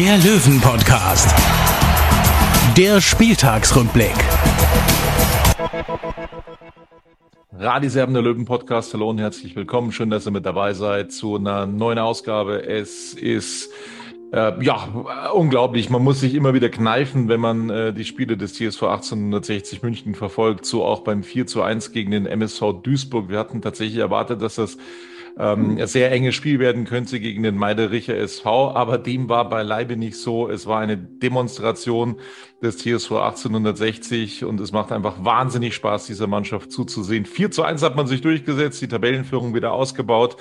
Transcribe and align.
der 0.00 0.16
Löwen-Podcast. 0.16 1.28
Der 2.74 3.02
Spieltagsrückblick. 3.02 4.14
Radiserben 7.52 8.14
der 8.14 8.22
Löwen 8.22 8.46
Podcast. 8.46 8.94
Hallo 8.94 9.10
und 9.10 9.18
herzlich 9.18 9.54
willkommen. 9.56 9.92
Schön, 9.92 10.08
dass 10.08 10.26
ihr 10.26 10.30
mit 10.30 10.46
dabei 10.46 10.72
seid 10.72 11.12
zu 11.12 11.36
einer 11.36 11.66
neuen 11.66 11.98
Ausgabe. 11.98 12.66
Es 12.66 13.12
ist 13.12 13.68
äh, 14.32 14.64
ja 14.64 14.88
unglaublich. 15.34 15.90
Man 15.90 16.02
muss 16.02 16.20
sich 16.20 16.34
immer 16.34 16.54
wieder 16.54 16.70
kneifen, 16.70 17.28
wenn 17.28 17.40
man 17.40 17.68
äh, 17.68 17.92
die 17.92 18.06
Spiele 18.06 18.38
des 18.38 18.54
TSV 18.54 18.84
1860 18.84 19.82
München 19.82 20.14
verfolgt. 20.14 20.64
So 20.64 20.82
auch 20.82 21.00
beim 21.00 21.22
4 21.22 21.46
zu 21.46 21.60
1 21.60 21.92
gegen 21.92 22.12
den 22.12 22.24
MSV 22.24 22.80
Duisburg. 22.82 23.28
Wir 23.28 23.38
hatten 23.38 23.60
tatsächlich 23.60 23.98
erwartet, 23.98 24.40
dass 24.40 24.54
das 24.54 24.78
ähm, 25.38 25.78
ein 25.78 25.86
sehr 25.86 26.10
enges 26.12 26.34
Spiel 26.34 26.58
werden 26.58 26.84
könnte 26.84 27.20
gegen 27.20 27.42
den 27.42 27.56
Meidericher 27.56 28.16
SV, 28.16 28.72
aber 28.72 28.98
dem 28.98 29.28
war 29.28 29.48
beileibe 29.48 29.96
nicht 29.96 30.16
so. 30.16 30.48
Es 30.48 30.66
war 30.66 30.80
eine 30.80 30.96
Demonstration 30.96 32.16
des 32.62 32.78
TSV 32.78 33.12
1860 33.12 34.44
und 34.44 34.60
es 34.60 34.72
macht 34.72 34.92
einfach 34.92 35.24
wahnsinnig 35.24 35.74
Spaß, 35.74 36.06
dieser 36.06 36.26
Mannschaft 36.26 36.72
zuzusehen. 36.72 37.24
4 37.24 37.50
zu 37.50 37.62
1 37.62 37.82
hat 37.82 37.96
man 37.96 38.06
sich 38.06 38.20
durchgesetzt, 38.20 38.82
die 38.82 38.88
Tabellenführung 38.88 39.54
wieder 39.54 39.72
ausgebaut. 39.72 40.36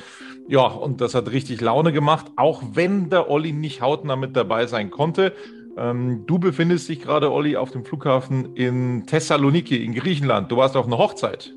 Ja, 0.48 0.66
und 0.66 1.00
das 1.02 1.14
hat 1.14 1.32
richtig 1.32 1.62
Laune 1.62 1.92
gemacht, 1.92 2.26
auch 2.36 2.64
wenn 2.74 3.10
der 3.10 3.30
Olli 3.30 3.52
nicht 3.52 3.82
hautnah 3.82 4.16
mit 4.16 4.36
dabei 4.36 4.66
sein 4.66 4.90
konnte. 4.90 5.34
Ähm, 5.78 6.26
du 6.26 6.40
befindest 6.40 6.90
dich 6.90 7.02
gerade, 7.02 7.32
Olli, 7.32 7.56
auf 7.56 7.72
dem 7.72 7.86
Flughafen 7.86 8.56
in 8.56 9.06
Thessaloniki 9.06 9.84
in 9.84 9.94
Griechenland. 9.94 10.52
Du 10.52 10.58
warst 10.58 10.76
auf 10.76 10.88
einer 10.88 10.98
Hochzeit. 10.98 11.54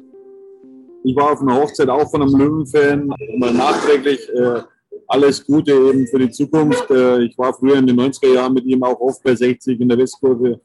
Ich 1.05 1.17
war 1.17 1.33
auf 1.33 1.41
einer 1.41 1.57
Hochzeit 1.57 1.89
auch 1.89 2.11
von 2.11 2.23
einem 2.23 2.37
Löwenfan. 2.37 3.07
Mal 3.39 3.53
nachträglich 3.53 4.29
äh, 4.31 4.63
alles 5.09 5.45
Gute 5.45 5.73
eben 5.73 6.07
für 6.07 6.19
die 6.19 6.31
Zukunft. 6.31 6.91
Äh, 6.91 7.25
ich 7.25 7.37
war 7.37 7.53
früher 7.55 7.77
in 7.77 7.87
den 7.87 7.99
90er 7.99 8.35
Jahren 8.35 8.55
mit 8.55 8.65
ihm 8.65 8.83
auch 8.83 9.01
oft 9.01 9.23
bei 9.23 9.35
60 9.35 9.81
in 9.81 9.89
der 9.89 9.99
Westkurve. 9.99 10.61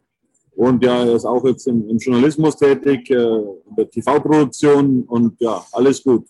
Und 0.56 0.84
ja, 0.84 1.04
er 1.04 1.16
ist 1.16 1.26
auch 1.26 1.44
jetzt 1.46 1.68
im, 1.68 1.88
im 1.90 1.98
Journalismus 1.98 2.58
tätig, 2.58 3.10
äh, 3.10 3.16
in 3.16 3.76
der 3.78 3.90
TV-Produktion 3.90 5.04
und 5.04 5.40
ja, 5.40 5.64
alles 5.72 6.04
gut. 6.04 6.26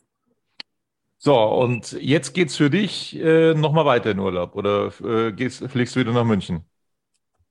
So, 1.18 1.36
und 1.36 1.94
jetzt 1.94 2.34
geht's 2.34 2.58
für 2.58 2.70
dich 2.70 3.18
äh, 3.20 3.54
nochmal 3.54 3.86
weiter 3.86 4.12
in 4.12 4.20
Urlaub 4.20 4.56
oder 4.56 4.92
äh, 5.04 5.32
gehst, 5.32 5.64
fliegst 5.68 5.96
du 5.96 6.02
wieder 6.02 6.14
nach 6.14 6.26
München? 6.26 6.62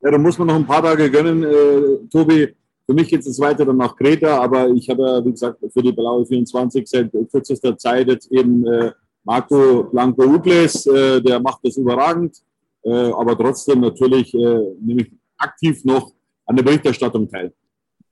Ja, 0.02 0.10
da 0.10 0.18
muss 0.18 0.38
man 0.38 0.48
noch 0.48 0.54
ein 0.54 0.66
paar 0.66 0.82
Tage 0.82 1.10
gönnen, 1.10 1.42
äh, 1.42 2.08
Tobi. 2.10 2.54
Für 2.86 2.94
mich 2.94 3.08
geht 3.08 3.26
es 3.26 3.40
weiter 3.40 3.64
dann 3.64 3.78
nach 3.78 3.96
Kreta, 3.96 4.38
aber 4.38 4.68
ich 4.68 4.88
habe 4.88 5.02
ja, 5.02 5.24
wie 5.24 5.32
gesagt, 5.32 5.58
für 5.72 5.82
die 5.82 5.92
Blaue 5.92 6.24
24 6.24 6.86
seit 6.86 7.10
kürzester 7.32 7.76
Zeit 7.76 8.06
jetzt 8.06 8.30
eben 8.30 8.64
äh, 8.66 8.92
Marco 9.24 9.84
Blanco 9.84 10.22
Ugles, 10.22 10.86
äh, 10.86 11.20
der 11.20 11.40
macht 11.40 11.58
das 11.64 11.76
überragend, 11.76 12.36
äh, 12.84 13.10
aber 13.10 13.36
trotzdem 13.36 13.80
natürlich 13.80 14.32
äh, 14.34 14.60
nehme 14.80 15.02
ich 15.02 15.12
aktiv 15.36 15.84
noch 15.84 16.12
an 16.46 16.54
der 16.54 16.62
Berichterstattung 16.62 17.28
teil. 17.28 17.52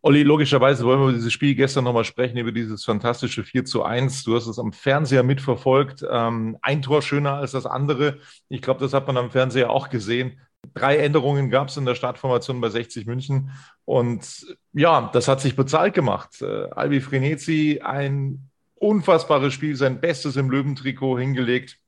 Olli, 0.03 0.23
logischerweise 0.23 0.85
wollen 0.85 0.99
wir 1.01 1.05
über 1.05 1.13
dieses 1.15 1.33
Spiel 1.33 1.55
gestern 1.55 1.85
nochmal 1.85 2.05
sprechen, 2.05 2.37
über 2.37 2.53
dieses 2.53 2.85
fantastische 2.85 3.43
4 3.43 3.65
zu 3.65 3.85
1. 3.85 4.25
Du 4.25 4.35
hast 4.35 4.47
es 4.47 4.59
am 4.59 4.73
Fernseher 4.73 5.23
mitverfolgt. 5.23 6.05
Ähm, 6.11 6.59
ein 6.61 6.83
Tor 6.83 7.01
schöner 7.01 7.35
als 7.35 7.53
das 7.53 7.65
andere. 7.65 8.19
Ich 8.51 8.61
glaube, 8.61 8.81
das 8.81 8.93
hat 8.93 9.07
man 9.07 9.17
am 9.17 9.31
Fernseher 9.31 9.71
auch 9.71 9.89
gesehen. 9.89 10.41
Drei 10.73 10.99
Änderungen 10.99 11.51
gab 11.51 11.69
es 11.69 11.77
in 11.77 11.85
der 11.85 11.95
Startformation 11.95 12.61
bei 12.61 12.71
60 12.71 13.07
München. 13.07 13.51
Und 13.85 14.47
ja, 14.73 15.11
das 15.13 15.29
hat 15.29 15.41
sich 15.41 15.57
bezahlt 15.57 15.95
gemacht. 15.95 16.41
Äh, 16.41 16.69
Albi 16.71 17.01
Frenetzi, 17.01 17.81
ein 17.83 18.51
unfassbares 18.77 19.53
Spiel, 19.53 19.77
sein 19.77 20.01
Bestes 20.01 20.37
im 20.37 20.51
Löwentrikot 20.51 21.19
hingelegt. 21.19 21.79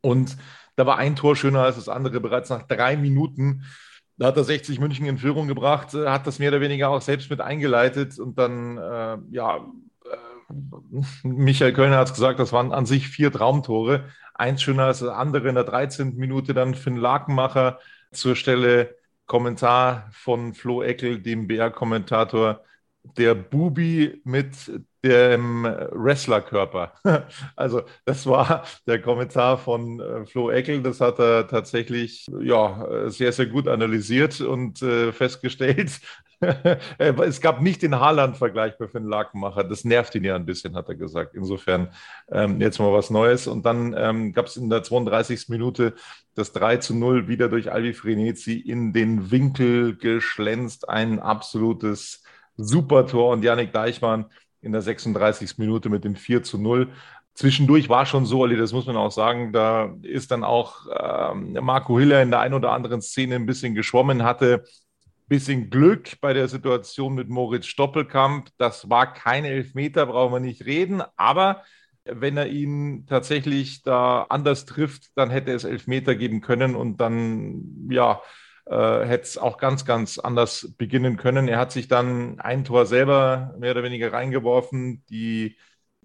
Und 0.00 0.36
da 0.76 0.86
war 0.86 0.96
ein 0.96 1.16
Tor 1.16 1.36
schöner 1.36 1.62
als 1.62 1.76
das 1.76 1.88
andere. 1.88 2.20
Bereits 2.20 2.50
nach 2.50 2.62
drei 2.62 2.96
Minuten 2.96 3.64
da 4.20 4.26
hat 4.26 4.36
er 4.36 4.44
60 4.44 4.78
München 4.80 5.06
in 5.06 5.16
Führung 5.16 5.48
gebracht, 5.48 5.94
äh, 5.94 6.06
hat 6.06 6.26
das 6.26 6.38
mehr 6.38 6.50
oder 6.50 6.60
weniger 6.60 6.90
auch 6.90 7.00
selbst 7.00 7.30
mit 7.30 7.40
eingeleitet 7.40 8.18
und 8.18 8.36
dann, 8.36 8.76
äh, 8.76 9.16
ja, 9.30 9.64
äh, 10.04 11.26
Michael 11.26 11.72
Kölner 11.72 11.96
hat 11.96 12.08
es 12.08 12.12
gesagt, 12.12 12.38
das 12.38 12.52
waren 12.52 12.70
an 12.70 12.84
sich 12.84 13.08
vier 13.08 13.32
Traumtore. 13.32 14.10
Eins 14.40 14.62
schöner 14.62 14.84
als 14.86 15.00
das 15.00 15.10
andere 15.10 15.48
in 15.48 15.54
der 15.54 15.64
13. 15.64 16.18
Minute 16.18 16.54
dann 16.54 16.74
Finn 16.74 16.96
Lakenmacher 16.96 17.78
zur 18.12 18.36
Stelle 18.36 18.96
Kommentar 19.26 20.08
von 20.12 20.54
Flo 20.54 20.82
Eckel, 20.82 21.20
dem 21.22 21.46
BR-Kommentator, 21.46 22.64
der 23.16 23.34
Bubi 23.34 24.20
mit 24.24 24.54
dem 25.04 25.64
Wrestlerkörper. 25.64 26.92
Also 27.56 27.82
das 28.04 28.26
war 28.26 28.64
der 28.86 29.00
Kommentar 29.00 29.58
von 29.58 30.00
äh, 30.00 30.26
Flo 30.26 30.50
Eckel. 30.50 30.82
Das 30.82 31.00
hat 31.00 31.18
er 31.18 31.46
tatsächlich 31.48 32.26
ja 32.40 33.08
sehr 33.10 33.32
sehr 33.32 33.46
gut 33.46 33.68
analysiert 33.68 34.40
und 34.40 34.82
äh, 34.82 35.12
festgestellt. 35.12 36.00
es 36.98 37.40
gab 37.40 37.60
nicht 37.60 37.82
den 37.82 37.98
Haaland-Vergleich 37.98 38.78
bei 38.78 38.88
Finn 38.88 39.04
Lakenmacher. 39.04 39.64
Das 39.64 39.84
nervt 39.84 40.14
ihn 40.14 40.24
ja 40.24 40.36
ein 40.36 40.46
bisschen, 40.46 40.74
hat 40.74 40.88
er 40.88 40.94
gesagt. 40.94 41.34
Insofern 41.34 41.88
ähm, 42.30 42.60
jetzt 42.60 42.78
mal 42.78 42.92
was 42.92 43.10
Neues. 43.10 43.46
Und 43.46 43.66
dann 43.66 43.94
ähm, 43.96 44.32
gab 44.32 44.46
es 44.46 44.56
in 44.56 44.70
der 44.70 44.82
32. 44.82 45.48
Minute 45.48 45.94
das 46.34 46.52
3 46.52 46.78
zu 46.78 46.94
0 46.94 47.28
wieder 47.28 47.48
durch 47.48 47.70
Alvi 47.70 47.92
Frenetzi 47.92 48.54
in 48.54 48.92
den 48.92 49.30
Winkel 49.30 49.96
geschlänzt. 49.96 50.88
Ein 50.88 51.18
absolutes 51.18 52.24
Supertor 52.56 53.32
und 53.32 53.42
Janik 53.42 53.72
Deichmann 53.72 54.26
in 54.62 54.72
der 54.72 54.82
36. 54.82 55.58
Minute 55.58 55.90
mit 55.90 56.04
dem 56.04 56.16
4 56.16 56.42
zu 56.42 56.58
0. 56.58 56.88
Zwischendurch 57.34 57.88
war 57.88 58.06
schon 58.06 58.26
so, 58.26 58.40
Olli, 58.40 58.56
das 58.56 58.72
muss 58.72 58.86
man 58.86 58.96
auch 58.96 59.12
sagen, 59.12 59.52
da 59.52 59.94
ist 60.02 60.30
dann 60.30 60.44
auch 60.44 60.86
ähm, 60.98 61.56
Marco 61.60 61.98
Hiller 61.98 62.22
in 62.22 62.30
der 62.30 62.40
einen 62.40 62.54
oder 62.54 62.72
anderen 62.72 63.00
Szene 63.00 63.36
ein 63.36 63.46
bisschen 63.46 63.74
geschwommen, 63.74 64.24
hatte 64.24 64.64
bisschen 65.30 65.70
Glück 65.70 66.20
bei 66.20 66.34
der 66.34 66.48
Situation 66.48 67.14
mit 67.14 67.28
Moritz 67.30 67.66
Stoppelkamp. 67.66 68.48
Das 68.58 68.90
war 68.90 69.14
kein 69.14 69.44
Elfmeter, 69.44 70.06
brauchen 70.06 70.34
wir 70.34 70.40
nicht 70.40 70.66
reden, 70.66 71.02
aber 71.16 71.62
wenn 72.04 72.36
er 72.36 72.48
ihn 72.48 73.06
tatsächlich 73.06 73.82
da 73.82 74.24
anders 74.24 74.66
trifft, 74.66 75.16
dann 75.16 75.30
hätte 75.30 75.52
es 75.52 75.64
Elfmeter 75.64 76.16
geben 76.16 76.40
können 76.40 76.74
und 76.74 76.96
dann, 76.98 77.88
ja, 77.90 78.20
äh, 78.66 79.06
hätte 79.06 79.24
es 79.24 79.38
auch 79.38 79.56
ganz, 79.58 79.84
ganz 79.84 80.18
anders 80.18 80.74
beginnen 80.76 81.16
können. 81.16 81.46
Er 81.46 81.58
hat 81.58 81.70
sich 81.72 81.86
dann 81.86 82.40
ein 82.40 82.64
Tor 82.64 82.86
selber 82.86 83.54
mehr 83.58 83.70
oder 83.70 83.84
weniger 83.84 84.12
reingeworfen, 84.12 85.04
die 85.10 85.56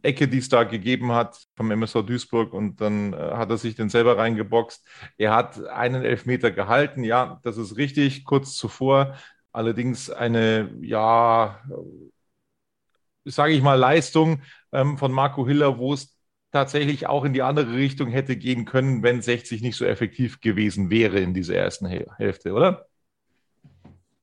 Ecke, 0.04 0.28
die 0.28 0.38
es 0.38 0.50
da 0.50 0.64
gegeben 0.66 1.14
hat 1.14 1.45
vom 1.56 1.72
MSV 1.72 2.04
Duisburg 2.06 2.54
und 2.54 2.82
dann 2.82 3.14
äh, 3.14 3.18
hat 3.18 3.50
er 3.50 3.58
sich 3.58 3.76
den 3.76 3.90
selber 3.90 4.18
reingeboxt. 4.18 4.86
Er 5.18 5.34
hat 5.34 5.66
einen 5.68 6.04
Elfmeter 6.04 6.52
gehalten, 6.52 7.04
ja, 7.04 7.40
das 7.44 7.58
ist 7.58 7.78
richtig, 7.78 8.26
kurz 8.26 8.56
zuvor. 8.56 9.16
Allerdings 9.52 10.10
eine, 10.10 10.70
ja, 10.82 11.62
sage 13.24 13.54
ich 13.54 13.62
mal, 13.62 13.76
Leistung 13.76 14.42
ähm, 14.74 14.98
von 14.98 15.12
Marco 15.12 15.48
Hiller, 15.48 15.78
wo 15.78 15.94
es 15.94 16.16
tatsächlich 16.52 17.08
auch 17.08 17.26
in 17.26 17.34
die 17.34 17.42
andere 17.42 17.74
Richtung 17.74 18.10
hätte 18.10 18.38
gehen 18.38 18.66
können, 18.66 19.04
wenn 19.04 19.22
60 19.22 19.62
nicht 19.62 19.76
so 19.76 19.86
effektiv 19.86 20.42
gewesen 20.42 20.90
wäre 20.90 21.20
in 21.20 21.34
dieser 21.34 21.56
ersten 21.56 21.86
Hälfte, 21.86 22.54
oder? 22.54 22.88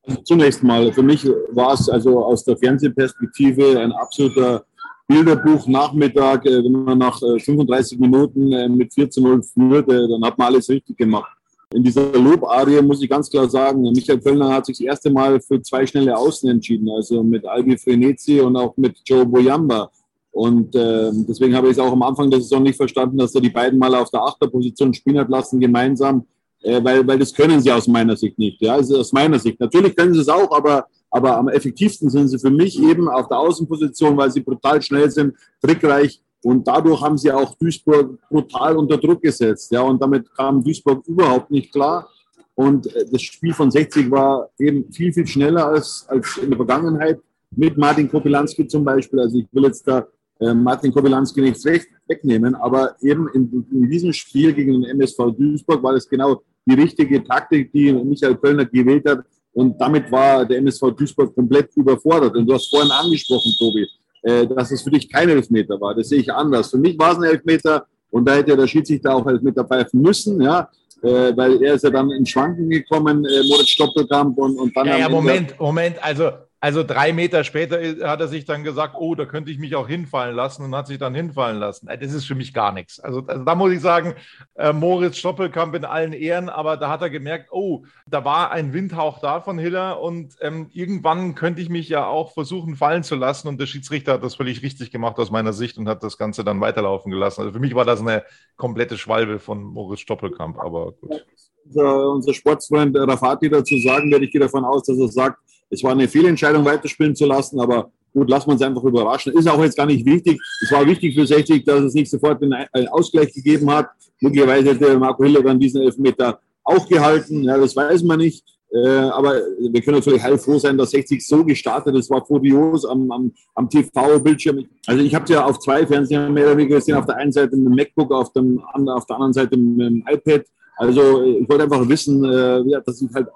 Also 0.05 0.21
zunächst 0.23 0.63
mal, 0.63 0.91
für 0.91 1.03
mich 1.03 1.25
war 1.51 1.73
es 1.73 1.87
also 1.89 2.25
aus 2.25 2.43
der 2.43 2.57
Fernsehperspektive 2.57 3.79
ein 3.79 3.91
absoluter 3.91 4.65
Bilderbuch-Nachmittag. 5.07 6.45
Äh, 6.45 6.63
wenn 6.63 6.71
man 6.71 6.97
nach 6.97 7.19
35 7.19 7.97
äh, 7.97 8.01
Minuten 8.01 8.51
äh, 8.51 8.67
mit 8.69 8.93
4 8.93 9.09
zu 9.09 9.21
0 9.21 9.43
führt, 9.43 9.89
dann 9.89 10.23
hat 10.23 10.37
man 10.37 10.47
alles 10.47 10.69
richtig 10.69 10.97
gemacht. 10.97 11.31
In 11.73 11.83
dieser 11.83 12.11
Lobarie 12.11 12.81
muss 12.83 13.01
ich 13.01 13.09
ganz 13.09 13.29
klar 13.29 13.49
sagen, 13.49 13.81
Michael 13.81 14.19
Kölner 14.19 14.53
hat 14.53 14.67
sich 14.67 14.77
das 14.77 14.85
erste 14.85 15.09
Mal 15.09 15.41
für 15.41 15.59
zwei 15.61 15.87
schnelle 15.87 16.15
Außen 16.15 16.47
entschieden, 16.47 16.87
also 16.89 17.23
mit 17.23 17.45
Albi 17.45 17.77
Frenetzi 17.77 18.39
und 18.41 18.55
auch 18.55 18.77
mit 18.77 18.97
Joe 19.05 19.25
Boyamba. 19.25 19.89
Und 20.31 20.75
äh, 20.75 21.11
deswegen 21.27 21.55
habe 21.55 21.67
ich 21.67 21.73
es 21.73 21.79
auch 21.79 21.91
am 21.91 22.01
Anfang 22.03 22.29
der 22.29 22.41
Saison 22.41 22.63
nicht 22.63 22.77
verstanden, 22.77 23.17
dass 23.17 23.33
er 23.33 23.41
die 23.41 23.49
beiden 23.49 23.79
mal 23.79 23.93
auf 23.95 24.09
der 24.11 24.21
Achterposition 24.21 24.93
spielen 24.93 25.19
hat 25.19 25.29
lassen, 25.29 25.59
gemeinsam, 25.59 26.25
äh, 26.61 26.83
weil, 26.83 27.05
weil 27.07 27.19
das 27.19 27.33
können 27.33 27.59
sie 27.59 27.71
aus 27.71 27.87
meiner 27.87 28.15
Sicht 28.15 28.37
nicht. 28.37 28.61
Ja, 28.61 28.73
also 28.73 28.99
aus 28.99 29.11
meiner 29.11 29.39
Sicht. 29.39 29.59
Natürlich 29.59 29.95
können 29.95 30.13
sie 30.13 30.21
es 30.21 30.29
auch, 30.29 30.51
aber, 30.51 30.85
aber 31.13 31.37
am 31.37 31.47
effektivsten 31.47 32.09
sind 32.09 32.27
sie 32.27 32.39
für 32.39 32.49
mich 32.49 32.81
eben 32.81 33.07
auf 33.07 33.27
der 33.27 33.37
Außenposition, 33.37 34.17
weil 34.17 34.31
sie 34.31 34.41
brutal 34.41 34.81
schnell 34.81 35.11
sind, 35.11 35.35
trickreich. 35.61 36.19
Und 36.43 36.67
dadurch 36.67 37.01
haben 37.01 37.19
sie 37.19 37.31
auch 37.31 37.53
Duisburg 37.55 38.17
brutal 38.29 38.75
unter 38.77 38.97
Druck 38.97 39.21
gesetzt. 39.21 39.71
Ja, 39.71 39.81
und 39.81 40.01
damit 40.01 40.33
kam 40.33 40.63
Duisburg 40.63 41.05
überhaupt 41.05 41.51
nicht 41.51 41.71
klar. 41.71 42.09
Und 42.55 42.87
äh, 42.95 43.05
das 43.11 43.21
Spiel 43.21 43.53
von 43.53 43.69
60 43.69 44.09
war 44.09 44.49
eben 44.57 44.91
viel, 44.91 45.13
viel 45.13 45.27
schneller 45.27 45.67
als, 45.67 46.03
als 46.07 46.37
in 46.37 46.49
der 46.49 46.57
Vergangenheit 46.57 47.19
mit 47.55 47.77
Martin 47.77 48.09
Kopilanski 48.09 48.65
zum 48.65 48.83
Beispiel. 48.83 49.19
Also 49.19 49.37
ich 49.37 49.45
will 49.51 49.65
jetzt 49.65 49.87
da 49.87 50.07
äh, 50.39 50.51
Martin 50.51 50.91
Kobylanski 50.91 51.41
nichts 51.41 51.63
recht 51.63 51.89
wegnehmen, 52.07 52.55
aber 52.55 52.95
eben 53.01 53.29
in, 53.35 53.67
in, 53.71 53.87
diesem 53.87 54.13
Spiel 54.13 54.51
gegen 54.51 54.81
den 54.81 54.99
MSV 54.99 55.31
Duisburg 55.37 55.83
war 55.83 55.93
das 55.93 56.09
genau 56.09 56.41
die 56.65 56.73
richtige 56.73 57.23
Taktik, 57.23 57.71
die 57.71 57.93
Michael 57.93 58.35
Kölner 58.35 58.65
gewählt 58.65 59.07
hat. 59.07 59.23
Und 59.53 59.79
damit 59.79 60.11
war 60.11 60.45
der 60.45 60.57
MSV 60.57 60.91
Duisburg 60.97 61.33
komplett 61.35 61.75
überfordert. 61.75 62.35
Und 62.35 62.47
du 62.47 62.53
hast 62.53 62.69
vorhin 62.69 62.91
angesprochen, 62.91 63.53
Tobi, 63.57 63.87
äh, 64.23 64.47
dass 64.47 64.71
es 64.71 64.81
für 64.81 64.89
dich 64.89 65.09
kein 65.09 65.29
Elfmeter 65.29 65.79
war. 65.79 65.93
Das 65.93 66.09
sehe 66.09 66.19
ich 66.19 66.33
anders. 66.33 66.71
Für 66.71 66.77
mich 66.77 66.97
war 66.97 67.11
es 67.11 67.17
ein 67.17 67.23
Elfmeter 67.23 67.85
und 68.09 68.27
da 68.27 68.35
hätte 68.35 68.55
der 68.55 68.67
Schiedsrichter 68.67 69.15
auch 69.15 69.25
Elfmeter 69.27 69.63
pfeifen 69.63 70.01
müssen, 70.01 70.41
ja. 70.41 70.69
Äh, 71.01 71.35
weil 71.35 71.61
er 71.61 71.73
ist 71.73 71.83
ja 71.83 71.89
dann 71.89 72.09
in 72.11 72.25
Schwanken 72.25 72.69
gekommen, 72.69 73.25
äh, 73.25 73.43
Moritz 73.47 73.69
Stoppelkamp 73.69 74.37
und, 74.37 74.57
und 74.57 74.75
dann. 74.75 74.87
Ja, 74.87 74.99
ja 74.99 75.09
Moment, 75.09 75.59
Moment. 75.59 76.01
Also 76.01 76.31
also 76.63 76.81
drei 76.81 77.11
Meter 77.11 77.43
später 77.43 77.77
hat 78.07 78.21
er 78.21 78.29
sich 78.29 78.45
dann 78.45 78.63
gesagt, 78.63 78.95
oh, 78.97 79.15
da 79.15 79.25
könnte 79.25 79.51
ich 79.51 79.59
mich 79.59 79.75
auch 79.75 79.85
hinfallen 79.85 80.33
lassen 80.33 80.63
und 80.63 80.73
hat 80.73 80.87
sich 80.87 80.97
dann 80.97 81.13
hinfallen 81.13 81.59
lassen. 81.59 81.89
Äh, 81.89 81.97
das 81.97 82.13
ist 82.13 82.23
für 82.23 82.35
mich 82.35 82.53
gar 82.53 82.71
nichts. 82.71 83.01
Also, 83.01 83.21
also 83.27 83.43
da 83.43 83.53
muss 83.53 83.73
ich 83.73 83.81
sagen, 83.81 84.13
äh, 84.55 84.71
Moritz 84.71 85.17
Stoppelkamp 85.17 85.75
in 85.75 85.83
allen 85.83 86.13
Ehren, 86.13 86.47
aber 86.47 86.77
da 86.77 86.87
hat 86.87 87.01
er 87.01 87.09
gemerkt, 87.09 87.49
oh, 87.51 87.83
da 88.07 88.23
war 88.23 88.51
ein 88.51 88.71
Windhauch 88.71 89.19
da 89.19 89.41
von 89.41 89.59
Hiller 89.59 89.99
und 89.99 90.37
ähm, 90.39 90.69
irgendwann 90.71 91.35
könnte 91.35 91.61
ich 91.61 91.67
mich 91.67 91.89
ja 91.89 92.07
auch 92.07 92.31
versuchen 92.31 92.77
fallen 92.77 93.03
zu 93.03 93.15
lassen 93.15 93.49
und 93.49 93.59
der 93.59 93.65
Schiedsrichter 93.65 94.13
hat 94.13 94.23
das 94.23 94.35
völlig 94.35 94.63
richtig 94.63 94.89
gemacht 94.89 95.17
aus 95.17 95.31
meiner 95.31 95.51
Sicht 95.51 95.77
und 95.77 95.89
hat 95.89 96.01
das 96.01 96.17
Ganze 96.17 96.45
dann 96.45 96.61
weiterlaufen 96.61 97.11
gelassen. 97.11 97.41
Also 97.41 97.51
für 97.51 97.59
mich 97.59 97.75
war 97.75 97.83
das 97.83 97.99
eine 97.99 98.23
komplette 98.55 98.97
Schwalbe 98.97 99.39
von 99.39 99.61
Moritz 99.61 99.99
Stoppelkamp, 99.99 100.57
aber 100.59 100.93
gut. 100.93 101.25
Unser, 101.65 102.09
unser 102.09 102.33
Sportsfreund 102.33 102.95
Rafati 102.97 103.49
dazu 103.49 103.77
sagen, 103.79 104.09
werde 104.09 104.23
ich 104.23 104.31
gehe 104.31 104.39
davon 104.39 104.63
aus, 104.63 104.83
dass 104.83 104.97
er 104.97 105.09
sagt, 105.09 105.39
es 105.73 105.83
war 105.83 105.91
eine 105.91 106.07
Fehlentscheidung, 106.07 106.63
weiterspielen 106.63 107.15
zu 107.15 107.25
lassen, 107.25 107.59
aber 107.59 107.91
gut, 108.13 108.29
lassen 108.29 108.47
wir 108.47 108.53
uns 108.53 108.61
einfach 108.61 108.83
überraschen. 108.83 109.33
Ist 109.33 109.47
auch 109.47 109.61
jetzt 109.61 109.77
gar 109.77 109.85
nicht 109.85 110.05
wichtig. 110.05 110.39
Es 110.61 110.71
war 110.71 110.85
wichtig 110.85 111.15
für 111.15 111.25
60, 111.25 111.65
dass 111.65 111.81
es 111.81 111.93
nicht 111.93 112.09
sofort 112.09 112.41
einen 112.41 112.87
Ausgleich 112.89 113.33
gegeben 113.33 113.69
hat. 113.71 113.89
Möglicherweise 114.21 114.69
hätte 114.69 114.97
Marco 114.97 115.23
Hiller 115.23 115.41
dann 115.41 115.59
diesen 115.59 115.81
Elfmeter 115.81 116.39
auch 116.63 116.87
gehalten. 116.87 117.43
Ja, 117.43 117.57
das 117.57 117.75
weiß 117.75 118.03
man 118.03 118.19
nicht. 118.19 118.43
Äh, 118.73 118.87
aber 118.87 119.35
wir 119.59 119.81
können 119.81 119.97
natürlich 119.97 120.23
heilfroh 120.23 120.57
sein, 120.57 120.77
dass 120.77 120.91
60 120.91 121.25
so 121.25 121.45
gestartet 121.45 121.95
ist. 121.95 122.09
war 122.09 122.25
furios 122.25 122.85
am, 122.85 123.11
am, 123.11 123.31
am 123.53 123.69
TV-Bildschirm. 123.69 124.65
Also 124.87 125.03
ich 125.03 125.13
habe 125.13 125.25
es 125.25 125.29
ja 125.29 125.45
auf 125.45 125.59
zwei 125.59 125.85
Fernsehern 125.85 126.33
mehr 126.33 126.45
oder 126.45 126.57
weniger 126.57 126.77
gesehen. 126.77 126.95
Auf 126.95 127.05
der 127.05 127.17
einen 127.17 127.31
Seite 127.31 127.55
mit 127.55 127.67
dem 127.67 127.75
MacBook, 127.75 128.11
auf, 128.11 128.33
dem, 128.33 128.59
auf 128.63 129.05
der 129.05 129.15
anderen 129.15 129.33
Seite 129.33 129.57
mit 129.57 129.87
dem 129.87 130.03
iPad. 130.09 130.45
Also 130.77 131.23
ich 131.23 131.47
wollte 131.47 131.65
einfach 131.65 131.87
wissen, 131.87 132.23
äh, 132.25 132.81
dass 132.83 133.01
ich 133.01 133.13
halt 133.13 133.27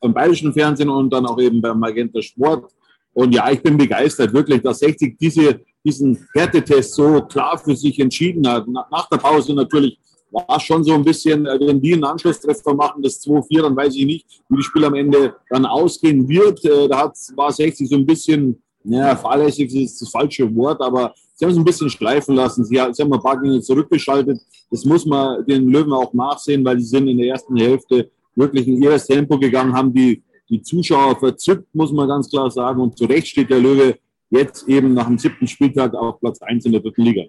beim 0.00 0.14
Bayerischen 0.14 0.52
Fernsehen 0.52 0.88
und 0.88 1.10
dann 1.12 1.26
auch 1.26 1.40
eben 1.40 1.60
beim 1.60 1.78
Magenta 1.78 2.22
Sport. 2.22 2.72
Und 3.12 3.34
ja, 3.34 3.50
ich 3.50 3.62
bin 3.62 3.76
begeistert, 3.76 4.32
wirklich, 4.32 4.62
dass 4.62 4.78
60 4.78 5.18
diese, 5.18 5.60
diesen 5.84 6.28
Härtetest 6.34 6.94
so 6.94 7.20
klar 7.22 7.58
für 7.58 7.74
sich 7.74 7.98
entschieden 7.98 8.46
hat. 8.46 8.66
Nach 8.68 9.08
der 9.08 9.16
Pause 9.16 9.54
natürlich 9.54 9.98
war 10.30 10.56
es 10.56 10.62
schon 10.62 10.84
so 10.84 10.94
ein 10.94 11.04
bisschen, 11.04 11.46
äh, 11.46 11.58
wenn 11.60 11.80
die 11.80 11.94
einen 11.94 12.04
Anschlusstreffer 12.04 12.74
machen, 12.74 13.02
das 13.02 13.22
2-4, 13.24 13.62
dann 13.62 13.76
weiß 13.76 13.94
ich 13.96 14.06
nicht, 14.06 14.26
wie 14.48 14.56
das 14.56 14.66
Spiel 14.66 14.84
am 14.84 14.94
Ende 14.94 15.34
dann 15.50 15.66
ausgehen 15.66 16.28
wird. 16.28 16.64
Äh, 16.64 16.88
da 16.88 17.04
hat, 17.04 17.16
war 17.34 17.52
60 17.52 17.88
so 17.88 17.96
ein 17.96 18.06
bisschen, 18.06 18.62
ja, 18.84 19.16
fahrlässig 19.16 19.74
ist 19.74 20.00
das 20.00 20.10
falsche 20.10 20.54
Wort, 20.54 20.80
aber 20.80 21.14
sie 21.34 21.44
haben 21.44 21.52
es 21.52 21.58
ein 21.58 21.64
bisschen 21.64 21.90
schleifen 21.90 22.34
lassen. 22.34 22.64
Sie, 22.64 22.74
sie 22.92 23.02
haben 23.02 23.12
ein 23.12 23.20
paar 23.20 23.40
Dinge 23.40 23.60
zurückgeschaltet. 23.60 24.40
Das 24.70 24.84
muss 24.84 25.06
man 25.06 25.44
den 25.46 25.68
Löwen 25.68 25.92
auch 25.92 26.12
nachsehen, 26.12 26.64
weil 26.64 26.78
sie 26.78 26.86
sind 26.86 27.08
in 27.08 27.18
der 27.18 27.28
ersten 27.28 27.56
Hälfte 27.56 28.10
wirklich 28.38 28.68
in 28.68 28.82
ihres 28.82 29.06
Tempo 29.06 29.38
gegangen, 29.38 29.74
haben 29.74 29.92
die, 29.92 30.22
die 30.48 30.62
Zuschauer 30.62 31.18
verzückt, 31.18 31.74
muss 31.74 31.92
man 31.92 32.08
ganz 32.08 32.30
klar 32.30 32.50
sagen. 32.50 32.80
Und 32.80 32.96
zu 32.96 33.04
Recht 33.04 33.28
steht 33.28 33.50
der 33.50 33.60
Löwe 33.60 33.98
jetzt 34.30 34.68
eben 34.68 34.94
nach 34.94 35.06
dem 35.06 35.18
siebten 35.18 35.46
Spieltag 35.46 35.94
auf 35.94 36.20
Platz 36.20 36.40
1 36.40 36.64
in 36.66 36.72
der 36.72 36.80
dritten 36.80 37.02
Liga. 37.02 37.22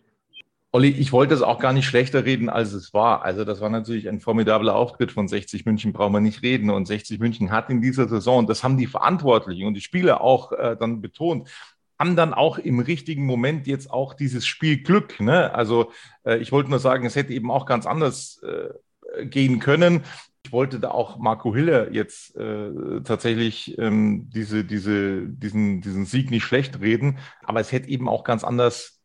Olli, 0.71 0.89
ich 0.89 1.11
wollte 1.11 1.33
es 1.33 1.41
auch 1.41 1.57
gar 1.57 1.73
nicht 1.73 1.87
schlechter 1.87 2.25
reden, 2.25 2.47
als 2.47 2.73
es 2.73 2.93
war. 2.93 3.23
Also 3.23 3.43
das 3.43 3.59
war 3.59 3.71
natürlich 3.71 4.07
ein 4.07 4.19
formidabler 4.19 4.75
Auftritt 4.75 5.11
von 5.11 5.27
60 5.27 5.65
München, 5.65 5.93
brauchen 5.93 6.13
wir 6.13 6.19
nicht 6.19 6.43
reden. 6.43 6.69
Und 6.69 6.85
60 6.85 7.19
München 7.19 7.49
hat 7.49 7.71
in 7.71 7.81
dieser 7.81 8.07
Saison, 8.07 8.45
das 8.45 8.63
haben 8.63 8.77
die 8.77 8.85
Verantwortlichen 8.85 9.65
und 9.65 9.73
die 9.73 9.81
Spieler 9.81 10.21
auch 10.21 10.51
äh, 10.51 10.77
dann 10.79 11.01
betont, 11.01 11.49
haben 11.97 12.15
dann 12.15 12.35
auch 12.35 12.59
im 12.59 12.79
richtigen 12.79 13.25
Moment 13.25 13.65
jetzt 13.65 13.89
auch 13.89 14.13
dieses 14.13 14.45
Spiel 14.45 14.83
Glück. 14.83 15.19
Ne? 15.19 15.53
Also 15.55 15.91
äh, 16.23 16.37
ich 16.37 16.51
wollte 16.51 16.69
nur 16.69 16.79
sagen, 16.79 17.03
es 17.05 17.15
hätte 17.15 17.33
eben 17.33 17.49
auch 17.49 17.65
ganz 17.65 17.87
anders 17.87 18.39
äh, 18.43 19.25
gehen 19.25 19.59
können. 19.59 20.03
Ich 20.45 20.51
wollte 20.51 20.79
da 20.79 20.91
auch 20.91 21.17
Marco 21.17 21.53
Hiller 21.53 21.91
jetzt 21.91 22.35
äh, 22.37 23.01
tatsächlich 23.03 23.77
ähm, 23.77 24.29
diese, 24.29 24.63
diese, 24.63 25.27
diesen, 25.27 25.81
diesen 25.81 26.05
Sieg 26.05 26.31
nicht 26.31 26.43
schlecht 26.43 26.79
reden, 26.79 27.19
aber 27.43 27.59
es 27.59 27.71
hätte 27.71 27.89
eben 27.89 28.07
auch 28.07 28.23
ganz 28.23 28.43
anders 28.43 28.99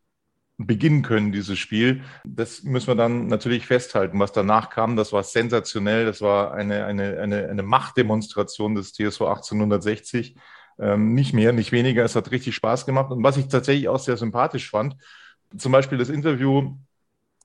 beginnen 0.57 1.01
können, 1.01 1.31
dieses 1.31 1.59
Spiel. 1.59 2.03
Das 2.23 2.63
müssen 2.63 2.87
wir 2.87 2.95
dann 2.95 3.27
natürlich 3.27 3.67
festhalten. 3.67 4.19
Was 4.19 4.31
danach 4.31 4.69
kam, 4.69 4.95
das 4.95 5.11
war 5.11 5.23
sensationell. 5.23 6.05
Das 6.05 6.21
war 6.21 6.53
eine, 6.53 6.85
eine, 6.85 7.19
eine, 7.19 7.49
eine 7.49 7.63
Machtdemonstration 7.63 8.75
des 8.75 8.93
TSV 8.93 9.21
1860. 9.21 10.35
Ähm, 10.79 11.13
nicht 11.13 11.33
mehr, 11.33 11.51
nicht 11.51 11.71
weniger. 11.71 12.03
Es 12.05 12.15
hat 12.15 12.31
richtig 12.31 12.55
Spaß 12.55 12.85
gemacht. 12.85 13.11
Und 13.11 13.23
was 13.23 13.37
ich 13.37 13.47
tatsächlich 13.47 13.89
auch 13.89 13.99
sehr 13.99 14.17
sympathisch 14.17 14.69
fand, 14.69 14.95
zum 15.57 15.71
Beispiel 15.71 15.97
das 15.97 16.09
Interview 16.09 16.77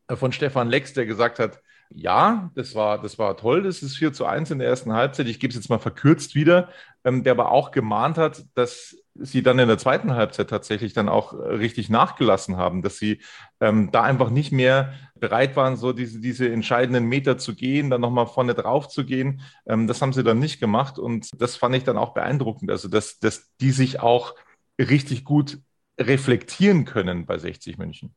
von 0.09 0.33
Stefan 0.33 0.69
Lex, 0.69 0.93
der 0.93 1.07
gesagt 1.07 1.39
hat, 1.39 1.61
ja, 1.93 2.51
das 2.55 2.75
war, 2.75 3.01
das 3.03 3.19
war 3.19 3.37
toll, 3.37 3.63
das 3.63 3.83
ist 3.83 3.97
4 3.97 4.13
zu 4.13 4.25
1 4.25 4.51
in 4.51 4.59
der 4.61 4.69
ersten 4.69 4.93
Halbzeit. 4.93 5.27
Ich 5.27 5.41
gebe 5.41 5.51
es 5.51 5.57
jetzt 5.57 5.69
mal 5.71 5.79
verkürzt 5.79 6.35
wieder, 6.35 6.69
ähm, 7.05 7.25
der 7.25 7.33
aber 7.33 7.51
auch 7.51 7.73
gemahnt 7.73 8.17
hat, 8.17 8.45
dass 8.55 8.97
sie 9.15 9.43
dann 9.43 9.59
in 9.59 9.69
der 9.69 9.79
zweiten 9.79 10.15
Halbzeit 10.15 10.49
tatsächlich 10.51 10.93
dann 10.93 11.09
auch 11.09 11.33
äh, 11.33 11.37
richtig 11.37 11.89
nachgelassen 11.91 12.57
haben, 12.57 12.83
dass 12.83 12.99
sie 12.99 13.21
ähm, 13.61 13.91
da 13.91 14.03
einfach 14.03 14.31
nicht 14.31 14.53
mehr 14.53 14.95
bereit 15.17 15.57
waren, 15.57 15.77
so 15.77 15.93
diese, 15.93 16.21
diese 16.21 16.51
entscheidenden 16.51 17.07
Meter 17.07 17.39
zu 17.39 17.55
gehen, 17.55 17.91
dann 17.91 18.01
nochmal 18.01 18.27
vorne 18.27 18.55
drauf 18.55 18.89
zu 18.89 19.05
gehen. 19.05 19.43
Ähm, 19.67 19.87
das 19.87 20.01
haben 20.01 20.13
sie 20.13 20.23
dann 20.25 20.39
nicht 20.39 20.61
gemacht 20.61 20.99
und 20.99 21.29
das 21.41 21.57
fand 21.57 21.75
ich 21.75 21.85
dann 21.85 21.99
auch 21.99 22.15
beeindruckend. 22.15 22.71
Also, 22.71 22.89
dass, 22.89 23.19
dass 23.19 23.51
die 23.61 23.73
sich 23.73 24.01
auch 24.01 24.35
richtig 24.79 25.25
gut 25.25 25.59
reflektieren 25.99 26.85
können 26.85 27.27
bei 27.27 27.37
60 27.37 27.79
München. 27.79 28.15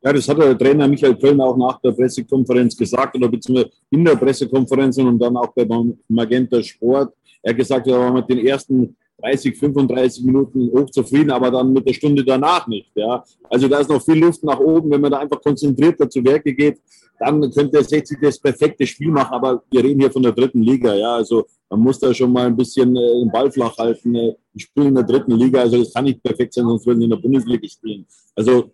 Ja, 0.00 0.12
das 0.12 0.28
hat 0.28 0.38
der 0.38 0.56
Trainer 0.56 0.86
Michael 0.86 1.16
Köln 1.16 1.40
auch 1.40 1.56
nach 1.56 1.80
der 1.80 1.92
Pressekonferenz 1.92 2.76
gesagt 2.76 3.16
oder 3.16 3.28
beziehungsweise 3.28 3.70
in 3.90 4.04
der 4.04 4.16
Pressekonferenz 4.16 4.96
und 4.98 5.18
dann 5.18 5.36
auch 5.36 5.52
bei 5.52 5.66
Magenta 6.08 6.62
Sport. 6.62 7.12
Er 7.42 7.50
hat 7.50 7.58
gesagt, 7.58 7.86
er 7.88 7.98
war 7.98 8.12
mit 8.12 8.28
den 8.28 8.46
ersten 8.46 8.96
30, 9.20 9.58
35 9.58 10.24
Minuten 10.24 10.70
hochzufrieden, 10.72 11.30
aber 11.30 11.50
dann 11.50 11.72
mit 11.72 11.86
der 11.86 11.92
Stunde 11.92 12.24
danach 12.24 12.66
nicht. 12.68 12.90
Ja. 12.94 13.24
Also 13.50 13.66
da 13.66 13.80
ist 13.80 13.90
noch 13.90 14.02
viel 14.02 14.18
Luft 14.18 14.44
nach 14.44 14.60
oben. 14.60 14.90
Wenn 14.90 15.00
man 15.00 15.10
da 15.10 15.18
einfach 15.18 15.40
konzentrierter 15.40 16.08
zu 16.08 16.24
Werke 16.24 16.54
geht, 16.54 16.80
dann 17.18 17.40
könnte 17.40 17.70
der 17.72 17.82
60 17.82 18.18
das 18.22 18.38
perfekte 18.38 18.86
Spiel 18.86 19.10
machen. 19.10 19.34
Aber 19.34 19.62
wir 19.70 19.82
reden 19.82 20.00
hier 20.00 20.12
von 20.12 20.22
der 20.22 20.32
dritten 20.32 20.62
Liga. 20.62 20.94
Ja. 20.94 21.16
Also 21.16 21.46
man 21.68 21.80
muss 21.80 21.98
da 21.98 22.14
schon 22.14 22.32
mal 22.32 22.46
ein 22.46 22.56
bisschen 22.56 22.94
äh, 22.96 23.20
den 23.20 23.30
Ball 23.32 23.50
flach 23.50 23.76
halten. 23.76 24.14
Äh, 24.14 24.36
ich 24.54 24.62
spiele 24.62 24.88
in 24.88 24.94
der 24.94 25.04
dritten 25.04 25.32
Liga, 25.32 25.60
also 25.60 25.78
das 25.78 25.92
kann 25.92 26.04
nicht 26.04 26.22
perfekt 26.22 26.54
sein, 26.54 26.64
sonst 26.64 26.86
würden 26.86 27.00
wir 27.00 27.04
in 27.04 27.10
der 27.10 27.16
Bundesliga 27.16 27.68
spielen. 27.68 28.06
Also 28.36 28.72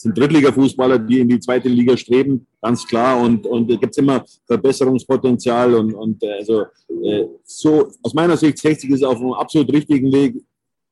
sind 0.00 0.16
Drittliga-Fußballer, 0.16 0.98
die 0.98 1.20
in 1.20 1.28
die 1.28 1.40
zweite 1.40 1.68
Liga 1.68 1.96
streben, 1.96 2.46
ganz 2.62 2.86
klar. 2.86 3.20
Und, 3.20 3.46
und 3.46 3.70
da 3.70 3.76
gibt 3.76 3.92
es 3.92 3.98
immer 3.98 4.24
Verbesserungspotenzial. 4.46 5.74
Und, 5.74 5.94
und 5.94 6.22
äh, 6.22 6.32
also 6.38 6.64
äh, 7.04 7.26
so 7.44 7.90
aus 8.02 8.14
meiner 8.14 8.36
Sicht 8.36 8.58
60 8.58 8.90
ist 8.90 9.04
auf 9.04 9.16
einem 9.16 9.34
absolut 9.34 9.72
richtigen 9.72 10.10
Weg. 10.12 10.42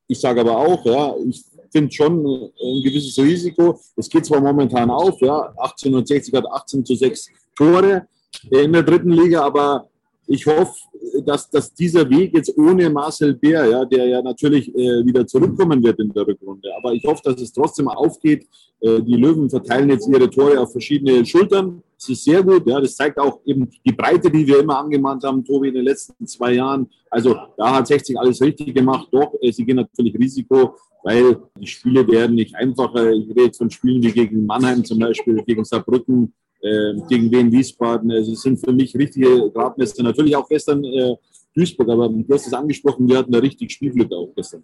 Ich 0.07 0.19
sage 0.19 0.41
aber 0.41 0.57
auch, 0.57 0.85
ja, 0.85 1.15
ich 1.27 1.43
finde 1.71 1.91
schon 1.91 2.25
ein 2.25 2.83
gewisses 2.83 3.17
Risiko. 3.17 3.79
Es 3.95 4.09
geht 4.09 4.25
zwar 4.25 4.41
momentan 4.41 4.89
auf, 4.89 5.19
ja, 5.21 5.53
1860 5.57 6.33
hat 6.33 6.45
18 6.45 6.85
zu 6.85 6.95
6 6.95 7.29
Tore 7.55 8.07
in 8.51 8.73
der 8.73 8.83
dritten 8.83 9.11
Liga, 9.11 9.41
aber 9.41 9.89
ich 10.29 10.45
hoffe, 10.45 10.79
dass, 11.25 11.49
dass 11.49 11.73
dieser 11.73 12.07
Weg 12.07 12.35
jetzt 12.35 12.55
ohne 12.55 12.89
Marcel 12.89 13.33
Bär, 13.33 13.65
ja, 13.65 13.83
der 13.83 14.05
ja 14.07 14.21
natürlich 14.21 14.69
äh, 14.75 15.03
wieder 15.03 15.25
zurückkommen 15.25 15.83
wird 15.83 15.99
in 15.99 16.13
der 16.13 16.27
Rückrunde, 16.27 16.69
aber 16.77 16.93
ich 16.93 17.03
hoffe, 17.03 17.21
dass 17.23 17.41
es 17.41 17.51
trotzdem 17.51 17.87
aufgeht. 17.87 18.47
Äh, 18.79 19.01
die 19.01 19.15
Löwen 19.15 19.49
verteilen 19.49 19.89
jetzt 19.89 20.07
ihre 20.07 20.29
Tore 20.29 20.59
auf 20.59 20.71
verschiedene 20.71 21.25
Schultern. 21.25 21.81
Das 21.97 22.09
ist 22.09 22.23
sehr 22.23 22.43
gut. 22.43 22.65
Ja, 22.67 22.79
das 22.79 22.95
zeigt 22.95 23.17
auch 23.19 23.39
eben 23.43 23.67
die 23.83 23.91
Breite, 23.91 24.29
die 24.29 24.45
wir 24.45 24.59
immer 24.59 24.77
angemahnt 24.77 25.23
haben, 25.23 25.43
Tobi, 25.43 25.69
in 25.69 25.73
den 25.73 25.85
letzten 25.85 26.25
zwei 26.27 26.53
Jahren. 26.53 26.87
Also 27.09 27.35
da 27.57 27.75
hat 27.75 27.87
60 27.87 28.17
alles 28.19 28.39
richtig 28.39 28.75
gemacht. 28.75 29.07
Doch, 29.11 29.33
äh, 29.41 29.51
sie 29.51 29.65
gehen 29.65 29.77
natürlich 29.77 30.13
Risiko, 30.13 30.75
weil 31.03 31.37
die 31.59 31.67
Spiele 31.67 32.07
werden 32.07 32.35
nicht 32.35 32.55
einfacher. 32.55 33.11
Ich 33.11 33.29
rede 33.35 33.53
von 33.53 33.71
Spielen 33.71 34.03
wie 34.03 34.11
gegen 34.11 34.45
Mannheim 34.45 34.85
zum 34.85 34.99
Beispiel, 34.99 35.43
gegen 35.43 35.65
Saarbrücken, 35.65 36.33
äh, 36.61 36.93
gegen 37.07 37.31
Wien 37.31 37.51
Wiesbaden. 37.51 38.11
Also 38.11 38.33
es 38.33 38.41
sind 38.41 38.57
für 38.57 38.73
mich 38.73 38.95
richtige 38.95 39.49
Gradmesser. 39.51 40.03
Natürlich 40.03 40.35
auch 40.35 40.47
gestern 40.47 40.83
äh, 40.83 41.15
Duisburg, 41.55 41.89
aber 41.89 42.09
du 42.09 42.25
hast 42.33 42.47
es 42.47 42.53
angesprochen, 42.53 43.07
wir 43.07 43.17
hatten 43.17 43.31
da 43.31 43.39
richtig 43.39 43.71
Spielglück 43.71 44.11
auch 44.13 44.33
gestern. 44.35 44.63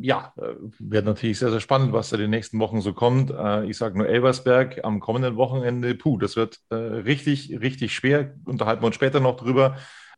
ja, 0.00 0.32
äh, 0.36 0.54
wird 0.78 1.04
natürlich 1.04 1.38
sehr, 1.38 1.50
sehr 1.50 1.60
spannend, 1.60 1.92
was 1.92 2.10
da 2.10 2.16
die 2.16 2.28
nächsten 2.28 2.58
Wochen 2.58 2.80
so 2.80 2.92
kommt. 2.92 3.30
Äh, 3.30 3.66
ich 3.66 3.76
sage 3.76 3.98
nur 3.98 4.08
Elversberg 4.08 4.84
am 4.84 5.00
kommenden 5.00 5.36
Wochenende. 5.36 5.94
Puh, 5.94 6.18
das 6.18 6.36
wird 6.36 6.60
äh, 6.70 6.74
richtig, 6.74 7.58
richtig 7.60 7.94
schwer. 7.94 8.34
Unterhalten 8.44 8.82
wir 8.82 8.86
uns 8.86 8.96
später 8.96 9.20
noch 9.20 9.36
drüber. 9.36 9.76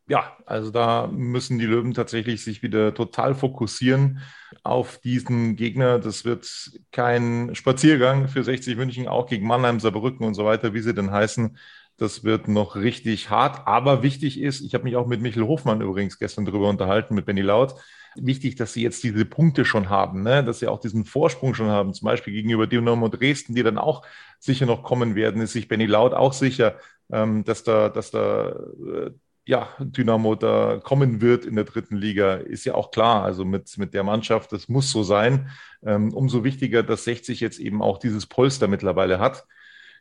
Ja, 0.09 0.37
also 0.45 0.71
da 0.71 1.07
müssen 1.07 1.59
die 1.59 1.67
Löwen 1.67 1.95
tatsächlich 1.95 2.43
sich 2.43 2.63
wieder 2.63 2.95
total 2.95 3.35
fokussieren 3.35 4.21
auf 4.65 4.99
diesen 4.99 5.55
Gegner. 5.55 6.01
Das 6.01 6.25
wird 6.25 6.49
kein 6.91 7.55
Spaziergang 7.55 8.27
für 8.27 8.43
60 8.43 8.77
München, 8.77 9.07
auch 9.07 9.27
gegen 9.27 9.47
Mannheim, 9.47 9.79
Saarbrücken 9.79 10.27
und 10.27 10.35
so 10.35 10.45
weiter, 10.45 10.75
wie 10.75 10.81
sie 10.81 10.95
denn 10.95 11.13
heißen. 11.13 11.57
Das 11.97 12.25
wird 12.25 12.49
noch 12.49 12.75
richtig 12.75 13.31
hart. 13.31 13.69
Aber 13.69 14.03
wichtig 14.03 14.41
ist, 14.41 14.63
ich 14.63 14.75
habe 14.75 14.85
mich 14.85 14.97
auch 14.97 15.07
mit 15.07 15.21
Michael 15.21 15.47
Hofmann 15.47 15.81
übrigens 15.81 16.19
gestern 16.19 16.45
darüber 16.45 16.69
unterhalten, 16.69 17.15
mit 17.15 17.27
Benny 17.27 17.43
Laut 17.43 17.75
wichtig, 18.17 18.57
dass 18.57 18.73
sie 18.73 18.83
jetzt 18.83 19.03
diese 19.03 19.25
Punkte 19.25 19.65
schon 19.65 19.89
haben, 19.89 20.23
ne? 20.23 20.45
dass 20.45 20.61
sie 20.61 20.69
auch 20.69 20.81
diesen 20.81 21.05
Vorsprung 21.05 21.55
schon 21.55 21.69
haben, 21.69 21.95
zum 21.95 22.07
Beispiel 22.07 22.33
gegenüber 22.33 22.67
Dynamo 22.67 23.09
Dresden, 23.09 23.55
die 23.55 23.63
dann 23.63 23.79
auch 23.79 24.05
sicher 24.39 24.67
noch 24.67 24.83
kommen 24.83 25.15
werden, 25.15 25.43
ist 25.43 25.53
sich 25.53 25.69
Benny 25.69 25.87
Laut 25.87 26.15
auch 26.15 26.33
sicher, 26.33 26.77
ähm, 27.13 27.45
dass 27.45 27.63
da, 27.65 27.89
dass 27.89 28.11
da 28.11 28.49
äh, 28.49 29.11
ja, 29.51 29.69
Dynamo 29.81 30.37
da 30.37 30.81
kommen 30.81 31.21
wird 31.21 31.45
in 31.45 31.57
der 31.57 31.65
dritten 31.65 31.97
Liga, 31.97 32.35
ist 32.35 32.65
ja 32.65 32.75
auch 32.75 32.93
klar. 32.93 33.25
Also 33.25 33.45
mit, 33.45 33.77
mit 33.79 33.95
der 33.95 34.05
Mannschaft, 34.05 34.53
das 34.53 34.69
muss 34.69 34.93
so 34.93 35.03
sein. 35.03 35.51
Ähm, 35.85 36.15
umso 36.15 36.45
wichtiger, 36.45 36.85
dass 36.85 37.03
60 37.03 37.41
jetzt 37.41 37.59
eben 37.59 37.83
auch 37.83 37.99
dieses 37.99 38.27
Polster 38.27 38.69
mittlerweile 38.69 39.19
hat. 39.19 39.45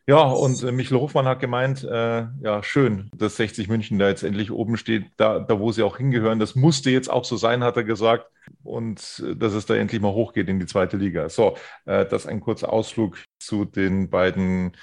Ja, 0.06 0.22
und 0.22 0.62
äh, 0.62 0.70
Michel 0.70 1.00
Hofmann 1.00 1.26
hat 1.26 1.40
gemeint, 1.40 1.82
äh, 1.82 2.26
ja, 2.42 2.62
schön, 2.62 3.10
dass 3.12 3.36
60 3.36 3.66
München 3.66 3.98
da 3.98 4.08
jetzt 4.08 4.22
endlich 4.22 4.52
oben 4.52 4.76
steht, 4.76 5.06
da, 5.16 5.40
da 5.40 5.58
wo 5.58 5.72
sie 5.72 5.82
auch 5.82 5.96
hingehören. 5.96 6.38
Das 6.38 6.54
musste 6.54 6.90
jetzt 6.90 7.10
auch 7.10 7.24
so 7.24 7.36
sein, 7.36 7.64
hat 7.64 7.76
er 7.76 7.84
gesagt. 7.84 8.30
Und 8.62 9.20
äh, 9.26 9.34
dass 9.34 9.52
es 9.54 9.66
da 9.66 9.74
endlich 9.74 10.00
mal 10.00 10.12
hochgeht 10.12 10.48
in 10.48 10.60
die 10.60 10.66
zweite 10.66 10.96
Liga. 10.96 11.28
So, 11.28 11.56
äh, 11.86 12.06
das 12.06 12.28
ein 12.28 12.38
kurzer 12.38 12.72
Ausflug 12.72 13.18
zu 13.40 13.64
den 13.64 14.10
beiden 14.10 14.76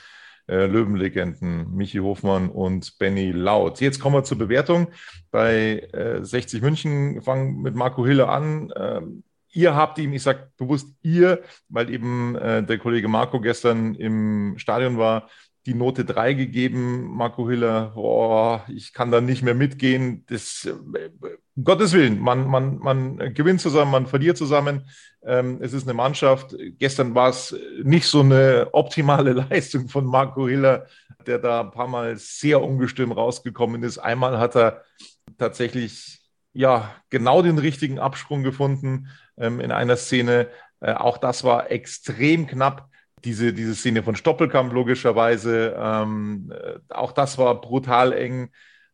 äh, 0.48 0.66
Löwenlegenden, 0.66 1.76
Michi 1.76 2.00
Hofmann 2.00 2.50
und 2.50 2.98
Benny 3.00 3.32
Laut. 3.32 3.82
Jetzt 3.82 4.00
kommen 4.00 4.16
wir 4.16 4.24
zur 4.24 4.38
Bewertung. 4.38 4.88
Bei 5.32 5.80
äh, 5.94 6.24
60 6.24 6.62
München 6.62 7.22
fangen 7.22 7.62
mit 7.62 7.76
Marco 7.76 8.06
Hille 8.06 8.30
an. 8.30 8.72
Ähm, 8.76 9.24
ihr 9.52 9.76
habt 9.76 9.98
ihm, 9.98 10.14
ich 10.14 10.24
sage 10.24 10.52
bewusst 10.58 10.96
ihr, 11.02 11.42
weil 11.70 11.90
eben 11.90 12.36
äh, 12.36 12.64
der 12.64 12.78
Kollege 12.78 13.08
Marco 13.08 13.42
gestern 13.42 13.96
im 13.96 14.56
Stadion 14.58 14.98
war, 14.98 15.30
die 15.68 15.74
Note 15.74 16.06
3 16.06 16.34
gegeben. 16.34 17.14
Marco 17.16 17.48
Hiller, 17.50 17.92
boah, 17.94 18.64
ich 18.70 18.94
kann 18.94 19.12
da 19.12 19.20
nicht 19.20 19.44
mehr 19.44 19.54
mitgehen. 19.54 20.26
Das, 20.28 20.66
äh, 20.66 21.10
um 21.56 21.64
Gottes 21.64 21.92
Willen, 21.94 22.20
man, 22.20 22.48
man, 22.48 22.78
man 22.78 23.34
gewinnt 23.34 23.60
zusammen, 23.62 23.92
man 23.92 24.08
verliert 24.08 24.38
zusammen. 24.38 24.90
Ähm, 25.24 25.60
es 25.62 25.74
ist 25.74 25.84
eine 25.84 25.94
Mannschaft. 25.94 26.56
Gestern 26.80 27.14
war 27.16 27.30
es 27.30 27.56
nicht 27.84 28.08
so 28.08 28.22
eine 28.22 28.70
optimale 28.72 29.34
Leistung 29.50 29.90
von 29.90 30.06
Marco 30.06 30.48
Hiller, 30.48 30.88
der 31.26 31.38
da 31.38 31.62
ein 31.62 31.72
paar 31.72 31.88
Mal 31.88 32.16
sehr 32.16 32.64
ungestüm 32.64 33.12
rausgekommen 33.12 33.84
ist. 33.84 33.98
Einmal 33.98 34.40
hat 34.40 34.56
er 34.56 34.84
tatsächlich 35.38 36.22
ja 36.54 36.96
genau 37.10 37.42
den 37.42 37.58
richtigen 37.58 38.00
Absprung 38.00 38.44
gefunden 38.44 39.10
ähm, 39.38 39.60
in 39.60 39.72
einer 39.72 39.98
Szene. 39.98 40.48
Äh, 40.80 40.94
auch 40.94 41.18
das 41.18 41.44
war 41.44 41.70
extrem 41.72 42.48
knapp. 42.48 42.90
Diese, 43.24 43.52
diese 43.52 43.76
Szene 43.76 44.04
von 44.04 44.16
Stoppelkamp 44.16 44.72
logischerweise, 44.74 45.76
ähm, 45.78 46.52
äh, 46.52 46.80
auch 46.90 47.12
das 47.12 47.38
war 47.38 47.60
brutal 47.60 48.14
eng. 48.14 48.52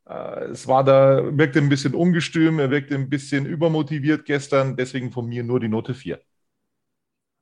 Äh, 0.08 0.46
es 0.46 0.68
war 0.68 0.84
da, 0.84 1.38
wirkte 1.38 1.60
ein 1.60 1.70
bisschen 1.70 1.94
ungestüm, 1.94 2.60
er 2.60 2.72
wirkte 2.72 2.96
ein 2.96 3.10
bisschen 3.10 3.46
übermotiviert 3.46 4.26
gestern, 4.26 4.78
deswegen 4.78 5.12
von 5.12 5.28
mir 5.28 5.44
nur 5.44 5.60
die 5.60 5.68
Note 5.68 5.94
4. 5.94 6.20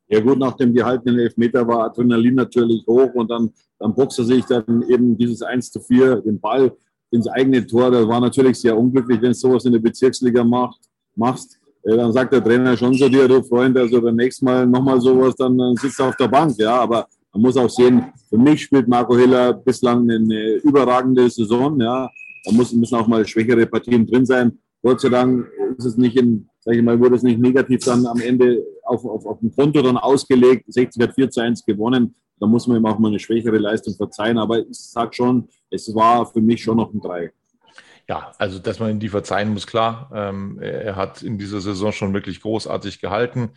Ja 0.08 0.20
gut, 0.20 0.40
nach 0.40 0.58
dem 0.58 0.74
gehaltenen 0.74 1.20
Elfmeter 1.20 1.66
war 1.66 1.86
Adrenalin 1.86 2.36
natürlich 2.36 2.86
hoch 2.86 3.14
und 3.14 3.30
dann, 3.30 3.50
dann 3.80 3.96
boxt 3.96 4.20
er 4.20 4.26
sich 4.26 4.44
dann 4.46 4.84
eben 4.90 5.18
dieses 5.18 5.42
1 5.42 5.72
zu 5.72 5.80
4, 5.80 6.18
den 6.18 6.38
Ball 6.40 6.76
ins 7.12 7.28
eigene 7.28 7.66
Tor. 7.66 7.92
Das 7.92 8.06
war 8.08 8.20
natürlich 8.20 8.60
sehr 8.60 8.78
unglücklich, 8.78 9.22
wenn 9.22 9.30
du 9.30 9.34
sowas 9.36 9.64
in 9.64 9.72
der 9.72 9.80
Bezirksliga 9.80 10.44
macht, 10.44 10.82
machst. 11.16 11.61
Dann 11.84 12.14
sagt 12.14 12.34
der 12.34 12.44
Trainer 12.44 12.78
schon 12.78 12.94
zu 12.94 13.10
dir, 13.10 13.28
du 13.28 13.42
Freund, 13.44 13.76
also 13.78 14.02
beim 14.02 14.16
nächsten 14.16 14.46
Mal 14.46 14.68
nochmal 14.68 15.02
sowas, 15.02 15.36
dann, 15.36 15.58
sitzt 15.76 16.00
er 16.00 16.10
auf 16.10 16.16
der 16.16 16.28
Bank. 16.28 16.56
Ja, 16.58 16.76
aber 16.80 17.08
man 17.34 17.42
muss 17.42 17.58
auch 17.58 17.70
sehen, 17.70 18.06
für 18.30 18.38
mich 18.38 18.64
spielt 18.64 18.88
Marco 18.88 19.18
Hiller 19.18 19.54
bislang 19.54 20.10
eine 20.10 20.56
überragende 20.64 21.30
Saison. 21.30 21.80
Ja, 21.80 22.10
da 22.46 22.52
müssen 22.52 22.84
auch 22.94 23.08
mal 23.08 23.26
schwächere 23.26 23.66
Partien 23.66 24.06
drin 24.06 24.26
sein. 24.26 24.60
Gott 24.84 25.02
sei 25.02 25.10
Dank 25.10 25.48
ist 25.78 25.86
es 25.86 25.98
nicht 25.98 26.16
in, 26.18 26.48
sag 26.60 26.76
ich 26.76 26.82
mal, 26.82 27.00
wurde 27.00 27.16
es 27.16 27.24
nicht 27.24 27.40
negativ 27.40 27.84
dann 27.84 28.06
am 28.06 28.20
Ende 28.20 28.64
auf, 28.84 29.06
auf, 29.06 29.26
auf 29.26 29.40
dem 29.40 29.54
Konto 29.56 29.82
dann 29.82 29.98
ausgelegt. 29.98 30.66
60 30.68 31.02
hat 31.02 31.16
4 31.16 31.30
zu 31.30 31.42
1 31.42 31.66
gewonnen. 31.66 32.16
Da 32.40 32.48
muss 32.48 32.68
man 32.68 32.78
ihm 32.78 32.86
auch 32.86 32.98
mal 32.98 33.10
eine 33.10 33.20
schwächere 33.20 33.58
Leistung 33.58 33.94
verzeihen. 33.96 34.38
Aber 34.38 34.60
ich 34.60 34.78
sage 34.80 35.14
schon, 35.14 35.48
es 35.70 35.94
war 35.94 36.26
für 36.26 36.42
mich 36.42 36.64
schon 36.64 36.78
noch 36.78 36.94
ein 36.94 37.00
3. 37.00 37.32
Ja, 38.12 38.34
also 38.40 38.60
dass 38.60 38.80
man 38.80 38.92
ihm 38.92 39.00
die 39.00 39.08
verzeihen 39.08 39.54
muss, 39.54 39.66
klar. 39.66 40.12
Ähm, 40.14 40.60
er 40.62 40.98
hat 40.98 41.24
in 41.24 41.38
dieser 41.38 41.62
Saison 41.62 41.94
schon 41.94 42.14
wirklich 42.14 42.42
großartig 42.42 43.00
gehalten. 43.00 43.52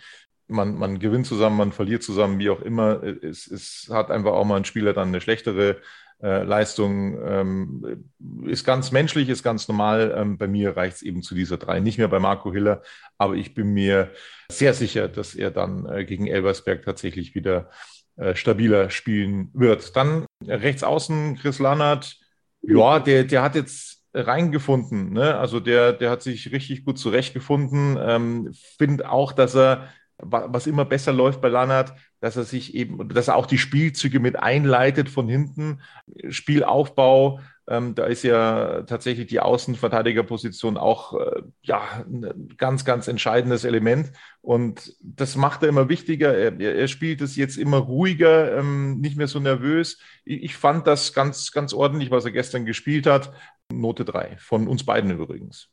Man, 0.47 0.77
man 0.77 1.01
gewinnt 1.01 1.27
zusammen, 1.27 1.57
man 1.57 1.73
verliert 1.73 2.05
zusammen, 2.05 2.39
wie 2.39 2.51
auch 2.51 2.61
immer. 2.61 3.03
Es, 3.03 3.49
es 3.49 3.89
hat 3.91 4.13
einfach 4.13 4.31
auch 4.31 4.45
mal 4.45 4.55
ein 4.59 4.65
Spieler 4.65 4.93
dann 4.93 5.09
eine 5.09 5.21
schlechtere 5.21 5.79
äh, 6.23 6.45
Leistung. 6.45 7.19
Ähm, 7.27 8.05
ist 8.45 8.65
ganz 8.65 8.93
menschlich, 8.93 9.29
ist 9.29 9.43
ganz 9.43 9.67
normal. 9.67 10.15
Ähm, 10.17 10.39
bei 10.39 10.47
mir 10.47 10.77
reicht 10.77 10.99
es 10.99 11.03
eben 11.03 11.23
zu 11.23 11.35
dieser 11.35 11.57
drei. 11.57 11.81
Nicht 11.81 11.99
mehr 11.99 12.07
bei 12.07 12.21
Marco 12.21 12.53
Hiller, 12.53 12.81
aber 13.19 13.35
ich 13.35 13.55
bin 13.55 13.75
mir 13.75 14.13
sehr 14.49 14.73
sicher, 14.73 15.09
dass 15.09 15.35
er 15.35 15.51
dann 15.51 15.85
äh, 15.87 16.05
gegen 16.05 16.29
Elversberg 16.29 16.85
tatsächlich 16.85 17.35
wieder 17.35 17.71
äh, 18.15 18.37
stabiler 18.37 18.89
spielen 18.91 19.51
wird. 19.53 19.97
Dann 19.97 20.27
rechts 20.47 20.85
außen 20.85 21.39
Chris 21.39 21.59
Lannert. 21.59 22.21
Ja, 22.63 23.01
der, 23.01 23.25
der 23.25 23.43
hat 23.43 23.57
jetzt 23.57 23.94
reingefunden. 24.15 25.13
Ne? 25.13 25.37
Also 25.37 25.61
der, 25.61 25.93
der 25.93 26.11
hat 26.11 26.23
sich 26.23 26.53
richtig 26.53 26.85
gut 26.85 26.99
zurechtgefunden. 26.99 27.99
Ähm, 28.01 28.53
Finde 28.79 29.11
auch, 29.11 29.33
dass 29.33 29.55
er, 29.55 29.89
was 30.19 30.67
immer 30.67 30.85
besser 30.85 31.13
läuft 31.13 31.41
bei 31.41 31.49
Lannert, 31.49 31.93
dass 32.21 32.37
er 32.37 32.45
sich 32.45 32.75
eben, 32.75 33.09
dass 33.09 33.29
er 33.29 33.37
auch 33.37 33.47
die 33.47 33.59
Spielzüge 33.59 34.21
mit 34.21 34.37
einleitet 34.37 35.09
von 35.09 35.29
hinten. 35.29 35.81
Spielaufbau, 36.29 37.41
ähm, 37.67 37.95
da 37.95 38.05
ist 38.05 38.23
ja 38.23 38.83
tatsächlich 38.83 39.27
die 39.27 39.41
Außenverteidigerposition 39.41 40.77
auch 40.77 41.15
äh, 41.19 41.43
ja, 41.63 42.05
ein 42.07 42.55
ganz, 42.59 42.85
ganz 42.85 43.09
entscheidendes 43.09 43.65
Element. 43.65 44.13
Und 44.43 44.95
das 45.01 45.37
macht 45.37 45.63
er 45.63 45.71
immer 45.71 45.89
wichtiger. 45.89 46.37
Er, 46.37 46.61
er 46.61 46.89
spielt 46.89 47.23
es 47.23 47.37
jetzt 47.37 47.57
immer 47.57 47.79
ruhiger, 47.79 48.59
ähm, 48.59 49.01
nicht 49.01 49.17
mehr 49.17 49.29
so 49.29 49.41
nervös. 49.41 49.99
Ich, 50.25 50.43
ich 50.43 50.57
fand 50.57 50.87
das 50.87 51.15
ganz, 51.15 51.53
ganz 51.53 51.73
ordentlich, 51.73 52.11
was 52.11 52.27
er 52.27 52.33
gestern 52.33 52.67
gespielt 52.67 53.07
hat. 53.07 53.33
Note 53.73 54.05
3, 54.05 54.37
von 54.39 54.69
uns 54.69 54.85
beiden 54.85 55.11
übrigens. 55.11 55.71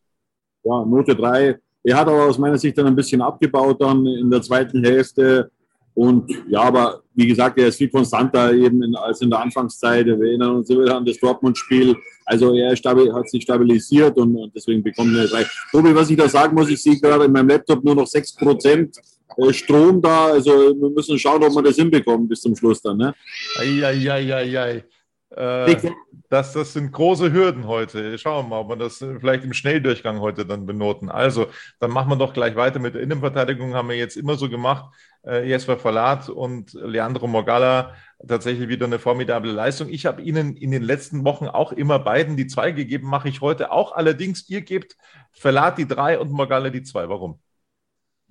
Ja, 0.64 0.86
Note 0.86 1.16
3. 1.16 1.60
Er 1.84 1.98
hat 1.98 2.08
aber 2.08 2.26
aus 2.26 2.38
meiner 2.38 2.58
Sicht 2.58 2.78
dann 2.78 2.88
ein 2.88 2.96
bisschen 2.96 3.22
abgebaut 3.22 3.82
dann 3.82 4.06
in 4.06 4.32
der 4.32 4.42
zweiten 4.42 4.84
Hälfte. 4.84 5.52
Und 5.94 6.32
ja, 6.48 6.62
aber 6.62 7.01
wie 7.14 7.28
gesagt, 7.28 7.60
er 7.60 7.68
ist 7.68 7.78
viel 7.78 7.90
konstanter 7.90 8.54
eben 8.54 8.82
in, 8.84 8.96
als 8.96 9.22
in 9.22 9.30
der 9.30 9.40
Anfangszeit. 9.40 10.06
Wir 10.06 10.14
erinnern 10.16 10.58
uns 10.58 10.70
wieder 10.70 10.96
an 10.96 11.06
das 11.06 11.20
Dortmund-Spiel. 11.20 11.96
Also 12.26 12.56
er 12.56 12.72
hat 12.72 13.30
sich 13.30 13.44
stabilisiert 13.44 14.18
und, 14.18 14.36
und 14.36 14.56
deswegen 14.56 14.82
bekommt 14.82 15.16
er 15.18 15.28
drei. 15.28 15.46
Tobi, 15.72 15.94
was 15.94 16.10
ich 16.10 16.18
da 16.18 16.30
sagen 16.30 16.56
muss, 16.56 16.70
ich 16.70 16.82
sehe 16.82 17.00
gerade 17.00 17.26
in 17.26 17.32
meinem 17.32 17.50
Laptop 17.50 17.84
nur 17.84 17.96
noch 17.96 18.08
6% 18.08 18.98
äh, 19.38 19.54
Strom 19.54 20.02
da. 20.02 20.28
Also 20.28 20.52
wir 20.52 20.90
müssen 20.90 21.20
schauen, 21.20 21.44
ob 21.44 21.54
wir 21.54 21.64
das 21.64 21.76
hinbekommen 21.76 22.28
bis 22.28 22.42
zum 22.42 22.56
Schluss 22.56 22.82
dann. 22.82 22.98
Ne? 22.98 23.14
Eieieiei. 23.60 24.84
Äh, 25.32 25.92
das, 26.30 26.54
das 26.54 26.74
sind 26.74 26.92
große 26.92 27.32
Hürden 27.32 27.68
heute. 27.68 28.18
Schauen 28.18 28.46
wir 28.46 28.50
mal, 28.50 28.60
ob 28.62 28.70
wir 28.70 28.76
das 28.76 28.98
vielleicht 28.98 29.44
im 29.44 29.54
Schnelldurchgang 29.54 30.20
heute 30.20 30.46
dann 30.46 30.66
benoten. 30.66 31.10
Also, 31.10 31.48
dann 31.80 31.92
machen 31.92 32.10
wir 32.10 32.16
doch 32.16 32.34
gleich 32.34 32.56
weiter 32.56 32.80
mit 32.80 32.96
der 32.96 33.02
Innenverteidigung. 33.02 33.74
Haben 33.74 33.90
wir 33.90 33.98
jetzt 33.98 34.18
immer 34.18 34.36
so 34.36 34.50
gemacht. 34.50 34.94
Äh, 35.26 35.48
Jesper 35.48 35.78
Verlat 35.78 36.30
und 36.30 36.74
Leandro 36.74 37.28
Morgalla 37.28 37.94
tatsächlich 38.28 38.70
wieder 38.70 38.86
eine 38.86 39.00
formidable 39.00 39.52
Leistung. 39.52 39.90
Ich 39.90 40.06
habe 40.06 40.22
Ihnen 40.22 40.56
in 40.56 40.72
den 40.72 40.84
letzten 40.84 41.24
Wochen 41.24 41.48
auch 41.48 41.72
immer 41.72 42.00
beiden 42.00 42.38
die 42.38 42.48
zwei 42.48 42.72
gegeben, 42.72 43.08
mache 43.08 43.30
ich 43.30 43.42
heute 43.42 43.72
auch. 43.72 43.92
Allerdings, 43.92 44.50
ihr 44.50 44.62
gebt 44.62 44.96
Verlat 45.32 45.78
die 45.78 45.88
drei 45.88 46.20
und 46.20 46.32
Morgalla 46.32 46.70
die 46.70 46.84
zwei. 46.84 47.08
Warum? 47.08 47.40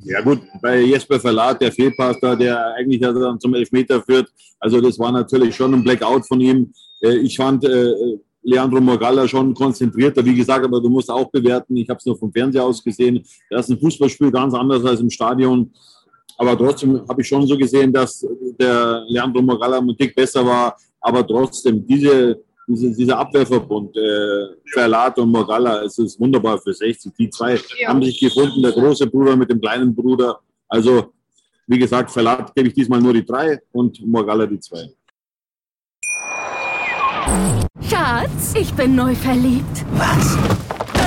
Ja 0.03 0.21
gut, 0.23 0.41
bei 0.63 0.81
Jesper 0.81 1.21
Verlat, 1.21 1.61
der 1.61 1.73
Fehlpass 1.73 2.19
da, 2.21 2.35
der 2.35 2.75
eigentlich 2.75 3.01
dann 3.01 3.39
zum 3.39 3.55
Elfmeter 3.55 4.03
führt, 4.03 4.33
also 4.59 4.81
das 4.81 4.99
war 4.99 5.13
natürlich 5.13 5.55
schon 5.55 5.75
ein 5.75 5.85
Blackout 5.85 6.27
von 6.27 6.41
ihm. 6.41 6.73
Äh, 7.03 7.19
ich 7.19 7.37
fand 7.37 7.65
äh, 7.65 8.19
Leandro 8.43 8.81
Morgalla 8.81 9.29
schon 9.29 9.53
konzentrierter, 9.53 10.25
wie 10.25 10.35
gesagt, 10.35 10.65
aber 10.65 10.81
du 10.81 10.89
musst 10.89 11.11
auch 11.11 11.31
bewerten, 11.31 11.77
ich 11.77 11.89
habe 11.89 11.99
es 11.99 12.07
nur 12.07 12.17
vom 12.17 12.33
Fernseher 12.33 12.65
aus 12.65 12.83
gesehen, 12.83 13.23
das 13.51 13.69
ist 13.69 13.77
ein 13.77 13.81
Fußballspiel 13.81 14.31
ganz 14.31 14.55
anders 14.55 14.85
als 14.85 15.01
im 15.01 15.11
Stadion. 15.11 15.71
Aber 16.41 16.57
trotzdem 16.57 17.07
habe 17.07 17.21
ich 17.21 17.29
schon 17.29 17.47
so 17.47 17.55
gesehen, 17.55 17.93
dass 17.93 18.27
der 18.59 19.05
Leandro 19.09 19.43
Morgalla 19.43 19.77
ein 19.77 19.95
Tick 19.95 20.15
besser 20.15 20.45
war. 20.45 20.75
Aber 20.99 21.27
trotzdem, 21.27 21.87
diese, 21.87 22.41
diese, 22.67 22.97
dieser 22.97 23.19
Abwehrverbund, 23.19 23.95
äh, 23.95 24.47
Verlat 24.73 25.19
und 25.19 25.31
Morgalla, 25.31 25.83
es 25.85 25.99
ist 25.99 26.19
wunderbar 26.19 26.59
für 26.59 26.73
60. 26.73 27.13
Die 27.19 27.29
zwei 27.29 27.61
ja. 27.79 27.89
haben 27.89 28.03
sich 28.03 28.19
gefunden, 28.19 28.63
der 28.63 28.73
große 28.73 29.07
Bruder 29.09 29.37
mit 29.37 29.51
dem 29.51 29.61
kleinen 29.61 29.95
Bruder. 29.95 30.41
Also, 30.67 31.13
wie 31.67 31.79
gesagt, 31.79 32.11
Verlat 32.11 32.55
gebe 32.55 32.69
ich 32.69 32.75
diesmal 32.75 33.03
nur 33.03 33.13
die 33.13 33.25
drei 33.25 33.61
und 33.73 34.01
Morgalla 34.07 34.47
die 34.47 34.61
zwei. 34.61 34.89
Schatz, 37.87 38.55
ich 38.55 38.73
bin 38.73 38.95
neu 38.95 39.15
verliebt. 39.15 39.85
Was? 39.93 40.39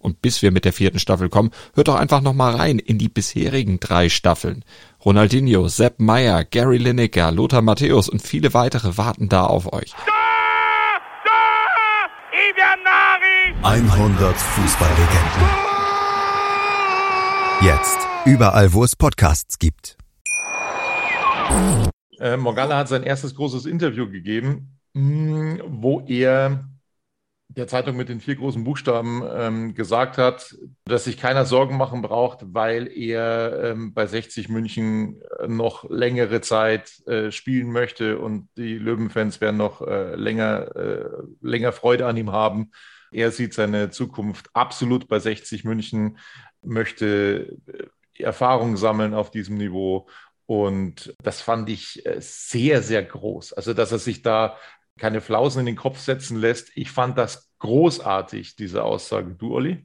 Und 0.00 0.22
bis 0.22 0.42
wir 0.42 0.50
mit 0.50 0.64
der 0.64 0.72
vierten 0.72 0.98
Staffel 0.98 1.28
kommen, 1.28 1.50
hört 1.74 1.88
doch 1.88 1.94
einfach 1.94 2.20
noch 2.20 2.32
mal 2.34 2.54
rein 2.54 2.78
in 2.78 2.98
die 2.98 3.08
bisherigen 3.08 3.78
drei 3.78 4.08
Staffeln. 4.08 4.64
Ronaldinho, 5.04 5.68
Sepp 5.68 6.00
Meyer, 6.00 6.44
Gary 6.44 6.78
Lineker, 6.78 7.30
Lothar 7.30 7.62
Matthäus 7.62 8.08
und 8.08 8.22
viele 8.22 8.52
weitere 8.54 8.96
warten 8.96 9.28
da 9.28 9.44
auf 9.44 9.72
euch. 9.72 9.94
100 13.62 14.36
Fußballlegenden. 14.36 15.70
Jetzt 17.60 17.98
überall, 18.24 18.72
wo 18.72 18.84
es 18.84 18.96
Podcasts 18.96 19.58
gibt. 19.58 19.98
Äh, 22.18 22.38
Morgalla 22.38 22.78
hat 22.78 22.88
sein 22.88 23.02
erstes 23.02 23.34
großes 23.34 23.66
Interview 23.66 24.10
gegeben, 24.10 24.78
mh, 24.94 25.64
wo 25.68 26.00
er 26.00 26.69
der 27.56 27.66
Zeitung 27.66 27.96
mit 27.96 28.08
den 28.08 28.20
vier 28.20 28.36
großen 28.36 28.62
Buchstaben 28.62 29.22
ähm, 29.28 29.74
gesagt 29.74 30.18
hat, 30.18 30.56
dass 30.84 31.04
sich 31.04 31.16
keiner 31.16 31.44
Sorgen 31.44 31.76
machen 31.76 32.00
braucht, 32.00 32.38
weil 32.54 32.86
er 32.86 33.72
ähm, 33.72 33.92
bei 33.92 34.06
60 34.06 34.48
München 34.48 35.20
noch 35.48 35.88
längere 35.90 36.40
Zeit 36.42 37.04
äh, 37.06 37.32
spielen 37.32 37.72
möchte 37.72 38.18
und 38.18 38.48
die 38.56 38.78
Löwenfans 38.78 39.40
werden 39.40 39.56
noch 39.56 39.82
äh, 39.82 40.14
länger, 40.14 40.76
äh, 40.76 41.08
länger 41.40 41.72
Freude 41.72 42.06
an 42.06 42.16
ihm 42.16 42.30
haben. 42.30 42.70
Er 43.10 43.32
sieht 43.32 43.54
seine 43.54 43.90
Zukunft 43.90 44.50
absolut 44.54 45.08
bei 45.08 45.18
60 45.18 45.64
München 45.64 46.18
möchte 46.62 47.58
äh, 47.66 48.22
Erfahrung 48.22 48.76
sammeln 48.76 49.14
auf 49.14 49.30
diesem 49.30 49.56
Niveau. 49.56 50.08
Und 50.46 51.14
das 51.22 51.40
fand 51.40 51.68
ich 51.68 52.04
äh, 52.06 52.16
sehr, 52.20 52.82
sehr 52.82 53.02
groß. 53.02 53.52
Also, 53.52 53.74
dass 53.74 53.92
er 53.92 53.98
sich 53.98 54.22
da 54.22 54.56
keine 55.00 55.20
Flausen 55.20 55.60
in 55.60 55.66
den 55.66 55.76
Kopf 55.76 55.98
setzen 55.98 56.38
lässt. 56.38 56.70
Ich 56.76 56.90
fand 56.90 57.18
das 57.18 57.50
großartig, 57.58 58.54
diese 58.54 58.84
Aussage. 58.84 59.34
Du, 59.36 59.54
Olli? 59.54 59.84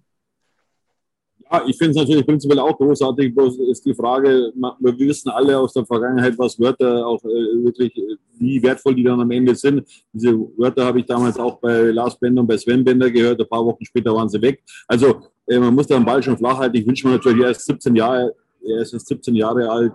Ja, 1.51 1.63
ich 1.67 1.77
finde 1.77 1.91
es 1.91 1.98
natürlich 1.98 2.25
prinzipiell 2.25 2.60
auch 2.60 2.77
großartig. 2.77 3.34
Bloß 3.34 3.60
ist 3.72 3.86
die 3.86 3.93
Frage, 3.93 4.51
wir 4.55 5.00
wissen 5.00 5.29
alle 5.29 5.57
aus 5.57 5.74
der 5.74 5.86
Vergangenheit, 5.86 6.38
was 6.38 6.60
Wörter 6.60 7.05
auch 7.05 7.24
äh, 7.24 7.63
wirklich, 7.63 7.93
wie 8.38 8.62
wertvoll 8.62 8.95
die 8.95 9.03
dann 9.03 9.22
am 9.22 9.31
Ende 9.31 9.55
sind. 9.55 9.88
Diese 10.12 10.34
Wörter 10.57 10.86
habe 10.86 11.00
ich 11.00 11.05
damals 11.05 11.38
auch 11.38 11.60
bei 11.60 11.91
Lars 11.91 12.19
Bender 12.19 12.41
und 12.41 12.48
bei 12.48 12.57
Sven 12.57 12.84
Bender 12.84 13.10
gehört. 13.10 13.39
Ein 13.39 13.48
paar 13.48 13.65
Wochen 13.65 13.86
später 13.86 14.13
waren 14.13 14.27
sie 14.27 14.41
weg. 14.41 14.63
Also 14.88 15.22
äh, 15.48 15.60
man 15.60 15.74
muss 15.74 15.88
den 15.88 16.03
Ball 16.03 16.22
schon 16.22 16.38
flach 16.38 16.57
halten. 16.57 16.77
Ich 16.77 16.88
wünsche 16.88 17.07
mir 17.07 17.13
natürlich, 17.13 17.43
er 17.43 17.51
ist 17.51 17.65
17 17.65 17.95
Jahre, 17.95 18.36
er 18.65 18.81
ist 18.81 18.93
jetzt 18.93 19.07
17 19.07 19.36
Jahre 19.36 19.69
alt. 19.69 19.93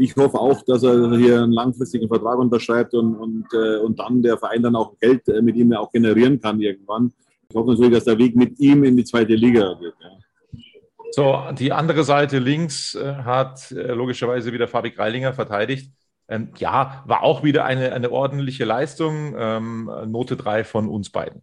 Äh, 0.00 0.04
ich 0.04 0.16
hoffe 0.16 0.38
auch, 0.38 0.62
dass 0.62 0.82
er 0.82 1.16
hier 1.16 1.42
einen 1.42 1.52
langfristigen 1.52 2.08
Vertrag 2.08 2.38
unterschreibt 2.38 2.94
und, 2.94 3.14
und, 3.14 3.46
äh, 3.52 3.78
und 3.78 3.98
dann 3.98 4.22
der 4.22 4.38
Verein 4.38 4.62
dann 4.62 4.76
auch 4.76 4.98
Geld 4.98 5.26
mit 5.42 5.56
ihm 5.56 5.72
auch 5.72 5.92
generieren 5.92 6.40
kann 6.40 6.60
irgendwann. 6.60 7.12
Ich 7.48 7.56
hoffe 7.56 7.70
natürlich, 7.70 7.92
dass 7.92 8.04
der 8.04 8.18
Weg 8.18 8.36
mit 8.36 8.58
ihm 8.60 8.84
in 8.84 8.96
die 8.96 9.04
zweite 9.04 9.34
Liga 9.34 9.74
geht. 9.80 9.94
Ja. 10.00 10.10
So, 11.12 11.54
die 11.54 11.72
andere 11.72 12.04
Seite 12.04 12.38
links 12.38 12.96
hat 12.96 13.72
logischerweise 13.72 14.52
wieder 14.52 14.68
Fabi 14.68 14.92
Greilinger 14.92 15.32
verteidigt. 15.32 15.90
Ähm, 16.28 16.50
ja, 16.58 17.02
war 17.06 17.24
auch 17.24 17.42
wieder 17.42 17.64
eine, 17.64 17.92
eine 17.92 18.12
ordentliche 18.12 18.64
Leistung. 18.64 19.34
Ähm, 19.36 19.90
Note 20.06 20.36
3 20.36 20.62
von 20.62 20.88
uns 20.88 21.10
beiden. 21.10 21.42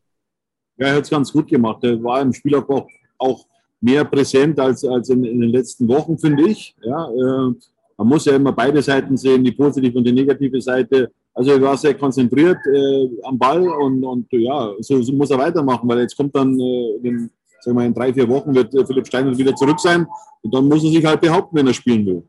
Ja, 0.77 0.87
er 0.87 0.95
hat 0.95 1.03
es 1.03 1.09
ganz 1.09 1.33
gut 1.33 1.49
gemacht. 1.49 1.83
Er 1.83 2.01
war 2.01 2.21
im 2.21 2.31
Spielaufbau 2.31 2.87
auch 3.17 3.45
mehr 3.81 4.05
präsent 4.05 4.57
als, 4.57 4.85
als 4.85 5.09
in, 5.09 5.25
in 5.25 5.41
den 5.41 5.49
letzten 5.49 5.89
Wochen, 5.89 6.17
finde 6.17 6.47
ich. 6.47 6.73
Ja, 6.81 7.09
äh, 7.09 7.53
man 7.97 8.07
muss 8.07 8.25
ja 8.25 8.35
immer 8.35 8.51
beide 8.51 8.81
Seiten 8.81 9.17
sehen, 9.17 9.43
die 9.43 9.51
positive 9.51 9.97
und 9.97 10.03
die 10.03 10.11
negative 10.11 10.61
Seite. 10.61 11.11
Also 11.33 11.51
er 11.51 11.61
war 11.61 11.75
sehr 11.77 11.95
konzentriert 11.95 12.57
äh, 12.73 13.09
am 13.23 13.37
Ball 13.37 13.67
und, 13.67 14.03
und 14.03 14.27
ja, 14.31 14.71
so, 14.79 15.01
so, 15.01 15.11
muss 15.13 15.31
er 15.31 15.39
weitermachen, 15.39 15.89
weil 15.89 15.99
jetzt 15.99 16.15
kommt 16.15 16.35
dann 16.35 16.59
äh, 16.59 17.07
in, 17.07 17.29
sagen 17.59 17.77
wir, 17.77 17.85
in 17.85 17.93
drei, 17.93 18.13
vier 18.13 18.27
Wochen 18.29 18.53
wird 18.53 18.73
äh, 18.73 18.85
Philipp 18.85 19.07
Steiner 19.07 19.35
wieder 19.37 19.55
zurück 19.55 19.79
sein 19.79 20.07
und 20.41 20.53
dann 20.53 20.65
muss 20.65 20.83
er 20.83 20.91
sich 20.91 21.05
halt 21.05 21.21
behaupten, 21.21 21.57
wenn 21.57 21.67
er 21.67 21.73
spielen 21.73 22.05
will. 22.05 22.23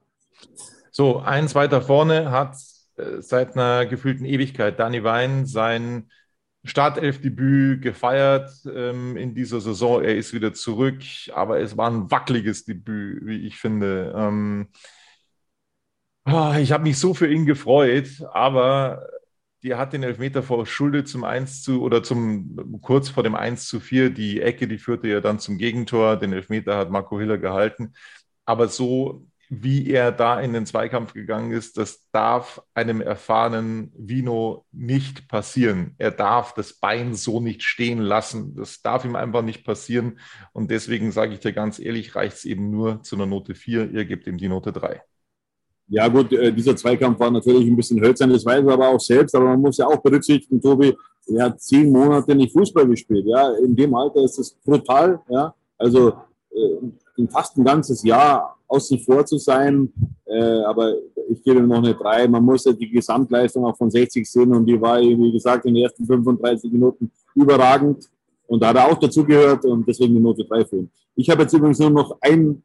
So, 0.91 1.19
eins 1.19 1.55
weiter 1.55 1.83
vorne 1.83 2.31
hat 2.31 2.57
äh, 2.97 3.21
seit 3.21 3.55
einer 3.55 3.87
gefühlten 3.87 4.25
Ewigkeit 4.25 4.79
Danny 4.79 5.05
Wein 5.05 5.47
sein 5.47 6.11
Startelfdebüt 6.65 7.83
gefeiert 7.83 8.51
ähm, 8.75 9.17
in 9.17 9.35
dieser 9.35 9.61
Saison. 9.61 10.03
Er 10.03 10.17
ist 10.17 10.33
wieder 10.33 10.53
zurück, 10.53 11.03
aber 11.33 11.61
es 11.61 11.77
war 11.77 11.91
ein 11.91 12.11
wackeliges 12.11 12.65
Debüt, 12.65 13.25
wie 13.27 13.47
ich 13.47 13.59
finde. 13.59 14.13
Ähm, 14.17 14.69
ich 16.59 16.73
habe 16.73 16.83
mich 16.83 16.99
so 16.99 17.15
für 17.15 17.31
ihn 17.31 17.47
gefreut, 17.47 18.09
aber 18.33 19.07
der 19.63 19.79
hat 19.79 19.93
den 19.93 20.03
Elfmeter 20.03 20.43
vor 20.43 20.67
Schulde 20.67 21.05
zum 21.05 21.25
1 21.25 21.63
zu 21.63 21.83
oder 21.83 22.03
zum 22.03 22.81
kurz 22.83 23.09
vor 23.09 23.23
dem 23.23 23.35
1 23.35 23.67
zu 23.67 23.81
4. 23.81 24.11
Die 24.11 24.41
Ecke, 24.41 24.69
die 24.69 24.79
führte 24.79 25.09
ja 25.09 25.21
dann 25.21 25.41
zum 25.41 25.59
Gegentor. 25.59 26.17
Den 26.17 26.33
Elfmeter 26.33 26.77
hat 26.77 26.91
Marco 26.91 27.19
Hiller 27.19 27.39
gehalten. 27.39 27.95
Aber 28.45 28.69
so 28.69 29.27
wie 29.51 29.91
er 29.91 30.13
da 30.13 30.41
in 30.41 30.53
den 30.53 30.67
Zweikampf 30.67 31.15
gegangen 31.15 31.53
ist, 31.53 31.79
das 31.79 32.07
darf 32.13 32.63
einem 32.75 33.01
erfahrenen 33.01 33.93
Vino 33.97 34.67
nicht 34.73 35.27
passieren. 35.29 35.95
Er 35.99 36.11
darf 36.11 36.53
das 36.55 36.75
Bein 36.75 37.15
so 37.15 37.41
nicht 37.41 37.63
stehen 37.63 37.99
lassen. 37.99 38.55
Das 38.55 38.83
darf 38.83 39.05
ihm 39.05 39.17
einfach 39.17 39.43
nicht 39.43 39.65
passieren. 39.65 40.19
Und 40.53 40.71
deswegen 40.71 41.13
sage 41.13 41.33
ich 41.33 41.41
dir 41.41 41.53
ganz 41.53 41.79
ehrlich, 41.79 42.15
reicht 42.15 42.37
es 42.39 42.45
eben 42.45 42.71
nur 42.71 43.03
zu 43.03 43.17
einer 43.17 43.27
Note 43.27 43.55
4. 43.55 43.91
Ihr 43.91 44.05
gebt 44.05 44.27
ihm 44.27 44.37
die 44.37 44.49
Note 44.49 44.73
3. 44.73 45.03
Ja 45.89 46.07
gut, 46.09 46.33
äh, 46.33 46.53
dieser 46.53 46.77
Zweikampf 46.77 47.19
war 47.19 47.31
natürlich 47.31 47.67
ein 47.67 47.77
bisschen 47.77 48.01
hölzern, 48.01 48.31
das 48.31 48.45
weiß 48.45 48.65
er 48.65 48.73
aber 48.73 48.89
auch 48.89 49.01
selbst, 49.01 49.35
aber 49.35 49.47
man 49.47 49.61
muss 49.61 49.79
ja 49.79 49.87
auch 49.87 50.03
berücksichtigen, 50.03 50.61
Tobi, 50.61 50.95
er 51.35 51.45
hat 51.47 51.61
zehn 51.61 51.91
Monate 51.91 52.35
nicht 52.35 52.53
Fußball 52.53 52.87
gespielt. 52.87 53.27
Ja, 53.27 53.51
in 53.57 53.75
dem 53.77 53.95
Alter 53.95 54.23
ist 54.23 54.39
das 54.39 54.51
brutal. 54.65 55.21
Ja, 55.29 55.55
also 55.77 56.13
äh, 56.51 57.27
fast 57.29 57.57
ein 57.57 57.65
ganzes 57.65 58.03
Jahr 58.03 58.57
außen 58.67 58.99
vor 59.01 59.25
zu 59.25 59.39
sein. 59.39 59.93
Äh, 60.25 60.63
aber 60.63 60.95
ich 61.29 61.43
gebe 61.43 61.61
noch 61.61 61.79
eine 61.79 61.95
3. 61.95 62.29
Man 62.29 62.45
muss 62.45 62.65
ja 62.65 62.73
die 62.73 62.91
Gesamtleistung 62.91 63.65
auch 63.65 63.77
von 63.77 63.91
60 63.91 64.31
sehen 64.31 64.55
und 64.55 64.67
die 64.67 64.81
war, 64.81 65.01
wie 65.01 65.33
gesagt, 65.33 65.67
in 65.67 65.75
den 65.75 65.85
ersten 65.85 66.07
35 66.07 66.71
Minuten 66.73 67.11
überragend. 67.35 68.09
Und 68.47 68.63
da 68.63 68.69
hat 68.69 68.77
er 68.77 68.87
auch 68.87 68.99
dazugehört 68.99 69.65
und 69.65 69.87
deswegen 69.87 70.15
die 70.15 70.21
Note 70.21 70.45
3 70.45 70.65
für 70.65 70.77
ihn. 70.77 70.91
Ich 71.15 71.29
habe 71.29 71.43
jetzt 71.43 71.53
übrigens 71.53 71.79
nur 71.79 71.91
noch 71.91 72.17
ein, 72.21 72.63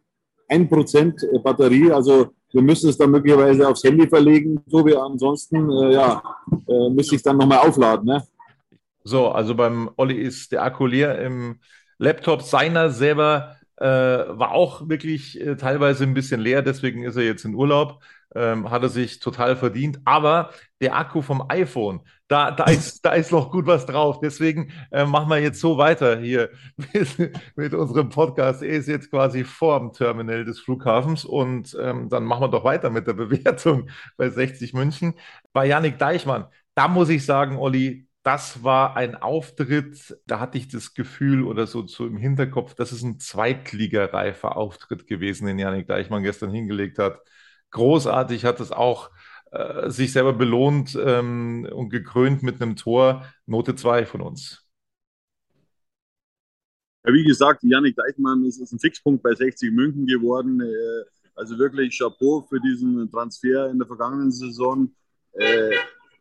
ein 0.47 0.69
Prozent 0.69 1.25
Batterie, 1.43 1.91
also 1.91 2.27
wir 2.53 2.61
müssen 2.61 2.89
es 2.89 2.97
dann 2.97 3.11
möglicherweise 3.11 3.67
aufs 3.67 3.83
Handy 3.83 4.07
verlegen, 4.07 4.63
Tobi. 4.69 4.95
Ansonsten, 4.95 5.69
äh, 5.69 5.93
ja, 5.93 6.21
äh, 6.67 6.89
müsste 6.89 7.15
ich 7.15 7.19
es 7.19 7.23
dann 7.23 7.37
nochmal 7.37 7.59
aufladen. 7.59 8.05
Ne? 8.05 8.23
So, 9.03 9.29
also 9.29 9.55
beim 9.55 9.89
Olli 9.97 10.15
ist 10.15 10.51
der 10.51 10.63
Akku 10.63 10.85
leer 10.85 11.19
im 11.19 11.59
Laptop 11.97 12.43
seiner 12.43 12.91
selber 12.91 13.57
äh, 13.77 13.85
war 13.85 14.51
auch 14.51 14.87
wirklich 14.87 15.39
äh, 15.39 15.55
teilweise 15.55 16.03
ein 16.03 16.13
bisschen 16.13 16.39
leer, 16.39 16.61
deswegen 16.61 17.03
ist 17.03 17.15
er 17.15 17.23
jetzt 17.23 17.45
in 17.45 17.55
Urlaub. 17.55 18.01
Ähm, 18.35 18.71
hat 18.71 18.81
er 18.81 18.89
sich 18.89 19.19
total 19.19 19.55
verdient. 19.55 19.99
Aber 20.05 20.49
der 20.81 20.95
Akku 20.95 21.21
vom 21.21 21.45
iPhone, 21.49 22.01
da, 22.27 22.49
da, 22.49 22.63
ist, 22.65 23.01
da 23.05 23.11
ist 23.11 23.31
noch 23.31 23.51
gut 23.51 23.67
was 23.67 23.85
drauf. 23.85 24.19
Deswegen 24.21 24.71
äh, 24.91 25.05
machen 25.05 25.29
wir 25.29 25.39
jetzt 25.39 25.59
so 25.59 25.77
weiter 25.77 26.19
hier 26.19 26.49
mit, 26.93 27.31
mit, 27.55 27.73
unserem 27.75 28.09
Podcast. 28.09 28.63
Er 28.63 28.69
ist 28.69 28.87
jetzt 28.87 29.11
quasi 29.11 29.43
vor 29.43 29.79
dem 29.79 29.93
Terminal 29.93 30.45
des 30.45 30.59
Flughafens 30.59 31.25
und 31.25 31.77
ähm, 31.79 32.09
dann 32.09 32.23
machen 32.23 32.41
wir 32.41 32.47
doch 32.49 32.63
weiter 32.63 32.89
mit 32.89 33.05
der 33.05 33.13
Bewertung 33.13 33.89
bei 34.17 34.29
60 34.29 34.73
München. 34.73 35.13
Bei 35.51 35.67
Yannick 35.67 35.99
Deichmann, 35.99 36.45
da 36.73 36.87
muss 36.87 37.09
ich 37.09 37.25
sagen, 37.25 37.57
Olli, 37.57 38.07
das 38.23 38.63
war 38.63 38.95
ein 38.95 39.15
Auftritt, 39.15 40.17
da 40.25 40.39
hatte 40.39 40.57
ich 40.57 40.69
das 40.69 40.93
Gefühl 40.93 41.43
oder 41.43 41.67
so, 41.67 41.85
so 41.85 42.07
im 42.07 42.17
Hinterkopf, 42.17 42.73
das 42.73 42.93
ist 42.93 43.03
ein 43.03 43.19
zweitligareifer 43.19 44.55
Auftritt 44.55 45.07
gewesen, 45.07 45.45
den 45.45 45.59
Janik 45.59 45.87
Deichmann 45.87 46.23
gestern 46.23 46.51
hingelegt 46.51 46.99
hat. 46.99 47.19
Großartig 47.71 48.45
hat 48.45 48.61
es 48.61 48.71
auch 48.71 49.11
äh, 49.51 49.89
sich 49.89 50.13
selber 50.13 50.33
belohnt 50.33 50.97
ähm, 50.99 51.67
und 51.71 51.89
gekrönt 51.89 52.43
mit 52.43 52.61
einem 52.61 52.77
Tor. 52.77 53.25
Note 53.45 53.75
2 53.75 54.05
von 54.05 54.21
uns. 54.21 54.65
Ja, 57.05 57.13
wie 57.13 57.25
gesagt, 57.25 57.61
Janik 57.63 57.97
Deichmann 57.97 58.45
ist, 58.45 58.59
ist 58.59 58.71
ein 58.71 58.79
Fixpunkt 58.79 59.21
bei 59.21 59.35
60 59.35 59.71
München 59.73 60.07
geworden. 60.07 60.61
Äh, 60.61 61.03
also 61.35 61.57
wirklich 61.57 61.97
Chapeau 61.97 62.41
für 62.41 62.59
diesen 62.61 63.09
Transfer 63.11 63.69
in 63.69 63.79
der 63.79 63.87
vergangenen 63.87 64.31
Saison. 64.31 64.89
Äh, 65.33 65.71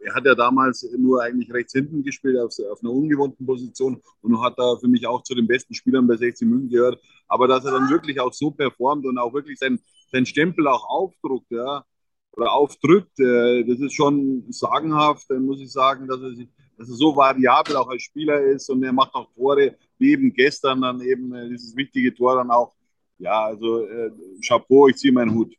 er 0.05 0.15
hat 0.15 0.27
ja 0.27 0.35
damals 0.35 0.89
nur 0.99 1.23
eigentlich 1.23 1.53
rechts 1.53 1.73
hinten 1.73 2.03
gespielt, 2.03 2.39
auf, 2.39 2.53
auf, 2.71 2.83
einer 2.83 2.93
ungewohnten 2.93 3.47
Position 3.47 4.03
und 4.21 4.43
hat 4.43 4.59
da 4.59 4.77
für 4.77 4.89
mich 4.89 5.07
auch 5.07 5.23
zu 5.23 5.35
den 5.35 5.47
besten 5.47 5.75
Spielern 5.75 6.07
bei 6.07 6.17
60 6.17 6.49
München 6.49 6.71
gehört. 6.71 7.01
Aber 7.29 7.49
dass 7.49 7.65
er 7.65 7.73
dann 7.73 7.89
wirklich 7.89 8.21
auch 8.21 8.33
so 8.33 8.51
performt 8.51 9.07
und 9.07 9.19
auch 9.19 9.33
wirklich 9.33 9.59
seinen 9.59 9.81
sein 10.13 10.27
Stempel 10.27 10.69
auch 10.69 10.89
aufdruckt, 10.89 11.51
ja, 11.51 11.85
oder 12.33 12.53
aufdrückt, 12.53 13.19
äh, 13.19 13.65
das 13.65 13.81
ist 13.81 13.95
schon 13.95 14.45
sagenhaft, 14.51 15.29
dann 15.31 15.45
muss 15.45 15.61
ich 15.61 15.71
sagen, 15.71 16.07
dass 16.07 16.21
er, 16.21 16.31
dass 16.79 16.89
er 16.89 16.95
so 16.95 17.17
variabel 17.17 17.77
auch 17.77 17.89
als 17.89 18.03
Spieler 18.03 18.41
ist 18.41 18.71
und 18.71 18.83
er 18.83 18.93
macht 18.93 19.15
auch 19.15 19.33
Tore, 19.35 19.77
wie 19.99 20.13
eben 20.13 20.33
gestern 20.33 20.83
dann 20.83 21.01
eben 21.01 21.35
äh, 21.35 21.49
dieses 21.49 21.77
wichtige 21.77 22.15
Tor 22.15 22.37
dann 22.37 22.51
auch. 22.51 22.75
Ja, 23.19 23.45
also 23.45 23.87
äh, 23.87 24.11
Chapeau, 24.45 24.89
ich 24.89 24.97
ziehe 24.97 25.13
meinen 25.13 25.35
Hut. 25.35 25.55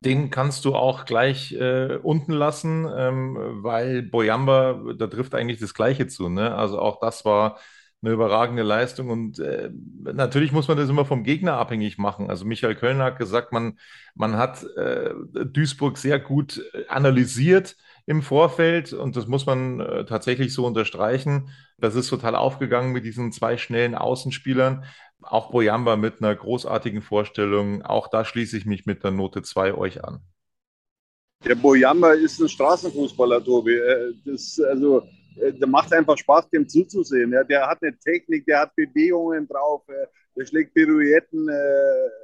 Den 0.00 0.30
kannst 0.30 0.64
du 0.64 0.76
auch 0.76 1.04
gleich 1.06 1.52
äh, 1.52 1.96
unten 2.02 2.32
lassen, 2.32 2.86
ähm, 2.96 3.36
weil 3.62 4.02
Boyamba, 4.02 4.94
da 4.96 5.08
trifft 5.08 5.34
eigentlich 5.34 5.58
das 5.58 5.74
Gleiche 5.74 6.06
zu. 6.06 6.28
Ne? 6.28 6.54
Also 6.54 6.78
auch 6.80 7.00
das 7.00 7.24
war 7.24 7.58
eine 8.02 8.12
überragende 8.12 8.62
Leistung. 8.62 9.10
Und 9.10 9.40
äh, 9.40 9.70
natürlich 10.02 10.52
muss 10.52 10.68
man 10.68 10.76
das 10.76 10.88
immer 10.88 11.04
vom 11.04 11.24
Gegner 11.24 11.54
abhängig 11.54 11.98
machen. 11.98 12.30
Also 12.30 12.44
Michael 12.44 12.76
Kölner 12.76 13.04
hat 13.04 13.18
gesagt, 13.18 13.52
man, 13.52 13.78
man 14.14 14.36
hat 14.36 14.64
äh, 14.76 15.10
Duisburg 15.46 15.98
sehr 15.98 16.20
gut 16.20 16.62
äh, 16.74 16.86
analysiert 16.88 17.76
im 18.06 18.22
Vorfeld 18.22 18.92
und 18.94 19.16
das 19.16 19.26
muss 19.26 19.44
man 19.46 19.80
äh, 19.80 20.04
tatsächlich 20.06 20.54
so 20.54 20.64
unterstreichen. 20.64 21.50
Das 21.76 21.94
ist 21.94 22.08
total 22.08 22.36
aufgegangen 22.36 22.92
mit 22.92 23.04
diesen 23.04 23.32
zwei 23.32 23.56
schnellen 23.58 23.94
Außenspielern. 23.94 24.84
Auch 25.22 25.50
Boyamba 25.50 25.96
mit 25.96 26.22
einer 26.22 26.34
großartigen 26.34 27.02
Vorstellung. 27.02 27.82
Auch 27.82 28.08
da 28.08 28.24
schließe 28.24 28.56
ich 28.56 28.66
mich 28.66 28.86
mit 28.86 29.02
der 29.02 29.10
Note 29.10 29.42
2 29.42 29.74
euch 29.74 30.04
an. 30.04 30.20
Der 31.44 31.54
Boyamba 31.54 32.12
ist 32.12 32.40
ein 32.40 32.48
Straßenfußballer, 32.48 33.42
Tobi. 33.44 33.74
Äh, 33.74 34.12
das, 34.24 34.60
also, 34.60 35.02
äh, 35.36 35.52
der 35.52 35.68
macht 35.68 35.92
einfach 35.92 36.16
Spaß, 36.18 36.50
dem 36.50 36.68
zuzusehen. 36.68 37.30
Der 37.48 37.66
hat 37.66 37.82
eine 37.82 37.96
Technik, 37.98 38.44
der 38.46 38.60
hat 38.60 38.74
Bewegungen 38.74 39.46
drauf, 39.46 39.82
äh, 39.88 40.06
der 40.36 40.46
schlägt 40.46 40.74
Pirouetten, 40.74 41.48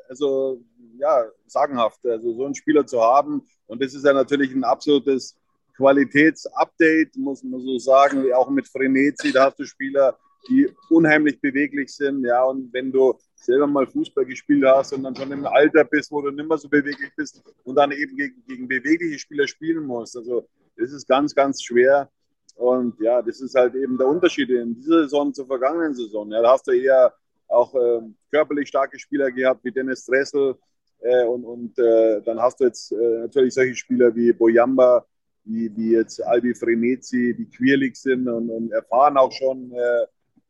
also 0.09 0.63
ja, 0.99 1.25
sagenhaft. 1.47 2.07
Also 2.07 2.33
so 2.35 2.45
einen 2.45 2.55
Spieler 2.55 2.87
zu 2.87 3.01
haben. 3.01 3.43
Und 3.67 3.83
das 3.83 3.93
ist 3.93 4.05
ja 4.05 4.13
natürlich 4.13 4.53
ein 4.55 4.63
absolutes 4.63 5.37
Qualitätsupdate, 5.77 7.17
muss 7.17 7.43
man 7.43 7.61
so 7.61 7.79
sagen, 7.79 8.33
auch 8.33 8.49
mit 8.51 8.69
Frenetzi, 8.69 9.33
da 9.33 9.47
hast 9.47 9.59
du 9.59 9.65
Spieler, 9.65 10.17
die 10.49 10.71
unheimlich 10.91 11.41
beweglich 11.41 11.95
sind. 11.95 12.25
Ja, 12.25 12.45
und 12.45 12.73
wenn 12.73 12.93
du 12.93 13.15
selber 13.35 13.67
mal 13.67 13.87
Fußball 13.87 14.25
gespielt 14.25 14.65
hast 14.65 14.93
und 14.93 15.03
dann 15.03 15.15
schon 15.15 15.31
im 15.33 15.47
Alter 15.47 15.85
bist, 15.85 16.11
wo 16.11 16.23
du 16.23 16.31
nicht 16.31 16.49
mehr 16.49 16.59
so 16.59 16.69
beweglich 16.69 17.11
bist 17.17 17.43
und 17.65 17.77
dann 17.77 17.93
eben 17.93 18.17
gegen, 18.17 18.45
gegen 18.47 18.69
bewegliche 18.69 19.19
Spieler 19.19 19.47
spielen 19.47 19.85
musst. 19.85 20.17
Also 20.17 20.49
das 20.77 20.93
ist 20.93 21.07
ganz, 21.07 21.35
ganz 21.35 21.63
schwer. 21.63 22.11
Und 22.57 22.99
ja, 23.01 23.21
das 23.21 23.41
ist 23.41 23.55
halt 23.55 23.75
eben 23.75 23.99
der 23.99 24.07
Unterschied 24.07 24.49
in 24.51 24.75
dieser 24.75 25.03
Saison 25.03 25.33
zur 25.35 25.47
vergangenen 25.47 25.95
Saison. 25.95 26.31
Ja, 26.31 26.43
da 26.43 26.53
hast 26.53 26.67
du 26.67 26.73
eher 26.73 27.13
auch 27.49 27.75
äh, 27.75 28.01
körperlich 28.31 28.69
starke 28.69 28.99
Spieler 28.99 29.31
gehabt 29.31 29.65
wie 29.65 29.73
Dennis 29.73 30.05
Dressel. 30.07 30.55
Äh, 31.01 31.25
und 31.25 31.45
und 31.45 31.79
äh, 31.79 32.23
dann 32.23 32.41
hast 32.41 32.61
du 32.61 32.65
jetzt 32.65 32.93
äh, 32.93 33.19
natürlich 33.21 33.55
solche 33.55 33.75
Spieler 33.75 34.15
wie 34.15 34.33
Boyamba, 34.33 35.05
wie, 35.45 35.71
wie 35.77 35.93
jetzt 35.93 36.25
Albi 36.25 36.55
Frenetzi, 36.55 37.35
die 37.37 37.49
quirlig 37.51 37.97
sind 37.97 38.29
und, 38.29 38.49
und 38.49 38.73
erfahren 38.73 39.17
auch 39.17 39.33
schon. 39.33 39.73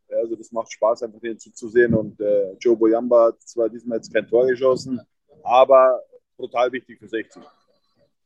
Also 0.08 0.36
das 0.36 0.52
macht 0.52 0.72
Spaß, 0.72 1.02
einfach 1.02 1.20
den 1.20 1.38
zuzusehen. 1.38 1.94
Und 1.94 2.20
äh, 2.20 2.52
Joe 2.60 2.76
Boyamba 2.76 3.26
hat 3.26 3.42
zwar 3.42 3.68
diesmal 3.68 3.98
jetzt 3.98 4.12
kein 4.12 4.26
Tor 4.26 4.46
geschossen, 4.46 5.00
aber 5.42 6.00
brutal 6.36 6.72
wichtig 6.72 6.98
für 6.98 7.08
60. 7.08 7.42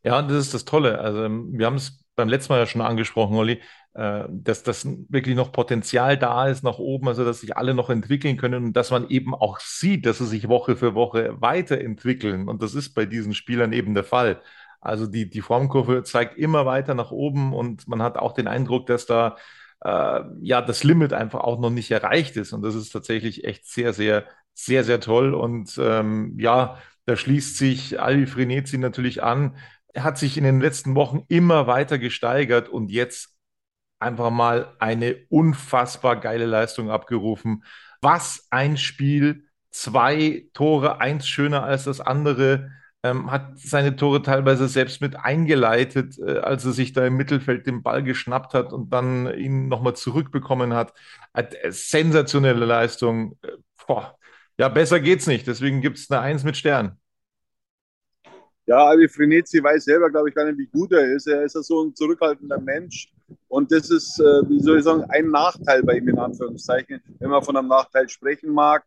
Ja, 0.04 0.22
das 0.22 0.38
ist 0.38 0.54
das 0.54 0.64
Tolle. 0.64 0.98
Also 0.98 1.20
wir 1.22 1.66
haben 1.66 1.76
es 1.76 2.04
beim 2.14 2.28
letzten 2.28 2.52
Mal 2.52 2.60
ja 2.60 2.66
schon 2.66 2.80
angesprochen, 2.80 3.36
Olli, 3.36 3.60
äh, 3.94 4.24
dass 4.28 4.62
das 4.62 4.86
wirklich 5.08 5.36
noch 5.36 5.52
Potenzial 5.52 6.18
da 6.18 6.48
ist 6.48 6.62
nach 6.64 6.78
oben, 6.78 7.08
also 7.08 7.24
dass 7.24 7.40
sich 7.40 7.56
alle 7.56 7.74
noch 7.74 7.90
entwickeln 7.90 8.36
können 8.36 8.66
und 8.66 8.72
dass 8.74 8.90
man 8.90 9.08
eben 9.08 9.34
auch 9.34 9.60
sieht, 9.60 10.04
dass 10.04 10.18
sie 10.18 10.26
sich 10.26 10.48
Woche 10.48 10.76
für 10.76 10.94
Woche 10.94 11.40
weiterentwickeln. 11.40 12.48
Und 12.48 12.62
das 12.62 12.74
ist 12.74 12.94
bei 12.94 13.06
diesen 13.06 13.34
Spielern 13.34 13.72
eben 13.72 13.94
der 13.94 14.04
Fall. 14.04 14.40
Also 14.80 15.06
die, 15.06 15.28
die 15.28 15.40
Formkurve 15.40 16.02
zeigt 16.04 16.38
immer 16.38 16.66
weiter 16.66 16.94
nach 16.94 17.10
oben 17.10 17.52
und 17.52 17.88
man 17.88 18.02
hat 18.02 18.16
auch 18.16 18.32
den 18.32 18.48
Eindruck, 18.48 18.86
dass 18.86 19.06
da 19.06 19.36
äh, 19.80 20.20
ja 20.40 20.62
das 20.62 20.84
Limit 20.84 21.12
einfach 21.12 21.40
auch 21.40 21.58
noch 21.60 21.70
nicht 21.70 21.90
erreicht 21.90 22.36
ist. 22.36 22.52
Und 22.52 22.62
das 22.62 22.74
ist 22.74 22.90
tatsächlich 22.90 23.44
echt 23.44 23.66
sehr, 23.66 23.92
sehr, 23.92 24.24
sehr, 24.54 24.84
sehr 24.84 25.00
toll. 25.00 25.34
Und 25.34 25.78
ähm, 25.82 26.34
ja, 26.38 26.78
da 27.06 27.16
schließt 27.16 27.56
sich 27.56 28.00
Alvi 28.00 28.26
Frenetzi 28.26 28.78
natürlich 28.78 29.22
an 29.22 29.56
er 29.98 30.04
hat 30.04 30.18
sich 30.18 30.36
in 30.36 30.44
den 30.44 30.60
letzten 30.60 30.94
Wochen 30.94 31.24
immer 31.28 31.66
weiter 31.66 31.98
gesteigert 31.98 32.68
und 32.68 32.90
jetzt 32.90 33.36
einfach 33.98 34.30
mal 34.30 34.76
eine 34.78 35.16
unfassbar 35.28 36.20
geile 36.20 36.46
Leistung 36.46 36.90
abgerufen. 36.90 37.64
Was 38.00 38.46
ein 38.50 38.76
Spiel, 38.76 39.48
zwei 39.70 40.48
Tore, 40.54 41.00
eins 41.00 41.26
schöner 41.26 41.64
als 41.64 41.84
das 41.84 42.00
andere, 42.00 42.70
ähm, 43.04 43.30
hat 43.30 43.58
seine 43.58 43.96
Tore 43.96 44.22
teilweise 44.22 44.68
selbst 44.68 45.00
mit 45.00 45.16
eingeleitet, 45.16 46.18
äh, 46.18 46.38
als 46.38 46.64
er 46.64 46.72
sich 46.72 46.92
da 46.92 47.06
im 47.06 47.16
Mittelfeld 47.16 47.66
den 47.66 47.82
Ball 47.82 48.02
geschnappt 48.02 48.54
hat 48.54 48.72
und 48.72 48.92
dann 48.92 49.32
ihn 49.34 49.68
nochmal 49.68 49.94
zurückbekommen 49.94 50.74
hat. 50.74 50.92
hat 51.32 51.54
äh, 51.62 51.70
sensationelle 51.70 52.64
Leistung. 52.64 53.38
Äh, 53.42 53.52
boah. 53.86 54.18
Ja, 54.58 54.68
besser 54.68 54.98
geht's 55.00 55.26
nicht. 55.28 55.46
Deswegen 55.46 55.80
gibt 55.80 55.98
es 55.98 56.10
eine 56.10 56.20
Eins 56.20 56.42
mit 56.42 56.56
Stern. 56.56 56.98
Ja, 58.66 58.84
Albi 58.84 59.08
Frenetzi 59.08 59.62
weiß 59.62 59.84
selber, 59.84 60.10
glaube 60.10 60.28
ich, 60.28 60.34
gar 60.34 60.44
nicht, 60.44 60.58
wie 60.58 60.66
gut 60.66 60.92
er 60.92 61.14
ist. 61.14 61.26
Er 61.26 61.42
ist 61.42 61.54
ja 61.54 61.62
so 61.62 61.84
ein 61.84 61.94
zurückhaltender 61.94 62.60
Mensch. 62.60 63.10
Und 63.46 63.72
das 63.72 63.90
ist, 63.90 64.18
äh, 64.20 64.48
wie 64.48 64.60
soll 64.60 64.78
ich 64.78 64.84
sagen, 64.84 65.04
ein 65.08 65.28
Nachteil 65.30 65.82
bei 65.84 65.96
ihm 65.96 66.08
in 66.08 66.18
Anführungszeichen, 66.18 67.00
wenn 67.18 67.30
man 67.30 67.42
von 67.42 67.56
einem 67.56 67.68
Nachteil 67.68 68.08
sprechen 68.08 68.52
mag. 68.52 68.84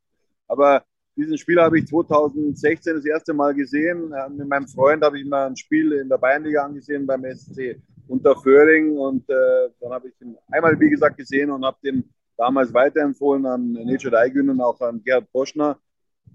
Aber 0.48 0.84
diesen 1.16 1.38
Spieler 1.38 1.64
habe 1.64 1.80
ich 1.80 1.88
2016 1.88 2.96
das 2.96 3.06
erste 3.06 3.34
Mal 3.34 3.54
gesehen. 3.54 4.12
Äh, 4.14 4.30
mit 4.30 4.48
meinem 4.48 4.68
Freund 4.68 5.04
habe 5.04 5.20
ich 5.20 5.26
mal 5.26 5.48
ein 5.48 5.58
Spiel 5.58 5.92
in 5.94 6.10
der 6.10 6.18
Bayernliga 6.18 6.64
angesehen 6.64 7.06
beim 7.06 7.24
SC 7.36 7.82
unter 8.08 8.36
Föhring. 8.36 8.98
Und 8.98 9.30
äh, 9.30 9.70
dann 9.80 9.92
habe 9.92 10.08
ich 10.08 10.22
ihn 10.22 10.38
einmal, 10.50 10.80
wie 10.80 10.90
gesagt, 10.90 11.18
gesehen 11.18 11.52
und 11.52 11.66
habe 11.66 11.78
den 11.84 12.10
damals 12.38 12.74
weiterempfohlen 12.74 13.46
an 13.46 13.72
Necho 13.72 14.10
Deigün 14.10 14.50
und 14.50 14.62
auch 14.62 14.80
an 14.82 15.02
Gerhard 15.04 15.32
Boschner 15.32 15.78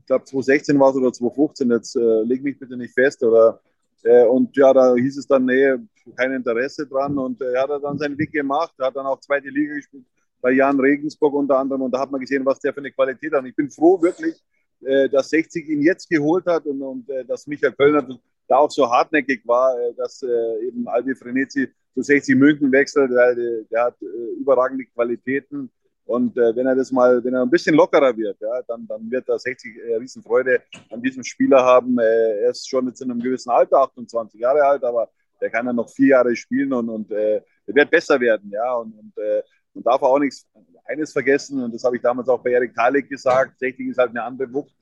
ich 0.07 0.09
glaube 0.09 0.25
2016 0.25 0.79
war 0.79 0.91
es 0.91 0.97
oder 0.97 1.13
2015, 1.13 1.69
jetzt 1.69 1.97
äh, 1.97 2.23
leg 2.23 2.41
mich 2.41 2.57
bitte 2.57 2.77
nicht 2.77 2.95
fest. 2.95 3.25
Oder, 3.25 3.61
äh, 4.05 4.25
und 4.25 4.57
ja, 4.57 4.73
da 4.73 4.95
hieß 4.95 5.19
es 5.19 5.27
dann, 5.27 5.47
nee, 5.47 5.75
kein 6.17 6.31
Interesse 6.33 6.87
dran. 6.87 7.19
Und 7.19 7.43
äh, 7.43 7.53
er 7.55 7.63
hat 7.63 7.83
dann 7.83 7.99
seinen 7.99 8.17
Weg 8.17 8.31
gemacht, 8.31 8.73
er 8.79 8.87
hat 8.87 8.97
dann 8.97 9.07
auch 9.07 9.19
zweite 9.19 9.49
Liga 9.49 9.75
gespielt, 9.75 10.05
bei 10.41 10.53
Jan 10.53 10.79
Regensburg 10.79 11.35
unter 11.35 11.59
anderem. 11.59 11.83
Und 11.83 11.91
da 11.91 11.99
hat 11.99 12.13
man 12.13 12.21
gesehen, 12.21 12.47
was 12.47 12.61
der 12.61 12.73
für 12.73 12.79
eine 12.79 12.93
Qualität 12.93 13.33
hat. 13.33 13.41
Und 13.41 13.47
ich 13.47 13.57
bin 13.57 13.69
froh 13.69 14.01
wirklich, 14.01 14.41
dass 14.81 15.31
60 15.31 15.69
ihn 15.69 15.83
jetzt 15.83 16.09
geholt 16.09 16.47
hat 16.47 16.67
und, 16.67 16.83
und 16.83 17.09
äh, 17.11 17.25
dass 17.25 17.47
Michael 17.47 17.73
Kölner 17.73 18.07
da 18.47 18.57
auch 18.59 18.71
so 18.71 18.89
hartnäckig 18.89 19.43
war, 19.47 19.79
äh, 19.79 19.95
dass 19.97 20.23
eben 20.23 20.87
Albi 20.87 21.15
Frenetzi 21.15 21.69
zu 21.95 22.03
60 22.03 22.37
München 22.37 22.71
wechselt, 22.71 23.11
der, 23.11 23.35
der 23.71 23.85
hat 23.85 23.97
überragende 24.39 24.85
Qualitäten 24.85 25.71
und 26.07 26.37
äh, 26.39 26.55
wenn 26.55 26.67
er 26.67 26.77
das 26.77 26.93
mal, 26.93 27.23
wenn 27.25 27.35
er 27.35 27.43
ein 27.43 27.51
bisschen 27.51 27.75
lockerer 27.75 28.17
wird, 28.17 28.41
ja, 28.41 28.63
dann, 28.69 28.87
dann 28.87 29.11
wird 29.11 29.29
er 29.29 29.41
60 29.41 29.77
äh, 29.77 29.97
Riesenfreude 29.97 30.63
an 30.91 31.03
diesem 31.03 31.25
Spieler 31.25 31.63
haben. 31.65 31.99
Äh, 31.99 32.43
er 32.43 32.51
ist 32.51 32.69
schon 32.69 32.87
jetzt 32.87 33.03
in 33.03 33.11
einem 33.11 33.21
gewissen 33.21 33.51
Alter, 33.51 33.79
28 33.79 34.41
Jahre 34.41 34.63
alt, 34.63 34.85
aber 34.85 35.11
der 35.41 35.51
kann 35.51 35.67
ja 35.67 35.73
noch 35.73 35.91
vier 35.91 36.09
Jahre 36.09 36.37
spielen 36.37 36.73
und, 36.73 36.89
und 36.89 37.11
äh, 37.11 37.39
er 37.67 37.75
wird 37.75 37.91
besser 37.91 38.21
werden, 38.21 38.49
ja. 38.51 38.73
Und, 38.75 38.97
und 38.97 39.19
äh, 39.19 39.43
man 39.77 39.85
darf 39.85 40.03
auch 40.03 40.19
nichts 40.19 40.47
eines 40.85 41.13
vergessen, 41.13 41.63
und 41.63 41.75
das 41.75 41.85
habe 41.85 41.97
ich 41.97 42.03
damals 42.03 42.29
auch 42.29 42.43
bei 42.43 42.51
Erik 42.51 42.75
Thalik 42.75 43.09
gesagt, 43.09 43.59
60 43.59 43.89
ist 43.89 43.99
halt 43.99 44.11
eine 44.11 44.23
andere 44.23 44.53
Wucht 44.53 44.75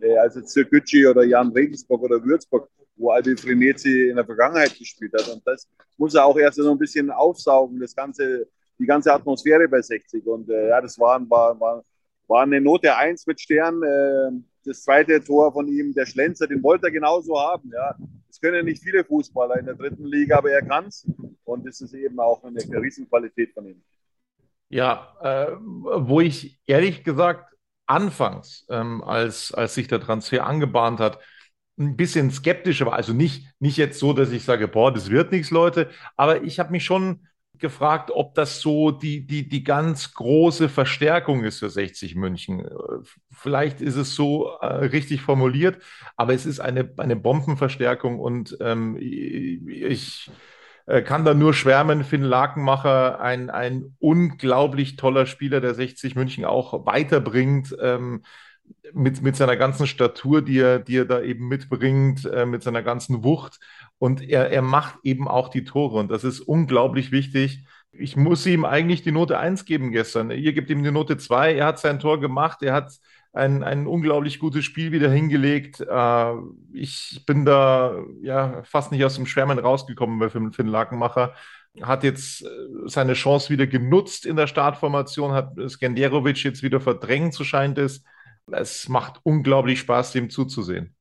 äh, 0.00 0.16
als 0.16 0.36
jetzt 0.36 0.52
Zirkücü 0.52 1.08
oder 1.08 1.24
Jan 1.24 1.52
Regensburg 1.52 2.02
oder 2.02 2.22
Würzburg, 2.22 2.68
wo 2.96 3.10
Albi 3.10 3.36
Frenetzi 3.36 4.08
in 4.10 4.16
der 4.16 4.24
Vergangenheit 4.24 4.76
gespielt 4.78 5.12
hat. 5.14 5.28
Und 5.28 5.42
das 5.46 5.68
muss 5.96 6.14
er 6.14 6.24
auch 6.24 6.36
erst 6.36 6.56
so 6.56 6.70
ein 6.70 6.78
bisschen 6.78 7.10
aufsaugen, 7.10 7.80
das 7.80 7.94
ganze 7.94 8.46
die 8.78 8.86
ganze 8.86 9.12
Atmosphäre 9.12 9.68
bei 9.68 9.80
60. 9.80 10.26
Und 10.26 10.50
äh, 10.50 10.68
ja, 10.68 10.80
das 10.80 10.98
war, 10.98 11.18
war, 11.30 11.58
war, 11.58 11.84
war 12.26 12.42
eine 12.42 12.60
Note 12.60 12.94
1 12.94 13.26
mit 13.26 13.40
Stern. 13.40 13.82
Äh, 13.82 14.30
das 14.64 14.82
zweite 14.82 15.22
Tor 15.22 15.52
von 15.52 15.68
ihm, 15.68 15.92
der 15.94 16.06
Schlenzer, 16.06 16.46
den 16.46 16.62
wollte 16.62 16.86
er 16.86 16.92
genauso 16.92 17.38
haben. 17.38 17.70
Ja. 17.72 17.96
Das 18.28 18.40
können 18.40 18.64
nicht 18.64 18.82
viele 18.82 19.04
Fußballer 19.04 19.58
in 19.58 19.66
der 19.66 19.74
dritten 19.74 20.04
Liga, 20.04 20.38
aber 20.38 20.50
er 20.50 20.62
kann 20.62 20.86
es. 20.86 21.06
Und 21.44 21.66
das 21.66 21.80
ist 21.80 21.94
eben 21.94 22.18
auch 22.20 22.42
eine 22.44 22.60
Riesenqualität 22.60 23.52
von 23.52 23.66
ihm. 23.66 23.82
Ja, 24.72 25.14
äh, 25.22 25.52
wo 25.60 26.20
ich 26.22 26.58
ehrlich 26.66 27.04
gesagt 27.04 27.54
anfangs, 27.86 28.64
ähm, 28.70 29.02
als, 29.04 29.52
als 29.52 29.74
sich 29.74 29.86
der 29.86 30.00
Transfer 30.00 30.46
angebahnt 30.46 30.98
hat, 30.98 31.18
ein 31.78 31.94
bisschen 31.96 32.30
skeptischer 32.30 32.86
war. 32.86 32.94
Also 32.94 33.12
nicht, 33.12 33.46
nicht 33.60 33.76
jetzt 33.76 33.98
so, 33.98 34.14
dass 34.14 34.32
ich 34.32 34.44
sage, 34.44 34.68
boah, 34.68 34.90
das 34.90 35.10
wird 35.10 35.30
nichts, 35.30 35.50
Leute, 35.50 35.90
aber 36.16 36.42
ich 36.44 36.58
habe 36.58 36.70
mich 36.72 36.84
schon 36.86 37.26
gefragt, 37.58 38.10
ob 38.12 38.34
das 38.34 38.60
so 38.62 38.90
die, 38.90 39.26
die, 39.26 39.46
die 39.48 39.62
ganz 39.62 40.14
große 40.14 40.70
Verstärkung 40.70 41.44
ist 41.44 41.58
für 41.58 41.68
60 41.70 42.14
München. 42.14 42.66
Vielleicht 43.30 43.82
ist 43.82 43.96
es 43.96 44.14
so 44.14 44.52
äh, 44.62 44.66
richtig 44.86 45.20
formuliert, 45.20 45.82
aber 46.16 46.32
es 46.32 46.46
ist 46.46 46.60
eine, 46.60 46.94
eine 46.96 47.16
Bombenverstärkung 47.16 48.18
und 48.18 48.56
ähm, 48.60 48.96
ich 48.98 50.30
äh, 50.30 50.32
kann 50.86 51.24
da 51.24 51.34
nur 51.34 51.54
schwärmen. 51.54 52.04
Finn 52.04 52.22
Lakenmacher, 52.22 53.20
ein, 53.20 53.50
ein 53.50 53.96
unglaublich 53.98 54.96
toller 54.96 55.26
Spieler, 55.26 55.60
der 55.60 55.74
60 55.74 56.14
München 56.14 56.44
auch 56.44 56.86
weiterbringt. 56.86 57.76
Ähm, 57.80 58.22
mit, 58.92 59.22
mit 59.22 59.36
seiner 59.36 59.56
ganzen 59.56 59.86
Statur, 59.86 60.42
die 60.42 60.58
er, 60.58 60.78
die 60.78 60.98
er 60.98 61.04
da 61.04 61.20
eben 61.22 61.48
mitbringt, 61.48 62.24
äh, 62.26 62.46
mit 62.46 62.62
seiner 62.62 62.82
ganzen 62.82 63.24
Wucht. 63.24 63.58
Und 63.98 64.22
er, 64.22 64.50
er 64.50 64.62
macht 64.62 64.96
eben 65.02 65.28
auch 65.28 65.48
die 65.48 65.64
Tore. 65.64 65.98
Und 65.98 66.10
das 66.10 66.24
ist 66.24 66.40
unglaublich 66.40 67.12
wichtig. 67.12 67.64
Ich 67.92 68.16
muss 68.16 68.46
ihm 68.46 68.64
eigentlich 68.64 69.02
die 69.02 69.12
Note 69.12 69.38
1 69.38 69.64
geben 69.64 69.92
gestern. 69.92 70.30
Ihr 70.30 70.52
gebt 70.52 70.70
ihm 70.70 70.82
die 70.82 70.90
Note 70.90 71.18
2. 71.18 71.54
Er 71.54 71.66
hat 71.66 71.78
sein 71.78 72.00
Tor 72.00 72.20
gemacht. 72.20 72.62
Er 72.62 72.74
hat 72.74 72.92
ein, 73.32 73.62
ein 73.62 73.86
unglaublich 73.86 74.38
gutes 74.38 74.64
Spiel 74.64 74.92
wieder 74.92 75.10
hingelegt. 75.10 75.80
Äh, 75.80 76.34
ich 76.72 77.22
bin 77.26 77.44
da 77.44 78.04
ja 78.20 78.62
fast 78.64 78.92
nicht 78.92 79.04
aus 79.04 79.16
dem 79.16 79.26
Schwärmen 79.26 79.58
rausgekommen 79.58 80.18
bei 80.18 80.28
Finn 80.28 80.66
Lakenmacher. 80.66 81.34
Hat 81.80 82.04
jetzt 82.04 82.42
äh, 82.42 82.48
seine 82.86 83.14
Chance 83.14 83.50
wieder 83.50 83.66
genutzt 83.66 84.26
in 84.26 84.36
der 84.36 84.46
Startformation, 84.46 85.32
hat 85.32 85.54
Skenderovic 85.68 86.44
jetzt 86.44 86.62
wieder 86.62 86.80
verdrängt, 86.80 87.32
so 87.32 87.44
scheint 87.44 87.78
es. 87.78 88.04
Es 88.50 88.88
macht 88.88 89.20
unglaublich 89.22 89.80
Spaß, 89.80 90.12
dem 90.12 90.28
zuzusehen. 90.28 90.94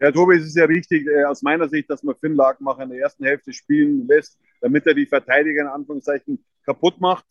Ja, 0.00 0.10
Tobi, 0.10 0.36
es 0.36 0.46
ist 0.46 0.56
ja 0.56 0.66
wichtig 0.66 1.06
äh, 1.06 1.24
aus 1.24 1.42
meiner 1.42 1.68
Sicht, 1.68 1.90
dass 1.90 2.02
man 2.02 2.16
Finn 2.16 2.34
Lakenmacher 2.34 2.84
in 2.84 2.90
der 2.90 3.00
ersten 3.00 3.24
Hälfte 3.24 3.52
spielen 3.52 4.06
lässt, 4.06 4.38
damit 4.62 4.86
er 4.86 4.94
die 4.94 5.04
Verteidiger 5.04 5.60
in 5.62 5.68
Anführungszeichen 5.68 6.42
kaputt 6.64 6.98
macht 6.98 7.26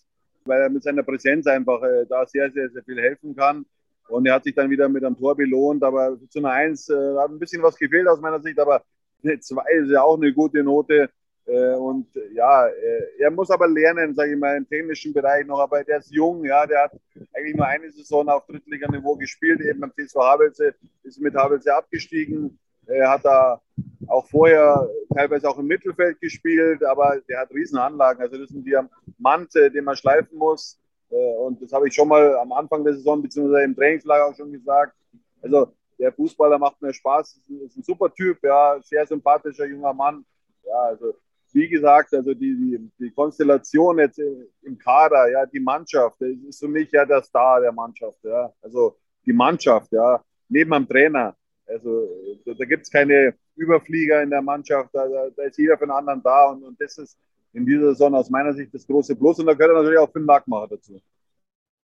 weil 0.49 0.61
er 0.61 0.69
mit 0.69 0.83
seiner 0.83 1.03
Präsenz 1.03 1.47
einfach 1.47 1.81
äh, 1.83 2.05
da 2.09 2.25
sehr, 2.25 2.51
sehr, 2.51 2.69
sehr 2.69 2.83
viel 2.83 2.99
helfen 2.99 3.35
kann. 3.35 3.65
Und 4.09 4.25
er 4.25 4.33
hat 4.33 4.43
sich 4.43 4.55
dann 4.55 4.69
wieder 4.69 4.89
mit 4.89 5.05
einem 5.05 5.17
Tor 5.17 5.35
belohnt, 5.35 5.83
aber 5.83 6.17
zu 6.29 6.39
einer 6.39 6.51
Eins 6.51 6.89
äh, 6.89 7.15
hat 7.17 7.29
ein 7.29 7.39
bisschen 7.39 7.61
was 7.61 7.77
gefehlt 7.77 8.07
aus 8.07 8.19
meiner 8.19 8.41
Sicht, 8.41 8.59
aber 8.59 8.83
eine 9.23 9.39
Zwei 9.39 9.63
ist 9.73 9.91
ja 9.91 10.01
auch 10.01 10.17
eine 10.17 10.33
gute 10.33 10.63
Note. 10.63 11.09
Äh, 11.45 11.73
und 11.75 12.07
ja, 12.33 12.67
äh, 12.67 13.03
er 13.19 13.31
muss 13.31 13.49
aber 13.51 13.67
lernen, 13.67 14.15
sage 14.15 14.33
ich 14.33 14.39
mal, 14.39 14.57
im 14.57 14.67
technischen 14.67 15.13
Bereich 15.13 15.45
noch, 15.45 15.59
aber 15.59 15.83
der 15.83 15.99
ist 15.99 16.11
jung, 16.11 16.45
ja, 16.45 16.65
der 16.65 16.83
hat 16.83 16.91
eigentlich 17.33 17.55
nur 17.55 17.65
eine 17.65 17.89
Saison 17.91 18.27
auf 18.29 18.45
Drittliganiveau 18.45 19.15
gespielt, 19.15 19.61
eben 19.61 19.79
beim 19.79 19.91
TSV 19.91 20.15
Havelse, 20.15 20.75
ist 21.03 21.19
mit 21.19 21.35
Havelse 21.35 21.73
abgestiegen. 21.73 22.59
Er 22.89 23.09
hat 23.09 23.25
da 23.25 23.61
auch 24.07 24.25
vorher 24.27 24.89
teilweise 25.13 25.49
auch 25.49 25.57
im 25.57 25.67
Mittelfeld 25.67 26.19
gespielt, 26.19 26.83
aber 26.83 27.19
der 27.29 27.41
hat 27.41 27.51
Riesenanlagen. 27.51 28.21
Also 28.21 28.37
das 28.37 28.49
sind 28.49 28.65
die 28.65 28.77
Mante, 29.17 29.69
den 29.71 29.83
man 29.83 29.95
schleifen 29.95 30.37
muss. 30.37 30.79
Äh, 31.09 31.15
und 31.15 31.61
das 31.61 31.71
habe 31.71 31.87
ich 31.87 31.93
schon 31.93 32.07
mal 32.07 32.35
am 32.37 32.51
Anfang 32.51 32.83
der 32.83 32.93
Saison 32.93 33.21
beziehungsweise 33.21 33.63
im 33.63 33.75
Trainingslager 33.75 34.27
auch 34.27 34.35
schon 34.35 34.51
gesagt. 34.51 34.93
Also 35.41 35.73
der 35.99 36.13
Fußballer 36.13 36.57
macht 36.57 36.81
mir 36.81 36.93
Spaß, 36.93 37.37
ist 37.37 37.49
ein, 37.49 37.61
ist 37.61 37.77
ein 37.77 37.83
super 37.83 38.13
Typ, 38.13 38.39
ja, 38.43 38.79
sehr 38.81 39.05
sympathischer 39.05 39.65
junger 39.65 39.93
Mann. 39.93 40.25
Ja, 40.63 40.81
also 40.83 41.13
wie 41.51 41.67
gesagt, 41.67 42.13
also 42.13 42.33
die, 42.33 42.55
die, 42.55 42.91
die 42.99 43.11
Konstellation 43.11 43.97
jetzt 43.97 44.19
im 44.19 44.77
Kader, 44.77 45.29
ja, 45.29 45.45
die 45.45 45.59
Mannschaft, 45.59 46.21
das 46.21 46.29
ist 46.47 46.59
für 46.59 46.67
mich 46.67 46.91
ja 46.91 47.05
der 47.05 47.21
Star 47.23 47.59
der 47.59 47.71
Mannschaft, 47.71 48.19
ja. 48.23 48.53
Also 48.61 48.97
die 49.25 49.33
Mannschaft, 49.33 49.91
ja, 49.91 50.23
neben 50.47 50.71
dem 50.71 50.87
Trainer. 50.87 51.35
Also 51.69 52.09
da, 52.45 52.53
da 52.53 52.65
gibt 52.65 52.83
es 52.83 52.91
keine 52.91 53.33
Überflieger 53.55 54.23
in 54.23 54.29
der 54.29 54.41
Mannschaft, 54.41 54.89
da, 54.93 55.05
da, 55.35 55.43
ist 55.43 55.57
jeder 55.57 55.77
für 55.77 55.85
den 55.85 55.91
anderen 55.91 56.21
da 56.23 56.49
und, 56.49 56.63
und 56.63 56.81
das 56.81 56.97
ist 56.97 57.17
in 57.53 57.65
dieser 57.65 57.89
Saison 57.89 58.15
aus 58.15 58.29
meiner 58.29 58.53
Sicht 58.53 58.73
das 58.73 58.85
große 58.85 59.15
Plus 59.15 59.39
und 59.39 59.45
da 59.45 59.53
gehört 59.53 59.75
natürlich 59.75 59.99
auch 59.99 60.11
Finn 60.11 60.25
Markmacher 60.25 60.67
dazu. 60.69 61.01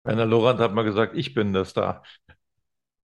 Werner 0.04 0.26
Lorand 0.26 0.60
hat 0.60 0.74
mal 0.74 0.84
gesagt, 0.84 1.16
ich 1.16 1.34
bin 1.34 1.52
der 1.52 1.64
Star. 1.64 2.02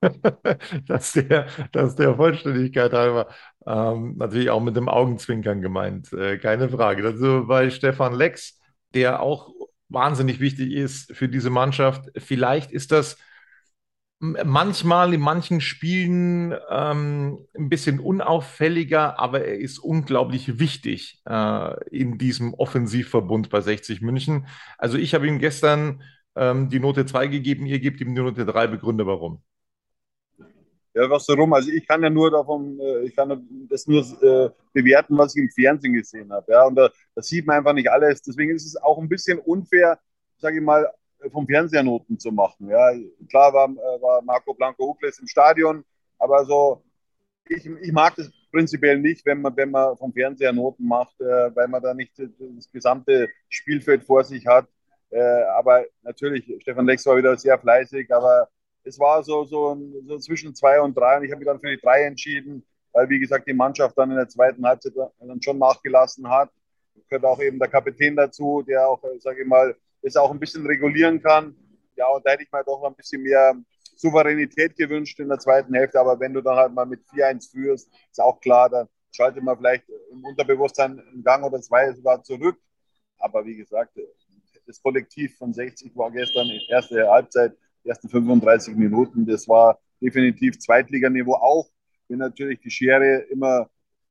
das, 0.87 1.13
der, 1.13 1.47
das 1.73 1.97
der 1.97 2.15
Vollständigkeit 2.15 2.93
halber. 2.93 3.29
Ähm, 3.67 4.17
natürlich 4.17 4.51
auch 4.51 4.63
mit 4.63 4.77
dem 4.77 4.89
Augenzwinkern 4.89 5.61
gemeint, 5.61 6.13
äh, 6.13 6.39
keine 6.39 6.69
Frage. 6.69 7.05
Also 7.05 7.47
bei 7.47 7.71
Stefan 7.71 8.15
Lex, 8.15 8.61
der 8.95 9.21
auch 9.21 9.53
wahnsinnig 9.89 10.41
wichtig 10.41 10.73
ist 10.73 11.15
für 11.17 11.29
diese 11.29 11.51
Mannschaft. 11.51 12.11
Vielleicht 12.17 12.71
ist 12.73 12.93
das 12.93 13.17
manchmal 14.21 15.15
in 15.15 15.21
manchen 15.21 15.61
Spielen 15.61 16.55
ähm, 16.71 17.47
ein 17.57 17.69
bisschen 17.69 18.01
unauffälliger, 18.01 19.19
aber 19.19 19.45
er 19.45 19.59
ist 19.59 19.79
unglaublich 19.79 20.59
wichtig 20.59 21.23
äh, 21.29 21.89
in 21.91 22.19
diesem 22.19 22.55
Offensivverbund 22.55 23.49
bei 23.51 23.61
60 23.61 24.01
München. 24.01 24.47
Also 24.77 24.99
ich 24.99 25.15
habe 25.15 25.29
ihm 25.29 25.39
gestern 25.39 26.03
ähm, 26.35 26.69
die 26.69 26.81
Note 26.81 27.07
2 27.07 27.29
gegeben, 27.29 27.67
ihr 27.67 27.79
gebt 27.79 28.01
ihm 28.01 28.15
die 28.15 28.21
Note 28.21 28.45
3, 28.45 28.67
begründe 28.67 29.07
warum. 29.07 29.43
Ja, 30.95 31.09
was 31.09 31.27
darum? 31.27 31.53
Also 31.53 31.71
ich 31.71 31.87
kann 31.87 32.03
ja 32.03 32.11
nur 32.11 32.29
davon, 32.31 32.77
äh, 32.81 33.05
ich 33.05 33.15
kann 33.15 33.47
das 33.69 33.87
nur 33.87 34.01
äh, 34.01 34.51
bewerten, 34.73 35.17
was 35.17 35.37
ich 35.37 35.43
im 35.45 35.51
Fernsehen 35.51 35.93
gesehen 35.93 36.33
habe. 36.33 36.51
Ja, 36.51 36.67
und 36.67 36.75
da, 36.75 36.91
da 37.15 37.23
sieht 37.23 37.47
man 37.47 37.59
einfach 37.59 37.73
nicht 37.73 37.89
alles. 37.89 38.21
Deswegen 38.23 38.51
ist 38.51 38.67
es 38.67 38.77
auch 38.77 38.99
ein 38.99 39.09
bisschen 39.09 39.39
unfair, 39.39 40.01
sage 40.39 40.57
ich 40.59 40.63
mal, 40.65 40.91
vom 41.31 41.47
Fernseher 41.47 41.83
Noten 41.83 42.19
zu 42.19 42.31
machen. 42.31 42.69
Ja, 42.69 42.93
klar 43.29 43.53
war, 43.53 43.69
äh, 43.69 44.03
war 44.03 44.23
Marco 44.23 44.55
Blanco 44.55 44.91
Ukles 44.91 45.19
im 45.19 45.27
Stadion, 45.27 45.85
aber 46.19 46.45
so, 46.45 46.83
ich, 47.49 47.67
ich 47.67 47.93
mag 47.93 48.15
das 48.17 48.31
prinzipiell 48.51 48.99
nicht, 48.99 49.25
wenn 49.27 49.41
man, 49.41 49.57
wenn 49.57 49.71
man 49.71 49.97
vom 49.97 50.13
Fernseher 50.13 50.53
Noten 50.53 50.87
macht, 50.87 51.21
äh, 51.21 51.55
weil 51.55 51.69
man 51.69 51.83
da 51.83 51.95
nicht 51.95 52.13
das 52.19 52.71
gesamte 52.71 53.29
Spielfeld 53.49 54.05
vor 54.05 54.25
sich 54.25 54.47
hat. 54.47 54.67
Äh, 55.11 55.43
aber 55.57 55.85
natürlich, 56.03 56.45
Stefan 56.61 56.87
Lex 56.87 57.07
war 57.07 57.17
wieder 57.17 57.37
sehr 57.37 57.59
fleißig, 57.59 58.13
aber 58.13 58.49
es 58.85 58.99
war 58.99 59.23
so, 59.23 59.45
so, 59.45 59.77
so 60.07 60.19
zwischen 60.19 60.55
zwei 60.55 60.81
und 60.81 60.97
drei 60.97 61.19
und 61.19 61.25
ich 61.25 61.31
habe 61.31 61.41
mich 61.41 61.47
dann 61.47 61.61
für 61.61 61.71
die 61.71 61.81
drei 61.81 62.05
entschieden, 62.05 62.65
weil, 62.93 63.09
wie 63.09 63.19
gesagt, 63.19 63.47
die 63.47 63.55
Mannschaft 63.55 63.97
dann 63.99 64.11
in 64.11 64.17
der 64.17 64.29
zweiten 64.29 64.65
Halbzeit 64.65 64.95
dann 65.21 65.43
schon 65.43 65.59
nachgelassen 65.59 66.29
hat. 66.29 66.51
Gehört 67.09 67.25
auch 67.25 67.41
eben 67.41 67.59
der 67.59 67.69
Kapitän 67.69 68.17
dazu, 68.17 68.63
der 68.67 68.89
auch, 68.89 69.03
sage 69.19 69.43
ich 69.43 69.49
mal, 69.49 69.75
das 70.03 70.17
auch 70.17 70.31
ein 70.31 70.41
bisschen 70.41 70.67
regulieren 70.67 71.21
kann. 71.23 71.55
Ja, 71.97 72.09
und 72.09 72.25
da 72.25 72.31
hätte 72.31 72.45
ich 72.45 72.53
mir 72.53 72.65
doch 72.65 72.83
ein 72.85 72.95
bisschen 72.95 73.23
mehr 73.23 73.55
Souveränität 73.97 74.77
gewünscht 74.77 75.19
in 75.19 75.29
der 75.29 75.39
zweiten 75.39 75.75
Hälfte. 75.75 75.99
Aber 75.99 76.19
wenn 76.21 76.33
du 76.33 76.41
dann 76.41 76.57
halt 76.57 76.73
mal 76.73 76.87
mit 76.87 77.01
4-1 77.13 77.51
führst, 77.51 77.91
ist 78.11 78.21
auch 78.21 78.41
klar, 78.41 78.71
dann 78.71 78.89
schaltet 79.11 79.43
man 79.43 79.57
vielleicht 79.57 79.85
im 80.13 80.25
Unterbewusstsein 80.25 81.01
einen 81.01 81.25
Gang 81.25 81.45
oder 81.45 81.61
zwei 81.61 81.93
sogar 81.93 82.23
zurück. 82.23 82.57
Aber 83.19 83.45
wie 83.45 83.57
gesagt, 83.57 83.99
das 84.67 84.81
Kollektiv 84.81 85.37
von 85.37 85.53
60 85.53 85.97
war 85.97 86.11
gestern 86.11 86.49
erste 86.69 87.09
Halbzeit, 87.09 87.57
die 87.85 87.89
ersten 87.89 88.09
35 88.09 88.77
Minuten. 88.77 89.27
Das 89.27 89.49
war 89.49 89.81
definitiv 90.01 90.59
Zweitliganiveau 90.59 91.35
auch, 91.35 91.69
wenn 92.07 92.19
natürlich 92.19 92.61
die 92.61 92.71
Schere 92.71 93.27
immer 93.31 93.69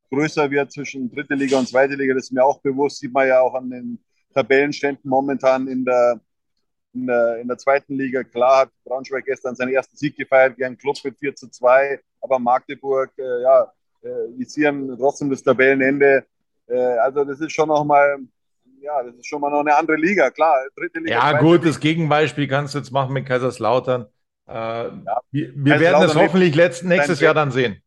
größer 0.09 0.49
wird 0.51 0.71
zwischen 0.71 1.09
dritte 1.09 1.35
Liga 1.35 1.57
und 1.57 1.67
zweite 1.67 1.95
Liga. 1.95 2.13
Das 2.13 2.23
ist 2.23 2.31
mir 2.31 2.43
auch 2.43 2.61
bewusst, 2.61 2.99
sieht 2.99 3.13
man 3.13 3.27
ja 3.27 3.39
auch 3.39 3.53
an 3.53 3.69
den 3.69 4.03
Tabellenständen 4.33 5.09
momentan 5.09 5.67
in 5.67 5.85
der, 5.85 6.19
in 6.93 7.07
der, 7.07 7.37
in 7.37 7.47
der 7.47 7.57
zweiten 7.57 7.95
Liga. 7.95 8.23
Klar 8.23 8.61
hat 8.61 8.69
Braunschweig 8.83 9.25
gestern 9.25 9.55
seinen 9.55 9.73
ersten 9.73 9.97
Sieg 9.97 10.15
gefeiert 10.15 10.57
gegen 10.57 10.77
Club 10.77 10.97
mit 11.03 11.17
4 11.19 11.35
zu 11.35 11.49
2, 11.49 11.99
aber 12.21 12.39
Magdeburg, 12.39 13.11
äh, 13.17 13.41
ja, 13.41 13.71
äh, 14.01 14.07
visieren 14.37 14.95
trotzdem 14.97 15.29
das 15.29 15.43
Tabellenende. 15.43 16.25
Äh, 16.67 16.77
also 16.77 17.23
das 17.23 17.39
ist 17.39 17.51
schon 17.51 17.69
nochmal, 17.69 18.17
ja, 18.81 19.03
das 19.03 19.15
ist 19.15 19.27
schon 19.27 19.41
mal 19.41 19.49
noch 19.49 19.61
eine 19.61 19.75
andere 19.75 19.97
Liga, 19.97 20.29
klar. 20.29 20.55
Dritte 20.75 20.99
Liga. 20.99 21.11
Ja, 21.11 21.39
gut, 21.39 21.65
das 21.65 21.79
Gegenbeispiel 21.79 22.47
kannst 22.47 22.75
du 22.75 22.79
jetzt 22.79 22.91
machen 22.91 23.13
mit 23.13 23.25
Kaiserslautern. 23.25 24.07
Äh, 24.47 24.53
ja. 24.53 25.21
Wir, 25.31 25.51
wir 25.55 25.79
werden 25.79 26.03
es 26.03 26.15
hoffentlich 26.15 26.55
letzten, 26.55 26.87
nächstes 26.87 27.19
Jahr 27.19 27.33
dann 27.33 27.51
sehen. 27.51 27.81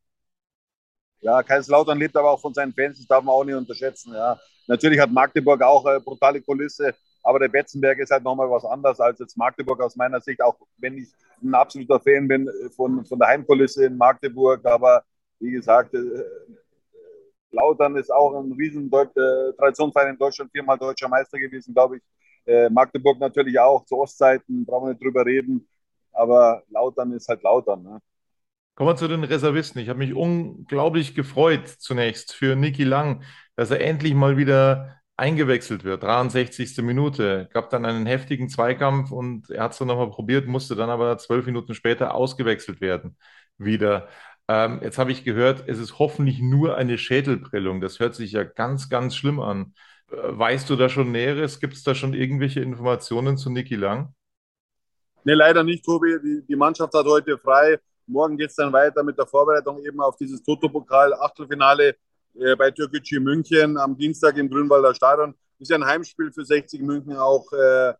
Ja, 1.20 1.42
Kaiserslautern 1.42 1.98
lebt 1.98 2.16
aber 2.16 2.31
auch 2.31 2.40
von 2.40 2.55
seinen 2.55 2.72
Fans, 2.72 2.98
das 2.98 3.07
darf 3.07 3.22
man 3.22 3.35
auch 3.35 3.44
nicht 3.44 3.55
unterschätzen. 3.55 4.14
Ja. 4.14 4.38
Natürlich 4.71 5.01
hat 5.01 5.11
Magdeburg 5.11 5.61
auch 5.63 5.85
eine 5.85 6.01
brutale 6.01 6.41
Kulisse, 6.41 6.95
aber 7.25 7.41
der 7.41 7.49
Betzenberg 7.49 7.99
ist 7.99 8.13
halt 8.13 8.23
nochmal 8.23 8.49
was 8.49 8.65
anderes 8.65 9.01
als 9.01 9.19
jetzt 9.19 9.37
Magdeburg 9.37 9.83
aus 9.83 9.97
meiner 9.97 10.21
Sicht, 10.21 10.41
auch 10.41 10.57
wenn 10.79 10.97
ich 10.97 11.09
ein 11.43 11.53
absoluter 11.55 11.99
Fan 11.99 12.29
bin 12.29 12.49
von, 12.77 13.05
von 13.05 13.19
der 13.19 13.27
Heimkulisse 13.27 13.87
in 13.87 13.97
Magdeburg. 13.97 14.65
Aber 14.65 15.03
wie 15.41 15.51
gesagt, 15.51 15.93
äh, 15.95 15.99
Lautern 17.51 17.97
ist 17.97 18.13
auch 18.13 18.33
ein 18.41 18.53
riesen 18.53 18.89
Deut 18.89 19.09
äh, 19.17 19.53
Traditionsverein 19.59 20.11
in 20.11 20.19
Deutschland, 20.19 20.53
viermal 20.53 20.79
deutscher 20.79 21.09
Meister 21.09 21.41
gewesen, 21.41 21.75
glaube 21.75 21.97
ich. 21.97 22.03
Äh, 22.47 22.71
Magdeburg 22.71 23.19
natürlich 23.19 23.59
auch, 23.59 23.85
zu 23.87 23.99
Ostzeiten, 23.99 24.65
brauchen 24.65 24.87
wir 24.87 24.93
nicht 24.93 25.03
drüber 25.03 25.27
reden. 25.27 25.67
Aber 26.13 26.63
Lautern 26.71 27.11
ist 27.11 27.29
halt 27.29 27.43
Lautern. 27.43 27.83
Ne? 27.83 28.01
Kommen 28.77 28.91
wir 28.91 28.97
zu 28.97 29.09
den 29.09 29.25
Reservisten. 29.25 29.81
Ich 29.83 29.89
habe 29.89 29.99
mich 29.99 30.15
unglaublich 30.15 31.15
gefreut 31.15 31.69
zunächst 31.69 32.33
für 32.33 32.57
Niki 32.57 32.85
Lang, 32.85 33.25
dass 33.61 33.70
er 33.70 33.83
endlich 33.83 34.14
mal 34.14 34.38
wieder 34.38 35.03
eingewechselt 35.18 35.85
wird. 35.85 36.03
63. 36.03 36.79
Minute. 36.79 37.46
Gab 37.53 37.68
dann 37.68 37.85
einen 37.85 38.07
heftigen 38.07 38.49
Zweikampf 38.49 39.11
und 39.11 39.51
er 39.51 39.64
hat 39.64 39.73
es 39.73 39.79
dann 39.79 39.88
nochmal 39.88 40.09
probiert, 40.09 40.46
musste 40.46 40.77
dann 40.77 40.88
aber 40.88 41.18
zwölf 41.18 41.44
Minuten 41.44 41.75
später 41.75 42.14
ausgewechselt 42.14 42.81
werden. 42.81 43.18
Wieder. 43.59 44.09
Ähm, 44.49 44.81
jetzt 44.83 44.96
habe 44.96 45.12
ich 45.12 45.25
gehört, 45.25 45.64
es 45.66 45.79
ist 45.79 45.99
hoffentlich 45.99 46.40
nur 46.40 46.79
eine 46.79 46.96
Schädelprellung. 46.96 47.83
Das 47.83 48.01
hört 48.01 48.14
sich 48.14 48.33
ja 48.33 48.44
ganz, 48.44 48.88
ganz 48.88 49.14
schlimm 49.14 49.40
an. 49.40 49.75
Äh, 50.11 50.16
weißt 50.16 50.70
du 50.70 50.77
da 50.77 50.88
schon 50.88 51.12
Näheres? 51.12 51.61
Gibt 51.61 51.75
es 51.75 51.83
da 51.83 51.94
schon 51.94 52.14
irgendwelche 52.14 52.61
Informationen 52.61 53.37
zu 53.37 53.51
Niki 53.51 53.77
Lang? 53.77 54.14
Nee, 55.25 55.35
leider 55.35 55.64
nicht, 55.64 55.85
Tobi. 55.85 56.16
Die, 56.25 56.46
die 56.49 56.57
Mannschaft 56.57 56.94
hat 56.94 57.05
heute 57.05 57.37
frei. 57.37 57.79
Morgen 58.07 58.38
geht 58.38 58.49
es 58.49 58.57
dann 58.57 58.73
weiter 58.73 59.03
mit 59.03 59.18
der 59.18 59.27
Vorbereitung 59.27 59.85
eben 59.85 60.01
auf 60.01 60.16
dieses 60.16 60.42
Toto-Pokal-Achtelfinale 60.42 61.94
äh, 62.35 62.57
bei 62.57 62.71
Türkgücü 62.71 63.21
München 63.21 63.77
am 63.77 63.97
Dienstag 63.97 64.37
im 64.37 64.49
Grünwalder 64.49 64.95
Stadion. 64.95 65.35
Ist 65.59 65.71
ja 65.71 65.77
ein 65.77 65.85
Heimspiel 65.85 66.33
für 66.33 66.45
60 66.45 66.81
München 66.83 67.16
auch. 67.16 67.53
Äh, 67.53 67.95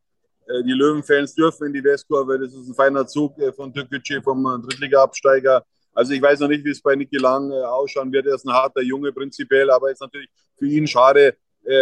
äh, 0.51 0.64
die 0.64 0.73
Löwenfans 0.73 1.35
dürfen 1.35 1.69
in 1.69 1.73
die 1.73 1.85
Westkurve. 1.85 2.38
Das 2.38 2.53
ist 2.53 2.69
ein 2.69 2.75
feiner 2.75 3.07
Zug 3.07 3.38
äh, 3.38 3.53
von 3.53 3.73
Türkgücü, 3.73 4.23
vom 4.23 4.45
Drittliga-Absteiger. 4.45 5.64
Also 5.93 6.12
ich 6.12 6.23
weiß 6.23 6.40
noch 6.40 6.49
nicht, 6.49 6.64
wie 6.64 6.71
es 6.71 6.83
bei 6.83 6.95
Niki 6.95 7.16
Lang 7.16 7.51
äh, 7.51 7.62
ausschauen 7.62 8.12
wird. 8.12 8.27
Er 8.27 8.35
ist 8.35 8.47
ein 8.47 8.53
harter 8.53 8.83
Junge 8.83 9.12
prinzipiell, 9.12 9.71
aber 9.71 9.90
ist 9.90 10.01
natürlich 10.01 10.29
für 10.57 10.66
ihn 10.66 10.87
schade. 10.87 11.37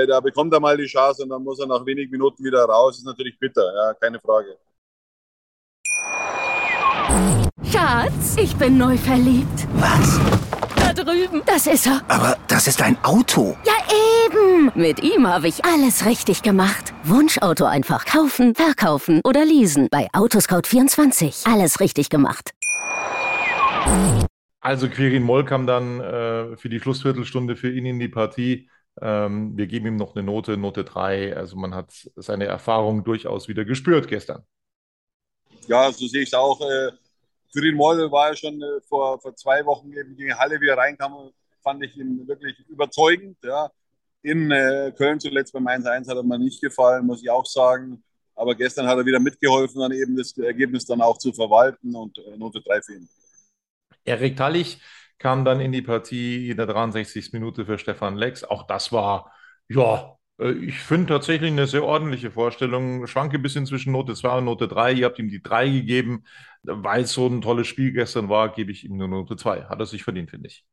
da 0.08 0.20
bekommt 0.20 0.52
er 0.52 0.60
mal 0.60 0.76
die 0.76 0.86
Chance 0.86 1.22
und 1.22 1.30
dann 1.30 1.42
muss 1.42 1.60
er 1.60 1.66
nach 1.66 1.84
wenigen 1.86 2.10
Minuten 2.10 2.44
wieder 2.44 2.64
raus. 2.64 2.94
Das 2.94 2.98
ist 2.98 3.06
natürlich 3.06 3.38
bitter, 3.38 3.62
ja, 3.74 3.94
keine 3.94 4.18
Frage. 4.18 4.56
Schatz, 7.64 8.36
ich 8.36 8.56
bin 8.56 8.76
neu 8.76 8.96
verliebt. 8.96 9.66
Was? 9.74 10.47
Drüben. 11.04 11.42
Das 11.46 11.66
ist 11.66 11.86
er. 11.86 12.02
Aber 12.08 12.36
das 12.48 12.66
ist 12.66 12.82
ein 12.82 12.96
Auto. 13.04 13.56
Ja, 13.64 13.74
eben. 14.26 14.72
Mit 14.74 15.02
ihm 15.02 15.26
habe 15.26 15.48
ich 15.48 15.64
alles 15.64 16.04
richtig 16.06 16.42
gemacht. 16.42 16.92
Wunschauto 17.04 17.64
einfach 17.64 18.04
kaufen, 18.04 18.54
verkaufen 18.54 19.20
oder 19.24 19.44
leasen. 19.44 19.88
Bei 19.90 20.08
Autoscout24. 20.12 21.52
Alles 21.52 21.80
richtig 21.80 22.10
gemacht. 22.10 22.52
Also 24.60 24.88
Quirin 24.88 25.22
Moll 25.22 25.44
kam 25.44 25.66
dann 25.66 26.00
äh, 26.00 26.56
für 26.56 26.68
die 26.68 26.80
Schlussviertelstunde 26.80 27.56
für 27.56 27.72
ihn 27.72 27.86
in 27.86 27.98
die 27.98 28.08
Partie. 28.08 28.68
Ähm, 29.00 29.56
wir 29.56 29.66
geben 29.66 29.86
ihm 29.86 29.96
noch 29.96 30.16
eine 30.16 30.24
Note, 30.24 30.56
Note 30.56 30.84
3. 30.84 31.36
Also 31.36 31.56
man 31.56 31.74
hat 31.74 31.92
seine 32.16 32.46
Erfahrung 32.46 33.04
durchaus 33.04 33.48
wieder 33.48 33.64
gespürt 33.64 34.08
gestern. 34.08 34.42
Ja, 35.68 35.92
so 35.92 36.06
sehe 36.06 36.22
ich 36.22 36.28
es 36.28 36.34
auch. 36.34 36.60
Äh, 36.60 36.90
Quirin 37.52 37.74
Moll 37.74 38.10
war 38.10 38.28
ja 38.28 38.36
schon 38.36 38.60
äh, 38.60 38.80
vor, 38.88 39.20
vor 39.20 39.34
zwei 39.34 39.64
Wochen 39.64 39.92
eben 39.92 40.16
gegen 40.16 40.36
Halle, 40.38 40.60
wie 40.60 40.68
er 40.68 40.76
reinkam, 40.76 41.30
fand 41.62 41.84
ich 41.84 41.96
ihn 41.96 42.26
wirklich 42.26 42.58
überzeugend. 42.68 43.38
Ja. 43.42 43.70
In 44.22 44.50
äh, 44.50 44.92
Köln 44.96 45.20
zuletzt 45.20 45.52
beim 45.52 45.66
1-1 45.66 46.08
hat 46.08 46.16
er 46.16 46.22
mir 46.22 46.38
nicht 46.38 46.60
gefallen, 46.60 47.06
muss 47.06 47.22
ich 47.22 47.30
auch 47.30 47.46
sagen. 47.46 48.02
Aber 48.34 48.54
gestern 48.54 48.86
hat 48.86 48.98
er 48.98 49.06
wieder 49.06 49.20
mitgeholfen, 49.20 49.80
dann 49.80 49.92
eben 49.92 50.16
das 50.16 50.36
Ergebnis 50.36 50.84
dann 50.86 51.00
auch 51.00 51.18
zu 51.18 51.32
verwalten 51.32 51.94
und 51.94 52.18
äh, 52.18 52.36
Note 52.36 52.60
3 52.60 52.82
für 52.82 52.94
ihn. 52.94 53.08
Erik 54.04 54.36
Tallich 54.36 54.80
kam 55.18 55.44
dann 55.44 55.60
in 55.60 55.72
die 55.72 55.82
Partie 55.82 56.50
in 56.50 56.56
der 56.56 56.66
63. 56.66 57.32
Minute 57.32 57.66
für 57.66 57.78
Stefan 57.78 58.16
Lex. 58.16 58.44
Auch 58.44 58.66
das 58.66 58.92
war, 58.92 59.32
ja, 59.68 60.17
ich 60.38 60.78
finde 60.78 61.06
tatsächlich 61.06 61.50
eine 61.50 61.66
sehr 61.66 61.84
ordentliche 61.84 62.30
Vorstellung. 62.30 63.06
Schwanke 63.08 63.38
ein 63.38 63.42
bisschen 63.42 63.66
zwischen 63.66 63.92
Note 63.92 64.14
2 64.14 64.38
und 64.38 64.44
Note 64.44 64.68
3. 64.68 64.92
Ihr 64.92 65.06
habt 65.06 65.18
ihm 65.18 65.28
die 65.28 65.42
3 65.42 65.68
gegeben. 65.68 66.24
Weil 66.62 67.02
es 67.02 67.12
so 67.12 67.26
ein 67.26 67.40
tolles 67.40 67.66
Spiel 67.66 67.92
gestern 67.92 68.28
war, 68.28 68.52
gebe 68.52 68.70
ich 68.70 68.84
ihm 68.84 68.96
nur 68.96 69.08
Note 69.08 69.36
2. 69.36 69.64
Hat 69.64 69.80
er 69.80 69.86
sich 69.86 70.04
verdient, 70.04 70.30
finde 70.30 70.48
ich. 70.48 70.64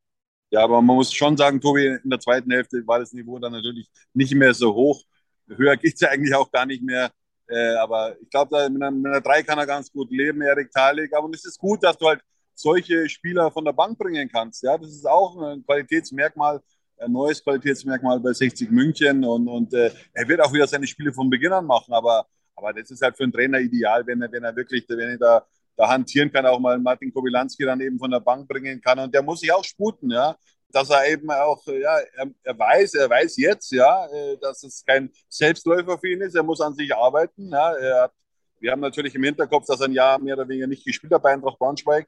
Ja, 0.51 0.63
aber 0.63 0.81
man 0.81 0.95
muss 0.95 1.13
schon 1.13 1.35
sagen, 1.35 1.59
Tobi, 1.59 1.97
in 2.03 2.09
der 2.09 2.19
zweiten 2.19 2.51
Hälfte 2.51 2.85
war 2.85 2.99
das 2.99 3.13
Niveau 3.13 3.39
dann 3.39 3.53
natürlich 3.53 3.89
nicht 4.13 4.35
mehr 4.35 4.53
so 4.53 4.73
hoch. 4.73 5.03
Höher 5.47 5.77
geht 5.77 5.95
es 5.95 6.01
ja 6.01 6.09
eigentlich 6.09 6.35
auch 6.35 6.51
gar 6.51 6.65
nicht 6.65 6.83
mehr. 6.83 7.11
Äh, 7.47 7.75
aber 7.75 8.15
ich 8.21 8.29
glaube, 8.29 8.69
mit, 8.69 8.81
einer 8.81 9.21
3 9.21 9.43
kann 9.43 9.57
er 9.57 9.65
ganz 9.65 9.91
gut 9.91 10.11
leben, 10.11 10.41
Erik 10.41 10.71
Thalik. 10.71 11.13
Aber 11.13 11.29
es 11.33 11.45
ist 11.45 11.57
gut, 11.59 11.83
dass 11.83 11.97
du 11.97 12.07
halt 12.07 12.21
solche 12.53 13.09
Spieler 13.09 13.51
von 13.51 13.65
der 13.65 13.73
Bank 13.73 13.97
bringen 13.97 14.29
kannst. 14.29 14.63
Ja, 14.63 14.77
das 14.77 14.89
ist 14.89 15.07
auch 15.07 15.37
ein 15.41 15.63
Qualitätsmerkmal, 15.65 16.61
ein 16.97 17.11
neues 17.11 17.43
Qualitätsmerkmal 17.43 18.19
bei 18.19 18.33
60 18.33 18.69
München. 18.71 19.23
Und, 19.23 19.47
und 19.47 19.73
äh, 19.73 19.91
er 20.13 20.27
wird 20.27 20.41
auch 20.41 20.53
wieder 20.53 20.67
seine 20.67 20.87
Spiele 20.87 21.13
von 21.13 21.29
Beginn 21.29 21.51
an 21.51 21.65
machen. 21.65 21.93
Aber, 21.93 22.25
aber 22.55 22.73
das 22.73 22.91
ist 22.91 23.01
halt 23.01 23.17
für 23.17 23.23
einen 23.23 23.33
Trainer 23.33 23.59
ideal, 23.59 24.05
wenn 24.05 24.21
er, 24.21 24.31
wenn 24.31 24.43
er 24.43 24.55
wirklich, 24.55 24.85
wenn 24.87 25.09
er 25.09 25.17
da, 25.17 25.45
da 25.75 25.89
hantieren 25.89 26.31
kann, 26.31 26.45
auch 26.45 26.59
mal 26.59 26.77
Martin 26.79 27.13
Kobilanski 27.13 27.65
dann 27.65 27.81
eben 27.81 27.99
von 27.99 28.11
der 28.11 28.19
Bank 28.21 28.47
bringen 28.47 28.81
kann. 28.81 28.99
Und 28.99 29.13
der 29.13 29.21
muss 29.21 29.41
sich 29.41 29.51
auch 29.51 29.63
sputen, 29.63 30.11
ja 30.11 30.35
dass 30.75 30.89
er 30.89 31.07
eben 31.07 31.31
auch, 31.31 31.65
ja, 31.67 31.99
er, 32.17 32.31
er, 32.43 32.59
weiß, 32.59 32.95
er 32.95 33.09
weiß 33.09 33.37
jetzt, 33.37 33.71
ja, 33.71 34.07
äh, 34.07 34.37
dass 34.41 34.61
es 34.63 34.83
kein 34.85 35.09
Selbstläufer 35.29 35.97
für 35.97 36.09
ihn 36.09 36.21
ist. 36.21 36.35
Er 36.35 36.43
muss 36.43 36.59
an 36.59 36.73
sich 36.73 36.93
arbeiten. 36.93 37.49
Ja. 37.49 38.03
Hat, 38.03 38.11
wir 38.59 38.71
haben 38.71 38.81
natürlich 38.81 39.15
im 39.15 39.23
Hinterkopf, 39.23 39.65
dass 39.67 39.79
er 39.79 39.87
ein 39.87 39.93
Jahr 39.93 40.19
mehr 40.19 40.35
oder 40.35 40.47
weniger 40.47 40.67
nicht 40.67 40.85
gespielt 40.85 41.13
hat 41.13 41.23
bei 41.23 41.31
Eintracht 41.31 41.57
Braunschweig. 41.59 42.07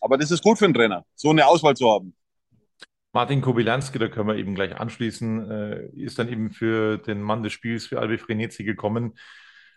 Aber 0.00 0.16
das 0.16 0.30
ist 0.30 0.42
gut 0.42 0.58
für 0.58 0.64
einen 0.64 0.74
Trainer, 0.74 1.04
so 1.14 1.30
eine 1.30 1.46
Auswahl 1.46 1.76
zu 1.76 1.90
haben. 1.90 2.14
Martin 3.12 3.40
Kobilanski, 3.40 3.98
da 3.98 4.08
können 4.08 4.28
wir 4.28 4.36
eben 4.36 4.54
gleich 4.54 4.76
anschließen, 4.76 5.50
äh, 5.50 5.86
ist 5.96 6.18
dann 6.18 6.28
eben 6.28 6.50
für 6.50 6.98
den 6.98 7.22
Mann 7.22 7.42
des 7.42 7.52
Spiels, 7.52 7.86
für 7.86 7.98
Albi 8.00 8.18
Frenetzi 8.18 8.64
gekommen. 8.64 9.14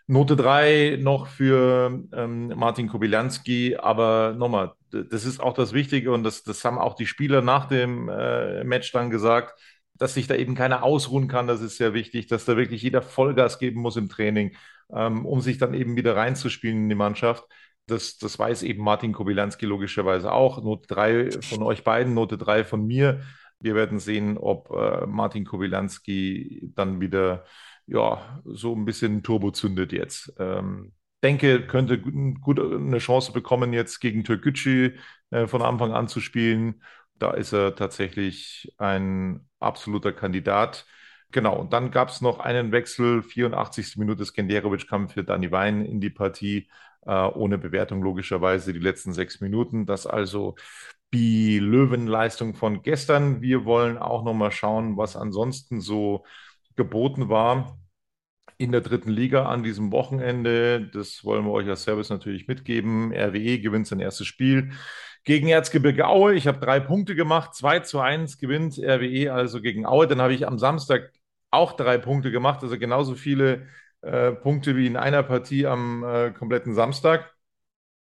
Note 0.06 0.36
3 0.36 0.98
noch 1.00 1.26
für 1.28 2.02
ähm, 2.12 2.48
Martin 2.48 2.88
Kobilanski, 2.88 3.76
aber 3.76 4.34
nochmal, 4.36 4.72
das 4.90 5.24
ist 5.24 5.40
auch 5.40 5.54
das 5.54 5.72
Wichtige 5.72 6.12
und 6.12 6.24
das, 6.24 6.42
das 6.42 6.64
haben 6.64 6.78
auch 6.78 6.94
die 6.94 7.06
Spieler 7.06 7.40
nach 7.40 7.66
dem 7.68 8.08
äh, 8.08 8.64
Match 8.64 8.92
dann 8.92 9.10
gesagt, 9.10 9.58
dass 9.94 10.14
sich 10.14 10.26
da 10.26 10.34
eben 10.34 10.54
keiner 10.54 10.82
ausruhen 10.82 11.28
kann, 11.28 11.46
das 11.46 11.60
ist 11.60 11.76
sehr 11.76 11.94
wichtig, 11.94 12.26
dass 12.26 12.44
da 12.44 12.56
wirklich 12.56 12.82
jeder 12.82 13.02
Vollgas 13.02 13.58
geben 13.58 13.80
muss 13.80 13.96
im 13.96 14.08
Training, 14.08 14.56
ähm, 14.92 15.24
um 15.24 15.40
sich 15.40 15.58
dann 15.58 15.74
eben 15.74 15.96
wieder 15.96 16.16
reinzuspielen 16.16 16.82
in 16.84 16.88
die 16.88 16.94
Mannschaft. 16.94 17.44
Das, 17.86 18.16
das 18.18 18.38
weiß 18.38 18.62
eben 18.62 18.82
Martin 18.82 19.12
Kobilanski 19.12 19.66
logischerweise 19.66 20.32
auch. 20.32 20.62
Note 20.62 20.86
3 20.86 21.30
von 21.42 21.62
euch 21.62 21.84
beiden, 21.84 22.14
Note 22.14 22.38
3 22.38 22.64
von 22.64 22.86
mir. 22.86 23.22
Wir 23.60 23.74
werden 23.74 23.98
sehen, 23.98 24.38
ob 24.38 24.70
äh, 24.70 25.06
Martin 25.06 25.44
Kobilanski 25.44 26.70
dann 26.74 27.00
wieder 27.00 27.44
ja, 27.86 28.40
so 28.44 28.74
ein 28.74 28.84
bisschen 28.84 29.22
Turbo 29.22 29.50
zündet 29.50 29.92
jetzt. 29.92 30.32
Ähm, 30.38 30.92
denke, 31.22 31.66
könnte 31.66 32.00
gut, 32.00 32.60
eine 32.60 32.98
Chance 32.98 33.32
bekommen, 33.32 33.72
jetzt 33.72 34.00
gegen 34.00 34.24
Türkgücü 34.24 34.96
äh, 35.30 35.46
von 35.46 35.62
Anfang 35.62 35.92
an 35.92 36.08
zu 36.08 36.20
spielen. 36.20 36.82
Da 37.18 37.32
ist 37.32 37.52
er 37.52 37.76
tatsächlich 37.76 38.72
ein 38.78 39.48
absoluter 39.60 40.12
Kandidat. 40.12 40.86
Genau, 41.30 41.56
und 41.58 41.72
dann 41.72 41.90
gab 41.90 42.08
es 42.08 42.20
noch 42.20 42.40
einen 42.40 42.72
Wechsel, 42.72 43.22
84. 43.22 43.96
Minute, 43.96 44.24
Skenderovic 44.24 44.88
kam 44.88 45.08
für 45.08 45.24
Dani 45.24 45.50
Wein 45.50 45.84
in 45.84 46.00
die 46.00 46.10
Partie, 46.10 46.68
äh, 47.06 47.10
ohne 47.12 47.58
Bewertung 47.58 48.02
logischerweise 48.02 48.72
die 48.72 48.78
letzten 48.78 49.12
sechs 49.12 49.40
Minuten. 49.40 49.86
Das 49.86 50.06
also 50.06 50.54
die 51.12 51.58
Löwenleistung 51.58 52.54
von 52.54 52.82
gestern. 52.82 53.42
Wir 53.42 53.64
wollen 53.64 53.98
auch 53.98 54.24
noch 54.24 54.34
mal 54.34 54.50
schauen, 54.50 54.96
was 54.96 55.16
ansonsten 55.16 55.80
so 55.80 56.24
geboten 56.76 57.28
war 57.28 57.78
in 58.58 58.72
der 58.72 58.80
dritten 58.80 59.10
Liga 59.10 59.46
an 59.46 59.62
diesem 59.62 59.92
Wochenende. 59.92 60.88
Das 60.92 61.24
wollen 61.24 61.44
wir 61.44 61.52
euch 61.52 61.68
als 61.68 61.82
Service 61.82 62.10
natürlich 62.10 62.46
mitgeben. 62.48 63.12
RWE 63.12 63.60
gewinnt 63.60 63.86
sein 63.86 64.00
erstes 64.00 64.26
Spiel 64.26 64.72
gegen 65.24 65.48
Erzgebirge 65.48 66.06
Aue. 66.06 66.34
Ich 66.34 66.46
habe 66.46 66.58
drei 66.58 66.80
Punkte 66.80 67.14
gemacht. 67.14 67.54
2 67.54 67.80
zu 67.80 68.00
1 68.00 68.38
gewinnt 68.38 68.78
RWE 68.78 69.32
also 69.32 69.60
gegen 69.60 69.86
Aue. 69.86 70.06
Dann 70.06 70.20
habe 70.20 70.34
ich 70.34 70.46
am 70.46 70.58
Samstag 70.58 71.12
auch 71.50 71.74
drei 71.74 71.98
Punkte 71.98 72.30
gemacht, 72.30 72.62
also 72.62 72.78
genauso 72.78 73.14
viele 73.14 73.66
äh, 74.02 74.32
Punkte 74.32 74.76
wie 74.76 74.86
in 74.86 74.96
einer 74.96 75.22
Partie 75.22 75.66
am 75.66 76.04
äh, 76.04 76.30
kompletten 76.32 76.74
Samstag. 76.74 77.32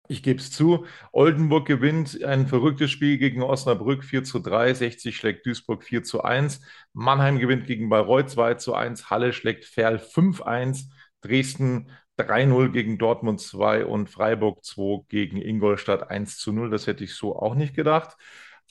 Ich 0.08 0.24
gebe 0.24 0.40
es 0.40 0.50
zu, 0.50 0.86
Oldenburg 1.12 1.66
gewinnt 1.68 2.24
ein 2.24 2.48
verrücktes 2.48 2.90
Spiel 2.90 3.16
gegen 3.16 3.42
Osnabrück 3.44 4.02
4 4.04 4.24
zu 4.24 4.40
3, 4.40 4.74
60 4.74 5.16
schlägt 5.16 5.46
Duisburg 5.46 5.84
4 5.84 6.02
zu 6.02 6.24
1, 6.24 6.60
Mannheim 6.92 7.38
gewinnt 7.38 7.66
gegen 7.68 7.88
Bayreuth 7.88 8.28
2 8.30 8.54
zu 8.54 8.74
1, 8.74 9.08
Halle 9.08 9.32
schlägt 9.32 9.64
Ferl 9.66 10.00
5-1, 10.00 10.90
Dresden 11.20 11.90
3-0 12.18 12.70
gegen 12.72 12.98
Dortmund 12.98 13.40
2 13.40 13.86
und 13.86 14.10
Freiburg 14.10 14.64
2 14.64 15.04
gegen 15.08 15.40
Ingolstadt 15.40 16.10
1 16.10 16.38
zu 16.38 16.52
0. 16.52 16.70
Das 16.70 16.86
hätte 16.88 17.04
ich 17.04 17.14
so 17.14 17.36
auch 17.36 17.54
nicht 17.54 17.74
gedacht. 17.74 18.16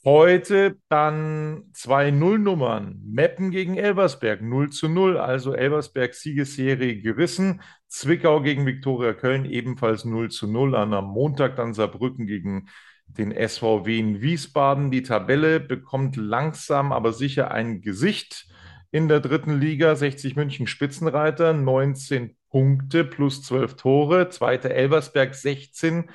Heute 0.06 0.78
dann 0.88 1.66
zwei 1.74 2.10
Nullnummern. 2.10 3.02
Meppen 3.06 3.52
gegen 3.52 3.76
Elversberg 3.76 4.42
0 4.42 4.70
zu 4.70 4.88
0. 4.88 5.18
Also 5.18 5.54
Elversberg 5.54 6.14
Siegesserie 6.14 7.02
gerissen. 7.02 7.62
Zwickau 7.88 8.42
gegen 8.42 8.66
Viktoria 8.66 9.14
Köln 9.14 9.44
ebenfalls 9.44 10.06
0 10.06 10.30
zu 10.30 10.48
0. 10.48 10.76
An 10.76 10.94
am 10.94 11.10
Montag 11.10 11.58
dann 11.58 11.74
Saarbrücken 11.74 12.28
gegen 12.28 12.70
den 13.08 13.32
SVW 13.32 14.00
in 14.00 14.22
Wiesbaden. 14.22 14.90
Die 14.90 15.04
Tabelle 15.04 15.60
bekommt 15.60 16.16
langsam, 16.16 16.94
aber 16.94 17.12
sicher 17.12 17.52
ein 17.52 17.82
Gesicht 17.82 18.48
in 18.92 19.10
der 19.10 19.20
dritten 19.20 19.60
Liga. 19.60 19.96
60 19.96 20.38
München 20.38 20.66
Spitzenreiter, 20.66 21.52
19 21.52 22.38
Punkte 22.50 23.04
plus 23.04 23.44
12 23.44 23.76
Tore. 23.76 24.30
Zweiter 24.30 24.72
Elversberg 24.72 25.36
16 25.36 26.04
Punkte 26.04 26.14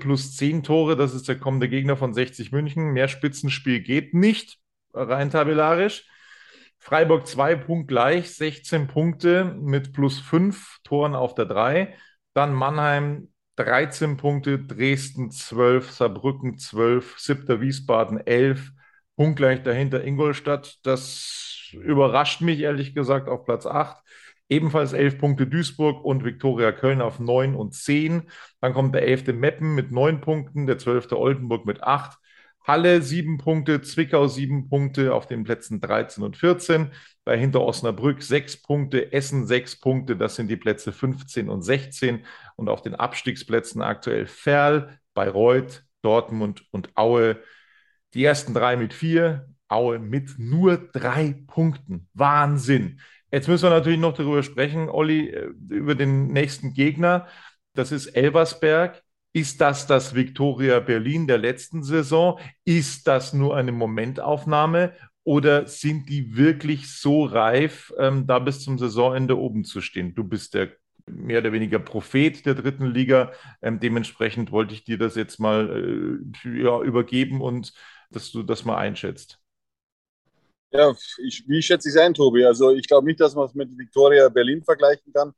plus 0.00 0.36
10 0.36 0.62
Tore. 0.62 0.96
Das 0.96 1.14
ist 1.14 1.28
der 1.28 1.38
kommende 1.38 1.68
Gegner 1.68 1.96
von 1.96 2.14
60 2.14 2.52
München. 2.52 2.92
Mehr 2.92 3.08
Spitzenspiel 3.08 3.80
geht 3.80 4.14
nicht, 4.14 4.58
rein 4.92 5.30
tabellarisch. 5.30 6.06
Freiburg 6.78 7.26
2 7.26 7.56
punktgleich, 7.56 8.30
16 8.30 8.86
Punkte 8.86 9.44
mit 9.44 9.92
plus 9.92 10.18
5 10.18 10.78
Toren 10.82 11.14
auf 11.14 11.34
der 11.34 11.44
3. 11.44 11.94
Dann 12.32 12.54
Mannheim 12.54 13.28
13 13.56 14.16
Punkte, 14.16 14.58
Dresden 14.58 15.30
12, 15.30 15.90
Saarbrücken 15.90 16.56
12, 16.56 17.18
siebter 17.18 17.60
Wiesbaden 17.60 18.24
11, 18.26 18.70
punktgleich 19.16 19.62
dahinter 19.62 20.02
Ingolstadt. 20.02 20.78
Das 20.82 21.68
überrascht 21.72 22.40
mich 22.40 22.60
ehrlich 22.60 22.94
gesagt 22.94 23.28
auf 23.28 23.44
Platz 23.44 23.66
8. 23.66 24.02
Ebenfalls 24.50 24.92
elf 24.92 25.18
Punkte 25.18 25.46
Duisburg 25.46 26.04
und 26.04 26.24
Viktoria 26.24 26.72
Köln 26.72 27.00
auf 27.00 27.20
neun 27.20 27.54
und 27.54 27.72
zehn. 27.72 28.24
Dann 28.60 28.74
kommt 28.74 28.94
der 28.94 29.06
elfte 29.06 29.32
Meppen 29.32 29.74
mit 29.76 29.92
neun 29.92 30.20
Punkten, 30.20 30.66
der 30.66 30.76
zwölfte 30.76 31.18
Oldenburg 31.18 31.66
mit 31.66 31.82
acht. 31.82 32.18
Halle 32.66 33.00
sieben 33.00 33.38
Punkte, 33.38 33.80
Zwickau 33.80 34.26
sieben 34.26 34.68
Punkte 34.68 35.14
auf 35.14 35.26
den 35.26 35.44
Plätzen 35.44 35.80
13 35.80 36.22
und 36.24 36.36
14. 36.36 36.90
Bei 37.24 37.38
Hinter 37.38 37.62
Osnabrück 37.62 38.22
sechs 38.22 38.60
Punkte, 38.60 39.12
Essen 39.12 39.46
sechs 39.46 39.78
Punkte, 39.78 40.16
das 40.16 40.36
sind 40.36 40.48
die 40.48 40.56
Plätze 40.56 40.92
15 40.92 41.48
und 41.48 41.62
16. 41.62 42.24
Und 42.56 42.68
auf 42.68 42.82
den 42.82 42.94
Abstiegsplätzen 42.96 43.82
aktuell 43.82 44.26
Ferl, 44.26 44.98
Bayreuth, 45.14 45.84
Dortmund 46.02 46.64
und 46.72 46.90
Aue. 46.96 47.38
Die 48.14 48.24
ersten 48.24 48.52
drei 48.52 48.76
mit 48.76 48.94
vier, 48.94 49.48
Aue 49.68 50.00
mit 50.00 50.38
nur 50.38 50.76
drei 50.76 51.42
Punkten. 51.46 52.08
Wahnsinn. 52.14 53.00
Jetzt 53.32 53.48
müssen 53.48 53.64
wir 53.64 53.70
natürlich 53.70 53.98
noch 53.98 54.14
darüber 54.16 54.42
sprechen, 54.42 54.88
Olli, 54.88 55.28
äh, 55.28 55.50
über 55.68 55.94
den 55.94 56.28
nächsten 56.28 56.74
Gegner. 56.74 57.28
Das 57.74 57.92
ist 57.92 58.08
Elversberg. 58.08 59.02
Ist 59.32 59.60
das 59.60 59.86
das 59.86 60.14
Victoria 60.14 60.80
Berlin 60.80 61.28
der 61.28 61.38
letzten 61.38 61.84
Saison? 61.84 62.40
Ist 62.64 63.06
das 63.06 63.32
nur 63.32 63.56
eine 63.56 63.70
Momentaufnahme? 63.72 64.92
Oder 65.22 65.66
sind 65.66 66.08
die 66.08 66.36
wirklich 66.36 66.92
so 66.92 67.24
reif, 67.24 67.92
ähm, 67.98 68.26
da 68.26 68.38
bis 68.40 68.60
zum 68.60 68.78
Saisonende 68.78 69.38
oben 69.38 69.64
zu 69.64 69.80
stehen? 69.80 70.14
Du 70.14 70.24
bist 70.24 70.54
der 70.54 70.70
mehr 71.06 71.40
oder 71.40 71.52
weniger 71.52 71.78
Prophet 71.78 72.44
der 72.46 72.54
dritten 72.54 72.86
Liga. 72.86 73.32
Ähm, 73.62 73.80
dementsprechend 73.80 74.50
wollte 74.50 74.74
ich 74.74 74.84
dir 74.84 74.98
das 74.98 75.14
jetzt 75.16 75.38
mal 75.38 76.20
äh, 76.44 76.62
ja, 76.62 76.80
übergeben 76.82 77.40
und 77.40 77.72
dass 78.10 78.32
du 78.32 78.42
das 78.42 78.64
mal 78.64 78.76
einschätzt. 78.78 79.39
Ja, 80.72 80.94
ich, 81.18 81.44
wie 81.48 81.60
schätze 81.62 81.88
ich 81.88 81.94
es 81.94 82.00
ein, 82.00 82.14
Tobi? 82.14 82.44
Also 82.44 82.70
ich 82.70 82.86
glaube 82.86 83.06
nicht, 83.06 83.18
dass 83.20 83.34
man 83.34 83.46
es 83.46 83.54
mit 83.54 83.76
Victoria 83.76 84.28
Berlin 84.28 84.62
vergleichen 84.62 85.12
kann. 85.12 85.32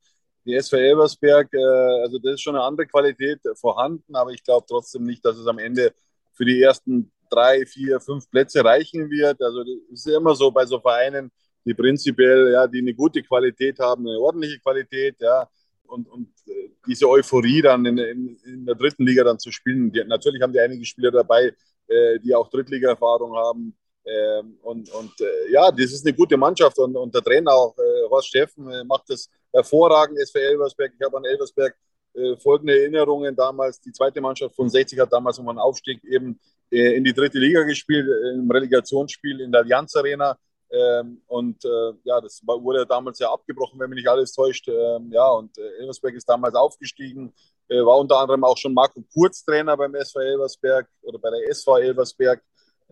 Die 0.44 0.54
SV 0.54 0.76
Elversberg, 0.76 1.52
äh, 1.54 2.02
also 2.02 2.18
das 2.18 2.34
ist 2.34 2.42
schon 2.42 2.54
eine 2.56 2.64
andere 2.64 2.86
Qualität 2.86 3.40
vorhanden, 3.54 4.14
aber 4.14 4.32
ich 4.32 4.42
glaube 4.44 4.66
trotzdem 4.68 5.04
nicht, 5.04 5.24
dass 5.24 5.38
es 5.38 5.46
am 5.46 5.58
Ende 5.58 5.94
für 6.32 6.44
die 6.44 6.60
ersten 6.60 7.10
drei, 7.30 7.64
vier, 7.64 8.00
fünf 8.00 8.28
Plätze 8.30 8.64
reichen 8.64 9.08
wird. 9.10 9.40
Also 9.42 9.64
das 9.64 9.74
ist 9.92 10.06
immer 10.08 10.34
so 10.34 10.50
bei 10.50 10.66
so 10.66 10.80
Vereinen, 10.80 11.30
die 11.64 11.74
prinzipiell, 11.74 12.52
ja, 12.52 12.66
die 12.66 12.80
eine 12.80 12.94
gute 12.94 13.22
Qualität 13.22 13.78
haben, 13.78 14.06
eine 14.06 14.18
ordentliche 14.18 14.58
Qualität, 14.60 15.16
ja, 15.20 15.48
und, 15.84 16.08
und 16.08 16.28
äh, 16.46 16.70
diese 16.86 17.08
Euphorie 17.08 17.62
dann 17.62 17.86
in, 17.86 17.98
in, 17.98 18.36
in, 18.44 18.66
der 18.66 18.74
dritten 18.74 19.06
Liga 19.06 19.24
dann 19.24 19.38
zu 19.38 19.50
spielen. 19.52 19.92
Die, 19.92 20.04
natürlich 20.04 20.42
haben 20.42 20.52
die 20.52 20.60
einige 20.60 20.84
Spieler 20.84 21.10
dabei, 21.10 21.54
äh, 21.86 22.18
die 22.20 22.34
auch 22.34 22.50
Drittliga-Erfahrung 22.50 23.34
haben, 23.36 23.76
ähm, 24.05 24.59
und 24.62 24.92
und 24.92 25.20
äh, 25.20 25.50
ja, 25.53 25.70
das 25.70 25.92
ist 25.92 26.07
eine 26.07 26.14
gute 26.14 26.36
Mannschaft 26.36 26.78
und, 26.78 26.96
und 26.96 27.14
der 27.14 27.22
Trainer 27.22 27.53
auch, 27.53 27.76
äh, 27.78 28.09
Horst 28.09 28.28
Steffen, 28.28 28.70
äh, 28.70 28.84
macht 28.84 29.09
das 29.09 29.28
hervorragend, 29.53 30.18
SV 30.18 30.38
Elversberg. 30.38 30.92
Ich 30.98 31.07
habe 31.07 31.16
an 31.18 31.24
Elversberg 31.24 31.76
äh, 32.14 32.36
folgende 32.36 32.78
Erinnerungen 32.78 33.34
damals. 33.34 33.80
Die 33.80 33.92
zweite 33.92 34.20
Mannschaft 34.20 34.55
von 34.55 34.68
60 34.68 34.98
hat 34.98 35.12
damals 35.12 35.38
um 35.38 35.48
einen 35.48 35.59
Aufstieg 35.59 36.05
eben 36.05 36.38
äh, 36.70 36.96
in 36.96 37.05
die 37.05 37.12
dritte 37.14 37.38
Liga 37.38 37.62
gespielt, 37.62 38.07
äh, 38.07 38.34
im 38.34 38.50
Relegationsspiel 38.50 39.40
in 39.40 39.50
der 39.50 39.62
Allianz 39.62 39.96
Arena. 39.96 40.38
Ähm, 40.70 41.20
und 41.26 41.62
ja, 42.03 42.18
das 42.22 42.40
wurde 42.46 42.86
damals 42.86 43.18
ja 43.18 43.30
abgebrochen, 43.30 43.78
wenn 43.78 43.90
mich 43.90 43.98
nicht 43.98 44.09
alles 44.09 44.32
täuscht. 44.32 44.66
Ähm, 44.68 45.11
ja, 45.12 45.28
und 45.28 45.57
Elversberg 45.59 46.14
ist 46.14 46.26
damals 46.26 46.55
aufgestiegen, 46.55 47.34
war 47.68 47.98
unter 47.98 48.18
anderem 48.18 48.42
auch 48.42 48.57
schon 48.57 48.72
Marco 48.72 49.05
Kurz 49.12 49.44
Trainer 49.44 49.76
beim 49.76 49.94
SV 49.94 50.20
Elversberg 50.20 50.88
oder 51.03 51.18
bei 51.18 51.28
der 51.28 51.46
SV 51.50 51.76
Elversberg. 51.76 52.42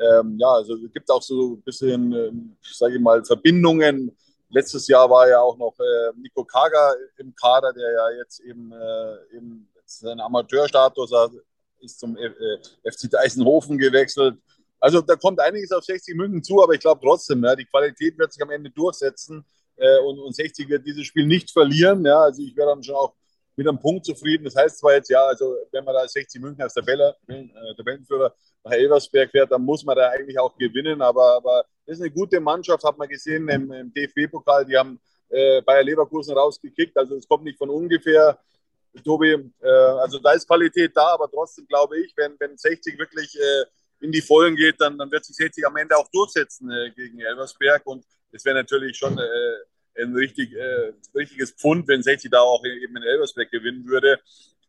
Ähm, 0.01 0.37
ja, 0.39 0.49
also 0.49 0.75
es 0.77 0.93
gibt 0.93 1.11
auch 1.11 1.23
so 1.23 1.55
ein 1.55 1.63
bisschen, 1.63 2.13
ähm, 2.13 2.57
sage 2.63 2.95
ich 2.95 3.01
mal, 3.01 3.23
Verbindungen. 3.25 4.17
Letztes 4.49 4.89
Jahr 4.89 5.09
war 5.11 5.29
ja 5.29 5.41
auch 5.41 5.59
noch 5.59 5.75
äh, 5.79 6.13
Nico 6.17 6.45
Kaga 6.45 6.95
im 7.19 7.35
Kader, 7.35 7.73
der 7.73 7.93
ja 7.93 8.11
jetzt 8.19 8.41
eben, 8.41 8.73
äh, 8.73 9.37
eben 9.37 9.69
seinen 9.85 10.21
Amateurstatus 10.21 11.13
hat, 11.13 11.33
ist 11.81 12.01
zum 12.01 12.17
F 12.17 12.33
äh, 12.41 12.91
FC 12.91 13.15
Eisenhofen 13.15 13.77
gewechselt. 13.77 14.39
Also 14.81 15.03
da 15.03 15.17
kommt 15.17 15.39
einiges 15.41 15.71
auf 15.73 15.85
60 15.85 16.17
München 16.17 16.43
zu, 16.43 16.63
aber 16.63 16.73
ich 16.73 16.81
glaube 16.81 17.01
trotzdem, 17.03 17.45
ja, 17.45 17.55
die 17.55 17.67
Qualität 17.67 18.19
wird 18.19 18.33
sich 18.33 18.43
am 18.43 18.51
Ende 18.51 18.71
durchsetzen 18.71 19.45
äh, 19.77 19.99
und, 19.99 20.19
und 20.19 20.35
60 20.35 20.69
wird 20.69 20.87
dieses 20.87 21.07
Spiel 21.07 21.27
nicht 21.27 21.51
verlieren. 21.51 22.05
Ja, 22.05 22.21
also 22.23 22.43
ich 22.43 22.57
wäre 22.57 22.71
dann 22.71 22.83
schon 22.83 22.95
auch 22.95 23.15
mit 23.61 23.69
einem 23.69 23.79
Punkt 23.79 24.07
zufrieden. 24.07 24.45
Das 24.45 24.57
heißt 24.57 24.79
zwar 24.79 24.95
jetzt, 24.95 25.11
ja, 25.11 25.23
also 25.23 25.55
wenn 25.71 25.85
man 25.85 25.95
da 25.95 26.09
60 26.09 26.41
München 26.41 26.63
als 26.63 26.73
Tabelle, 26.73 27.15
äh, 27.29 27.45
Tabellenführer 27.77 28.35
nach 28.65 28.73
Elversberg 28.73 29.31
fährt, 29.31 29.53
dann 29.53 29.61
muss 29.61 29.85
man 29.85 29.97
da 29.97 30.09
eigentlich 30.09 30.39
auch 30.39 30.57
gewinnen. 30.57 31.03
Aber, 31.03 31.37
aber 31.37 31.67
das 31.85 31.99
ist 31.99 32.01
eine 32.01 32.11
gute 32.11 32.41
Mannschaft, 32.41 32.83
hat 32.85 32.97
man 32.97 33.07
gesehen 33.07 33.47
im, 33.51 33.71
im 33.71 33.93
DFB-Pokal. 33.93 34.65
Die 34.65 34.79
haben 34.79 34.99
äh, 35.29 35.61
Bayer 35.61 35.83
Leverkusen 35.83 36.35
rausgekickt. 36.35 36.97
Also 36.97 37.17
es 37.17 37.29
kommt 37.29 37.45
nicht 37.45 37.59
von 37.59 37.69
ungefähr. 37.69 38.39
Tobi, 39.05 39.53
äh, 39.61 39.69
also 39.69 40.19
da 40.21 40.33
ist 40.33 40.49
Qualität 40.49 40.93
da, 40.97 41.09
aber 41.09 41.31
trotzdem 41.31 41.67
glaube 41.67 42.01
ich, 42.01 42.15
wenn, 42.17 42.37
wenn 42.39 42.57
60 42.57 42.99
wirklich 42.99 43.39
äh, 43.39 43.65
in 44.01 44.11
die 44.11 44.23
Vollen 44.23 44.57
geht, 44.57 44.81
dann, 44.81 44.97
dann 44.97 45.13
wird 45.13 45.27
sich 45.27 45.37
60 45.37 45.67
am 45.67 45.77
Ende 45.77 45.99
auch 45.99 46.09
durchsetzen 46.09 46.71
äh, 46.71 46.91
gegen 46.93 47.21
Elversberg. 47.21 47.83
Und 47.85 48.07
es 48.33 48.43
wäre 48.43 48.57
natürlich 48.57 48.97
schon 48.97 49.19
äh, 49.19 49.57
ein 49.99 50.15
richtig, 50.15 50.55
äh, 50.55 50.93
richtiges 51.15 51.53
Pfund, 51.53 51.89
wenn 51.89 52.03
60 52.03 52.31
da 52.31 52.41
auch 52.41 52.65
eben 52.65 52.97
in 52.97 53.03
Elversberg 53.03 53.51
gewinnen 53.51 53.87
würde. 53.87 54.21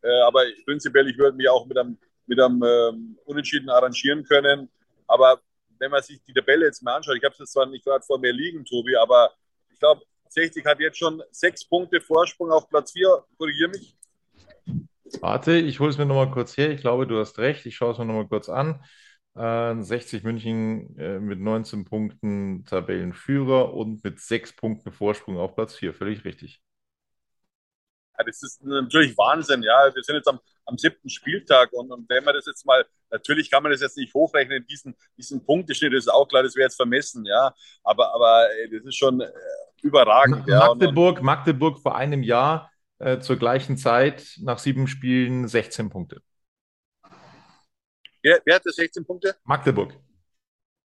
Äh, 0.02 0.20
aber 0.22 0.44
prinzipiell, 0.64 1.08
ich 1.08 1.18
würde 1.18 1.36
mich 1.36 1.48
auch 1.48 1.66
mit 1.66 1.78
einem 1.78 1.98
mit 2.26 2.40
einem 2.40 2.62
ähm, 2.62 3.18
Unentschieden 3.24 3.68
arrangieren 3.68 4.24
können. 4.24 4.70
Aber 5.06 5.40
wenn 5.78 5.90
man 5.90 6.02
sich 6.02 6.22
die 6.22 6.32
Tabelle 6.32 6.66
jetzt 6.66 6.82
mal 6.82 6.96
anschaut, 6.96 7.16
ich 7.16 7.24
habe 7.24 7.34
es 7.38 7.50
zwar 7.50 7.66
nicht 7.66 7.84
gerade 7.84 8.04
vor 8.04 8.18
mir 8.18 8.32
liegen, 8.32 8.64
Tobi, 8.64 8.96
aber 8.96 9.32
ich 9.72 9.78
glaube, 9.78 10.02
60 10.28 10.64
hat 10.64 10.80
jetzt 10.80 10.98
schon 10.98 11.22
sechs 11.30 11.68
Punkte 11.68 12.00
Vorsprung 12.00 12.50
auf 12.50 12.68
Platz 12.68 12.92
4. 12.92 13.24
Korrigiere 13.36 13.70
mich. 13.70 13.96
Warte, 15.20 15.56
ich 15.56 15.78
hole 15.78 15.90
es 15.90 15.98
mir 15.98 16.06
nochmal 16.06 16.30
kurz 16.30 16.56
her. 16.56 16.70
Ich 16.70 16.80
glaube, 16.80 17.06
du 17.06 17.18
hast 17.18 17.38
recht. 17.38 17.66
Ich 17.66 17.76
schaue 17.76 17.92
es 17.92 17.98
mir 17.98 18.06
nochmal 18.06 18.28
kurz 18.28 18.48
an. 18.48 18.82
Äh, 19.34 19.80
60 19.80 20.24
München 20.24 20.98
äh, 20.98 21.18
mit 21.18 21.40
19 21.40 21.84
Punkten 21.86 22.64
Tabellenführer 22.66 23.72
und 23.72 24.04
mit 24.04 24.20
sechs 24.20 24.52
Punkten 24.52 24.92
Vorsprung 24.92 25.38
auf 25.38 25.54
Platz 25.54 25.74
4. 25.74 25.94
Völlig 25.94 26.24
richtig. 26.24 26.60
Ja, 28.18 28.24
das 28.24 28.42
ist 28.42 28.62
natürlich 28.62 29.16
Wahnsinn. 29.16 29.62
Ja, 29.62 29.90
wir 29.94 30.02
sind 30.02 30.16
jetzt 30.16 30.28
am, 30.28 30.38
am 30.66 30.76
siebten 30.76 31.08
Spieltag 31.08 31.72
und, 31.72 31.90
und, 31.90 32.08
wenn 32.10 32.24
man 32.24 32.34
das 32.34 32.44
jetzt 32.44 32.66
mal, 32.66 32.84
natürlich 33.10 33.50
kann 33.50 33.62
man 33.62 33.72
das 33.72 33.80
jetzt 33.80 33.96
nicht 33.96 34.12
hochrechnen, 34.12 34.66
diesen, 34.66 34.94
diesen 35.16 35.42
Punkteschnitt 35.44 35.94
ist 35.94 36.08
auch 36.08 36.28
klar, 36.28 36.42
das 36.42 36.54
wäre 36.54 36.66
jetzt 36.66 36.76
vermessen, 36.76 37.24
ja. 37.24 37.54
Aber, 37.82 38.14
aber 38.14 38.48
das 38.70 38.84
ist 38.84 38.96
schon 38.96 39.22
äh, 39.22 39.30
überragend. 39.80 40.46
Magdeburg, 40.46 41.16
ja. 41.18 41.22
Magdeburg 41.22 41.78
vor 41.80 41.96
einem 41.96 42.22
Jahr 42.22 42.70
äh, 42.98 43.18
zur 43.18 43.36
gleichen 43.36 43.78
Zeit 43.78 44.36
nach 44.42 44.58
sieben 44.58 44.88
Spielen 44.88 45.48
16 45.48 45.88
Punkte. 45.88 46.20
Wer, 48.22 48.40
wer 48.44 48.54
hatte 48.54 48.70
16 48.70 49.04
Punkte? 49.04 49.36
Magdeburg. 49.44 49.92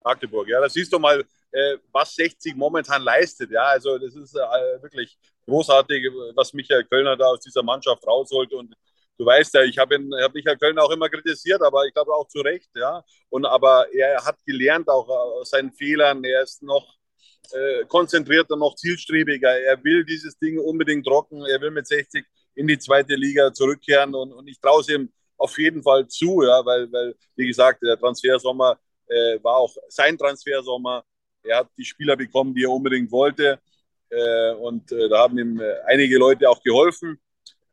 Magdeburg, 0.03 0.47
ja, 0.47 0.61
da 0.61 0.69
siehst 0.69 0.93
du 0.93 0.99
mal, 0.99 1.26
äh, 1.51 1.78
was 1.91 2.13
60 2.13 2.55
momentan 2.55 3.01
leistet. 3.01 3.49
Ja, 3.49 3.63
also 3.63 3.97
das 3.97 4.15
ist 4.15 4.36
äh, 4.36 4.82
wirklich 4.84 5.17
großartig, 5.47 6.05
was 6.36 6.53
Michael 6.53 6.84
Kölner 6.86 7.17
da 7.17 7.26
aus 7.26 7.39
dieser 7.39 7.63
Mannschaft 7.63 8.05
rausholt. 8.05 8.53
Und 8.53 8.76
du 9.17 9.26
weißt 9.26 9.55
ja, 9.55 9.63
ich 9.63 9.78
habe 9.78 9.97
hab 10.21 10.34
Michael 10.34 10.57
Kölner 10.57 10.84
auch 10.84 10.91
immer 10.91 11.09
kritisiert, 11.09 11.61
aber 11.63 11.86
ich 11.88 11.93
glaube 11.93 12.13
auch 12.13 12.28
zu 12.28 12.41
Recht. 12.41 12.69
Ja, 12.76 13.03
und 13.30 13.45
aber 13.45 13.88
er 13.93 14.23
hat 14.23 14.38
gelernt 14.45 14.88
auch 14.89 15.09
aus 15.09 15.49
seinen 15.49 15.71
Fehlern. 15.71 16.23
Er 16.23 16.43
ist 16.43 16.61
noch 16.61 16.95
äh, 17.51 17.86
konzentrierter, 17.86 18.55
noch 18.55 18.76
zielstrebiger. 18.76 19.59
Er 19.59 19.84
will 19.84 20.05
dieses 20.05 20.38
Ding 20.38 20.59
unbedingt 20.59 21.05
trocken. 21.07 21.43
Er 21.45 21.59
will 21.61 21.71
mit 21.71 21.88
60 21.88 22.23
in 22.53 22.67
die 22.67 22.78
zweite 22.78 23.15
Liga 23.15 23.51
zurückkehren 23.53 24.13
und, 24.13 24.32
und 24.34 24.47
ich 24.47 24.59
traue 24.59 24.82
es 24.82 24.89
ihm 24.89 25.11
auf 25.38 25.58
jeden 25.58 25.84
Fall 25.84 26.08
zu, 26.08 26.42
ja, 26.44 26.66
weil, 26.66 26.92
weil 26.92 27.16
wie 27.36 27.48
gesagt, 27.48 27.82
der 27.84 27.98
Transfersommer 27.98 28.80
äh, 29.08 29.38
war 29.44 29.58
auch 29.58 29.76
sein 29.90 30.18
Transfersommer. 30.18 31.04
Er 31.44 31.60
hat 31.60 31.70
die 31.78 31.86
Spieler 31.86 32.16
bekommen, 32.16 32.54
die 32.54 32.64
er 32.64 32.72
unbedingt 32.72 33.12
wollte. 33.12 33.60
Äh, 34.10 34.54
und 34.54 34.92
äh, 34.92 35.10
da 35.10 35.20
haben 35.20 35.38
ihm 35.38 35.60
äh, 35.60 35.80
einige 35.86 36.18
Leute 36.18 36.50
auch 36.50 36.62
geholfen. 36.62 37.20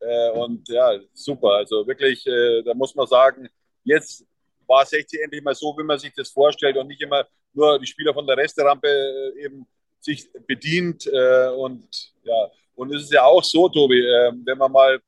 Äh, 0.00 0.30
und 0.30 0.68
ja, 0.68 0.98
super. 1.12 1.52
Also 1.52 1.86
wirklich, 1.86 2.26
äh, 2.26 2.62
da 2.62 2.74
muss 2.74 2.94
man 2.94 3.06
sagen, 3.06 3.48
jetzt 3.84 4.26
war 4.66 4.84
60 4.84 5.20
endlich 5.22 5.42
mal 5.42 5.54
so, 5.54 5.74
wie 5.78 5.84
man 5.84 5.98
sich 5.98 6.12
das 6.14 6.30
vorstellt 6.30 6.76
und 6.76 6.88
nicht 6.88 7.00
immer 7.00 7.26
nur 7.52 7.78
die 7.78 7.86
Spieler 7.86 8.14
von 8.14 8.26
der 8.26 8.36
Resterampe 8.36 8.88
eben 9.36 9.66
sich 10.00 10.28
bedient. 10.46 11.06
und 11.06 12.12
ja, 12.24 12.50
und 12.74 12.94
es 12.94 13.02
ist 13.02 13.12
ja 13.12 13.24
auch 13.24 13.44
so, 13.44 13.68
Tobi, 13.68 14.00
wenn 14.44 14.58
man 14.58 14.72
mal 14.72 15.00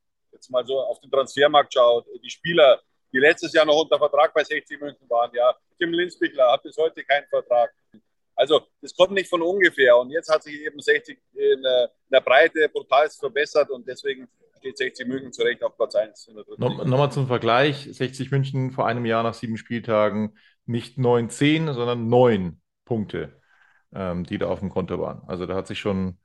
jetzt 0.44 0.50
mal 0.50 0.64
so 0.66 0.78
auf 0.80 1.00
den 1.00 1.10
Transfermarkt 1.10 1.72
schaut, 1.72 2.06
die 2.22 2.30
Spieler, 2.30 2.80
die 3.12 3.18
letztes 3.18 3.52
Jahr 3.52 3.64
noch 3.64 3.80
unter 3.80 3.98
Vertrag 3.98 4.32
bei 4.34 4.44
60 4.44 4.80
München 4.80 5.08
waren, 5.08 5.30
ja, 5.34 5.54
Tim 5.78 5.92
Linsbichler 5.92 6.52
hat 6.52 6.62
bis 6.62 6.76
heute 6.76 7.02
keinen 7.04 7.26
Vertrag. 7.28 7.72
Also 8.36 8.62
das 8.80 8.94
kommt 8.94 9.12
nicht 9.12 9.28
von 9.28 9.42
ungefähr. 9.42 9.96
Und 9.96 10.10
jetzt 10.10 10.28
hat 10.28 10.42
sich 10.42 10.60
eben 10.60 10.80
60 10.80 11.18
in 11.34 11.62
der, 11.62 11.84
in 11.84 12.12
der 12.12 12.20
Breite 12.20 12.68
brutal 12.68 13.08
verbessert 13.08 13.70
und 13.70 13.86
deswegen 13.86 14.28
steht 14.58 14.76
60 14.76 15.06
München 15.06 15.32
zu 15.32 15.42
Recht 15.42 15.62
auf 15.62 15.76
Platz 15.76 15.94
1. 15.94 16.30
No, 16.56 16.68
Nochmal 16.84 17.12
zum 17.12 17.26
Vergleich, 17.26 17.88
60 17.90 18.30
München 18.30 18.72
vor 18.72 18.86
einem 18.86 19.06
Jahr 19.06 19.22
nach 19.22 19.34
sieben 19.34 19.56
Spieltagen 19.56 20.36
nicht 20.66 20.98
9, 20.98 21.30
10, 21.30 21.72
sondern 21.74 22.08
9 22.08 22.60
Punkte, 22.84 23.40
ähm, 23.94 24.24
die 24.24 24.38
da 24.38 24.46
auf 24.46 24.60
dem 24.60 24.70
Konto 24.70 24.98
waren. 24.98 25.22
Also 25.28 25.46
da 25.46 25.54
hat 25.54 25.66
sich 25.66 25.78
schon 25.78 26.18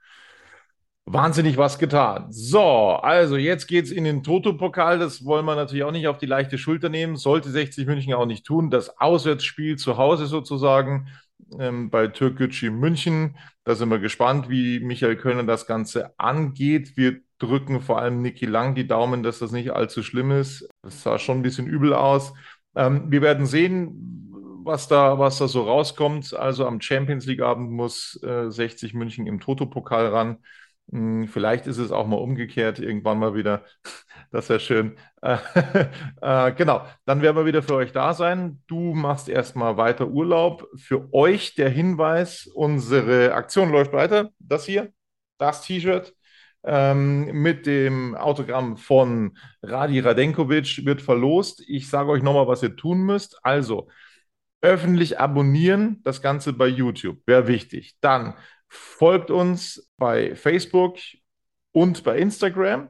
wahnsinnig 1.12 1.58
was 1.58 1.80
getan. 1.80 2.28
So, 2.30 2.62
also 2.62 3.36
jetzt 3.36 3.68
geht's 3.68 3.90
in 3.92 4.04
den 4.04 4.22
Toto-Pokal. 4.24 5.00
Das 5.00 5.26
wollen 5.26 5.46
wir 5.46 5.56
natürlich 5.56 5.84
auch 5.84 5.92
nicht 5.92 6.08
auf 6.08 6.20
die 6.20 6.28
leichte 6.28 6.58
Schulter 6.58 6.90
nehmen. 6.90 7.16
Sollte 7.16 7.50
60 7.50 7.88
München 7.88 8.14
auch 8.14 8.28
nicht 8.28 8.46
tun. 8.46 8.70
Das 8.70 9.00
Auswärtsspiel 9.00 9.78
zu 9.78 9.98
Hause 9.98 10.28
sozusagen 10.28 11.08
ähm, 11.60 11.90
bei 11.90 12.08
Türkgücü 12.08 12.70
München. 12.70 13.38
Da 13.64 13.74
sind 13.74 13.90
wir 13.90 14.00
gespannt, 14.00 14.50
wie 14.50 14.80
Michael 14.82 15.16
Kölner 15.16 15.44
das 15.44 15.66
Ganze 15.66 16.14
angeht. 16.20 16.96
Wir 16.96 17.22
drücken 17.40 17.82
vor 17.82 18.00
allem 18.00 18.22
Niki 18.22 18.46
Lang 18.46 18.76
die 18.76 18.88
Daumen, 18.88 19.24
dass 19.24 19.40
das 19.40 19.52
nicht 19.52 19.72
allzu 19.72 20.04
schlimm 20.04 20.32
ist. 20.32 20.70
Das 20.84 21.02
sah 21.02 21.18
schon 21.18 21.40
ein 21.40 21.44
bisschen 21.44 21.66
übel 21.66 21.94
aus. 21.94 22.34
Ähm, 22.76 23.12
wir 23.12 23.24
werden 23.24 23.48
sehen, 23.48 24.62
was 24.64 24.88
da, 24.88 25.18
was 25.18 25.40
da 25.40 25.48
so 25.48 25.64
rauskommt. 25.64 26.36
Also 26.36 26.68
am 26.68 26.82
Champions 26.82 27.26
League 27.26 27.42
Abend 27.42 27.72
muss 27.72 28.22
äh, 28.22 28.52
60 28.52 28.94
München 28.94 29.26
im 29.26 29.40
Toto-Pokal 29.40 30.08
ran. 30.08 30.38
Hm, 30.92 31.28
vielleicht 31.28 31.68
ist 31.68 31.78
es 31.78 31.92
auch 31.92 32.08
mal 32.08 32.18
umgekehrt, 32.18 32.80
irgendwann 32.80 33.20
mal 33.20 33.36
wieder. 33.36 33.64
Das 34.32 34.48
wäre 34.50 34.60
schön. 34.60 34.98
Äh, 36.22 36.52
genau, 36.54 36.86
dann 37.06 37.22
werden 37.22 37.36
wir 37.38 37.46
wieder 37.46 37.64
für 37.64 37.76
euch 37.76 37.92
da 37.92 38.14
sein. 38.14 38.62
Du 38.68 38.94
machst 38.94 39.28
erstmal 39.30 39.78
weiter 39.78 40.08
Urlaub. 40.08 40.68
Für 40.76 41.12
euch 41.14 41.56
der 41.56 41.70
Hinweis, 41.70 42.46
unsere 42.54 43.34
Aktion 43.34 43.72
läuft 43.72 43.94
weiter. 43.94 44.30
Das 44.40 44.66
hier, 44.66 44.92
das 45.40 45.62
T-Shirt 45.64 46.14
ähm, 46.64 47.26
mit 47.42 47.66
dem 47.66 48.16
Autogramm 48.16 48.78
von 48.78 49.38
Radi 49.64 50.00
Radenkovic 50.00 50.86
wird 50.86 51.02
verlost. 51.02 51.64
Ich 51.68 51.90
sage 51.90 52.10
euch 52.12 52.24
nochmal, 52.24 52.48
was 52.48 52.64
ihr 52.64 52.76
tun 52.76 53.02
müsst. 53.02 53.40
Also, 53.44 53.88
öffentlich 54.62 55.20
abonnieren, 55.20 56.02
das 56.04 56.22
Ganze 56.22 56.54
bei 56.54 56.68
YouTube, 56.68 57.20
wäre 57.26 57.48
wichtig. 57.48 57.96
Dann 58.02 58.36
folgt 58.70 59.32
uns 59.32 59.90
bei 59.98 60.36
Facebook 60.36 60.98
und 61.72 62.04
bei 62.04 62.18
Instagram. 62.18 62.90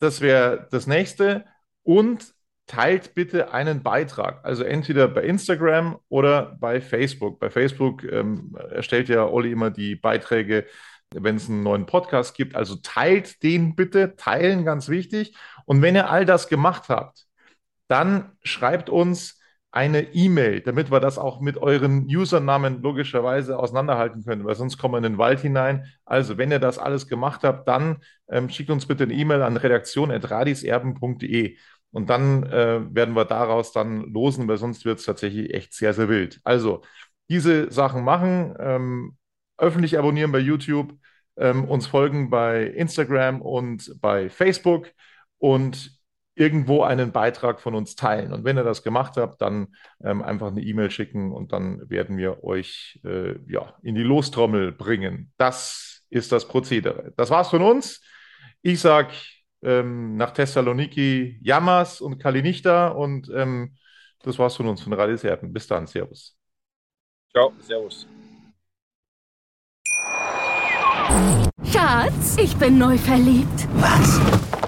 Das 0.00 0.20
wäre 0.20 0.68
das 0.70 0.86
nächste. 0.86 1.44
Und 1.82 2.34
teilt 2.66 3.14
bitte 3.14 3.52
einen 3.52 3.82
Beitrag. 3.82 4.44
Also 4.44 4.62
entweder 4.62 5.08
bei 5.08 5.22
Instagram 5.22 5.98
oder 6.08 6.56
bei 6.60 6.80
Facebook. 6.80 7.40
Bei 7.40 7.50
Facebook 7.50 8.04
ähm, 8.04 8.56
erstellt 8.70 9.08
ja 9.08 9.26
Olli 9.26 9.50
immer 9.50 9.70
die 9.70 9.96
Beiträge, 9.96 10.66
wenn 11.14 11.36
es 11.36 11.48
einen 11.48 11.62
neuen 11.62 11.86
Podcast 11.86 12.36
gibt. 12.36 12.54
Also 12.54 12.76
teilt 12.76 13.42
den 13.42 13.74
bitte. 13.74 14.16
Teilen, 14.16 14.64
ganz 14.64 14.88
wichtig. 14.88 15.34
Und 15.64 15.82
wenn 15.82 15.96
ihr 15.96 16.10
all 16.10 16.26
das 16.26 16.48
gemacht 16.48 16.90
habt, 16.90 17.26
dann 17.88 18.36
schreibt 18.42 18.90
uns 18.90 19.37
eine 19.70 20.14
E-Mail, 20.14 20.60
damit 20.62 20.90
wir 20.90 21.00
das 21.00 21.18
auch 21.18 21.40
mit 21.40 21.58
euren 21.58 22.06
Usernamen 22.06 22.80
logischerweise 22.82 23.58
auseinanderhalten 23.58 24.24
können, 24.24 24.44
weil 24.44 24.54
sonst 24.54 24.78
kommen 24.78 24.94
wir 24.94 24.98
in 24.98 25.04
den 25.04 25.18
Wald 25.18 25.40
hinein. 25.40 25.84
Also, 26.04 26.38
wenn 26.38 26.50
ihr 26.50 26.58
das 26.58 26.78
alles 26.78 27.06
gemacht 27.06 27.42
habt, 27.44 27.68
dann 27.68 27.98
ähm, 28.30 28.48
schickt 28.48 28.70
uns 28.70 28.86
bitte 28.86 29.04
eine 29.04 29.12
E-Mail 29.14 29.42
an 29.42 29.56
redaktion.radiserben.de 29.58 31.56
und 31.90 32.10
dann 32.10 32.44
äh, 32.44 32.80
werden 32.94 33.14
wir 33.14 33.24
daraus 33.26 33.72
dann 33.72 34.02
losen, 34.12 34.48
weil 34.48 34.56
sonst 34.58 34.84
wird 34.84 35.00
es 35.00 35.04
tatsächlich 35.04 35.52
echt 35.54 35.74
sehr, 35.74 35.92
sehr 35.94 36.08
wild. 36.08 36.40
Also, 36.44 36.82
diese 37.28 37.70
Sachen 37.70 38.04
machen, 38.04 38.54
ähm, 38.58 39.16
öffentlich 39.58 39.98
abonnieren 39.98 40.32
bei 40.32 40.38
YouTube, 40.38 40.94
ähm, 41.36 41.64
uns 41.64 41.86
folgen 41.86 42.30
bei 42.30 42.64
Instagram 42.64 43.42
und 43.42 44.00
bei 44.00 44.30
Facebook 44.30 44.90
und 45.38 45.97
irgendwo 46.38 46.82
einen 46.82 47.12
Beitrag 47.12 47.60
von 47.60 47.74
uns 47.74 47.96
teilen. 47.96 48.32
Und 48.32 48.44
wenn 48.44 48.56
ihr 48.56 48.64
das 48.64 48.82
gemacht 48.82 49.16
habt, 49.16 49.42
dann 49.42 49.74
ähm, 50.02 50.22
einfach 50.22 50.48
eine 50.48 50.62
E-Mail 50.62 50.90
schicken 50.90 51.32
und 51.32 51.52
dann 51.52 51.88
werden 51.90 52.16
wir 52.16 52.44
euch 52.44 53.00
äh, 53.04 53.34
ja, 53.50 53.74
in 53.82 53.94
die 53.94 54.02
Lostrommel 54.02 54.72
bringen. 54.72 55.32
Das 55.36 56.02
ist 56.10 56.30
das 56.32 56.46
Prozedere. 56.46 57.12
Das 57.16 57.30
war's 57.30 57.50
von 57.50 57.62
uns. 57.62 58.00
Ich 58.62 58.80
sage 58.80 59.12
ähm, 59.62 60.16
nach 60.16 60.30
Thessaloniki 60.30 61.38
Yamas 61.42 62.00
und 62.00 62.18
Kalinichta 62.18 62.88
und 62.88 63.30
ähm, 63.34 63.76
das 64.22 64.38
war's 64.38 64.56
von 64.56 64.68
uns 64.68 64.80
von 64.80 64.92
Radio 64.92 65.16
Serben. 65.16 65.52
Bis 65.52 65.66
dann. 65.66 65.86
Servus. 65.86 66.36
Ciao. 67.32 67.52
Servus. 67.60 68.06
Schatz, 71.64 72.36
ich 72.36 72.56
bin 72.56 72.78
neu 72.78 72.96
verliebt. 72.98 73.66
Was? 73.74 74.67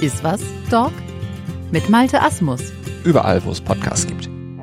Ist 0.00 0.22
was, 0.22 0.40
Dog? 0.70 0.92
Mit 1.72 1.90
Malte 1.90 2.22
Asmus. 2.22 2.60
Überall, 3.02 3.44
wo 3.44 3.50
es 3.50 3.60
Podcasts 3.60 4.06
gibt. 4.06 4.28
Bin 4.28 4.60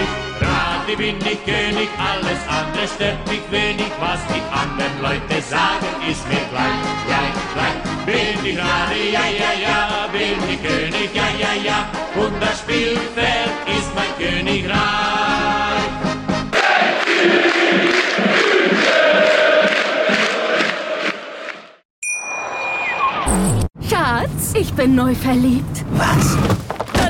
ich 0.00 0.40
Radi, 0.40 0.96
bin 0.96 1.16
ich 1.18 1.44
König, 1.44 1.88
alles 1.98 2.40
andere 2.48 2.88
stört 2.88 3.28
mich 3.28 3.42
wenig, 3.50 3.92
was 4.00 4.20
die 4.28 4.40
anderen 4.50 5.02
Leute 5.02 5.42
sagen, 5.42 5.86
ist 6.10 6.26
mir 6.28 6.40
gleich, 6.50 6.80
gleich, 7.06 7.34
gleich. 7.52 7.83
Bin 8.06 8.44
ich 8.44 8.58
Radi, 8.58 9.12
ja, 9.12 9.24
ja, 9.24 9.52
ja, 9.66 10.08
bin 10.12 10.38
ich 10.50 10.62
König, 10.62 11.10
ja, 11.14 11.28
ja, 11.38 11.54
ja, 11.64 11.88
und 12.14 12.38
das 12.38 12.58
Spielfeld 12.58 13.50
ist 13.66 13.94
mein 13.94 14.12
Königreich. 14.18 14.74
Schatz, 23.88 24.52
ich 24.54 24.72
bin 24.74 24.94
neu 24.94 25.14
verliebt. 25.14 25.84
Was? 25.92 26.63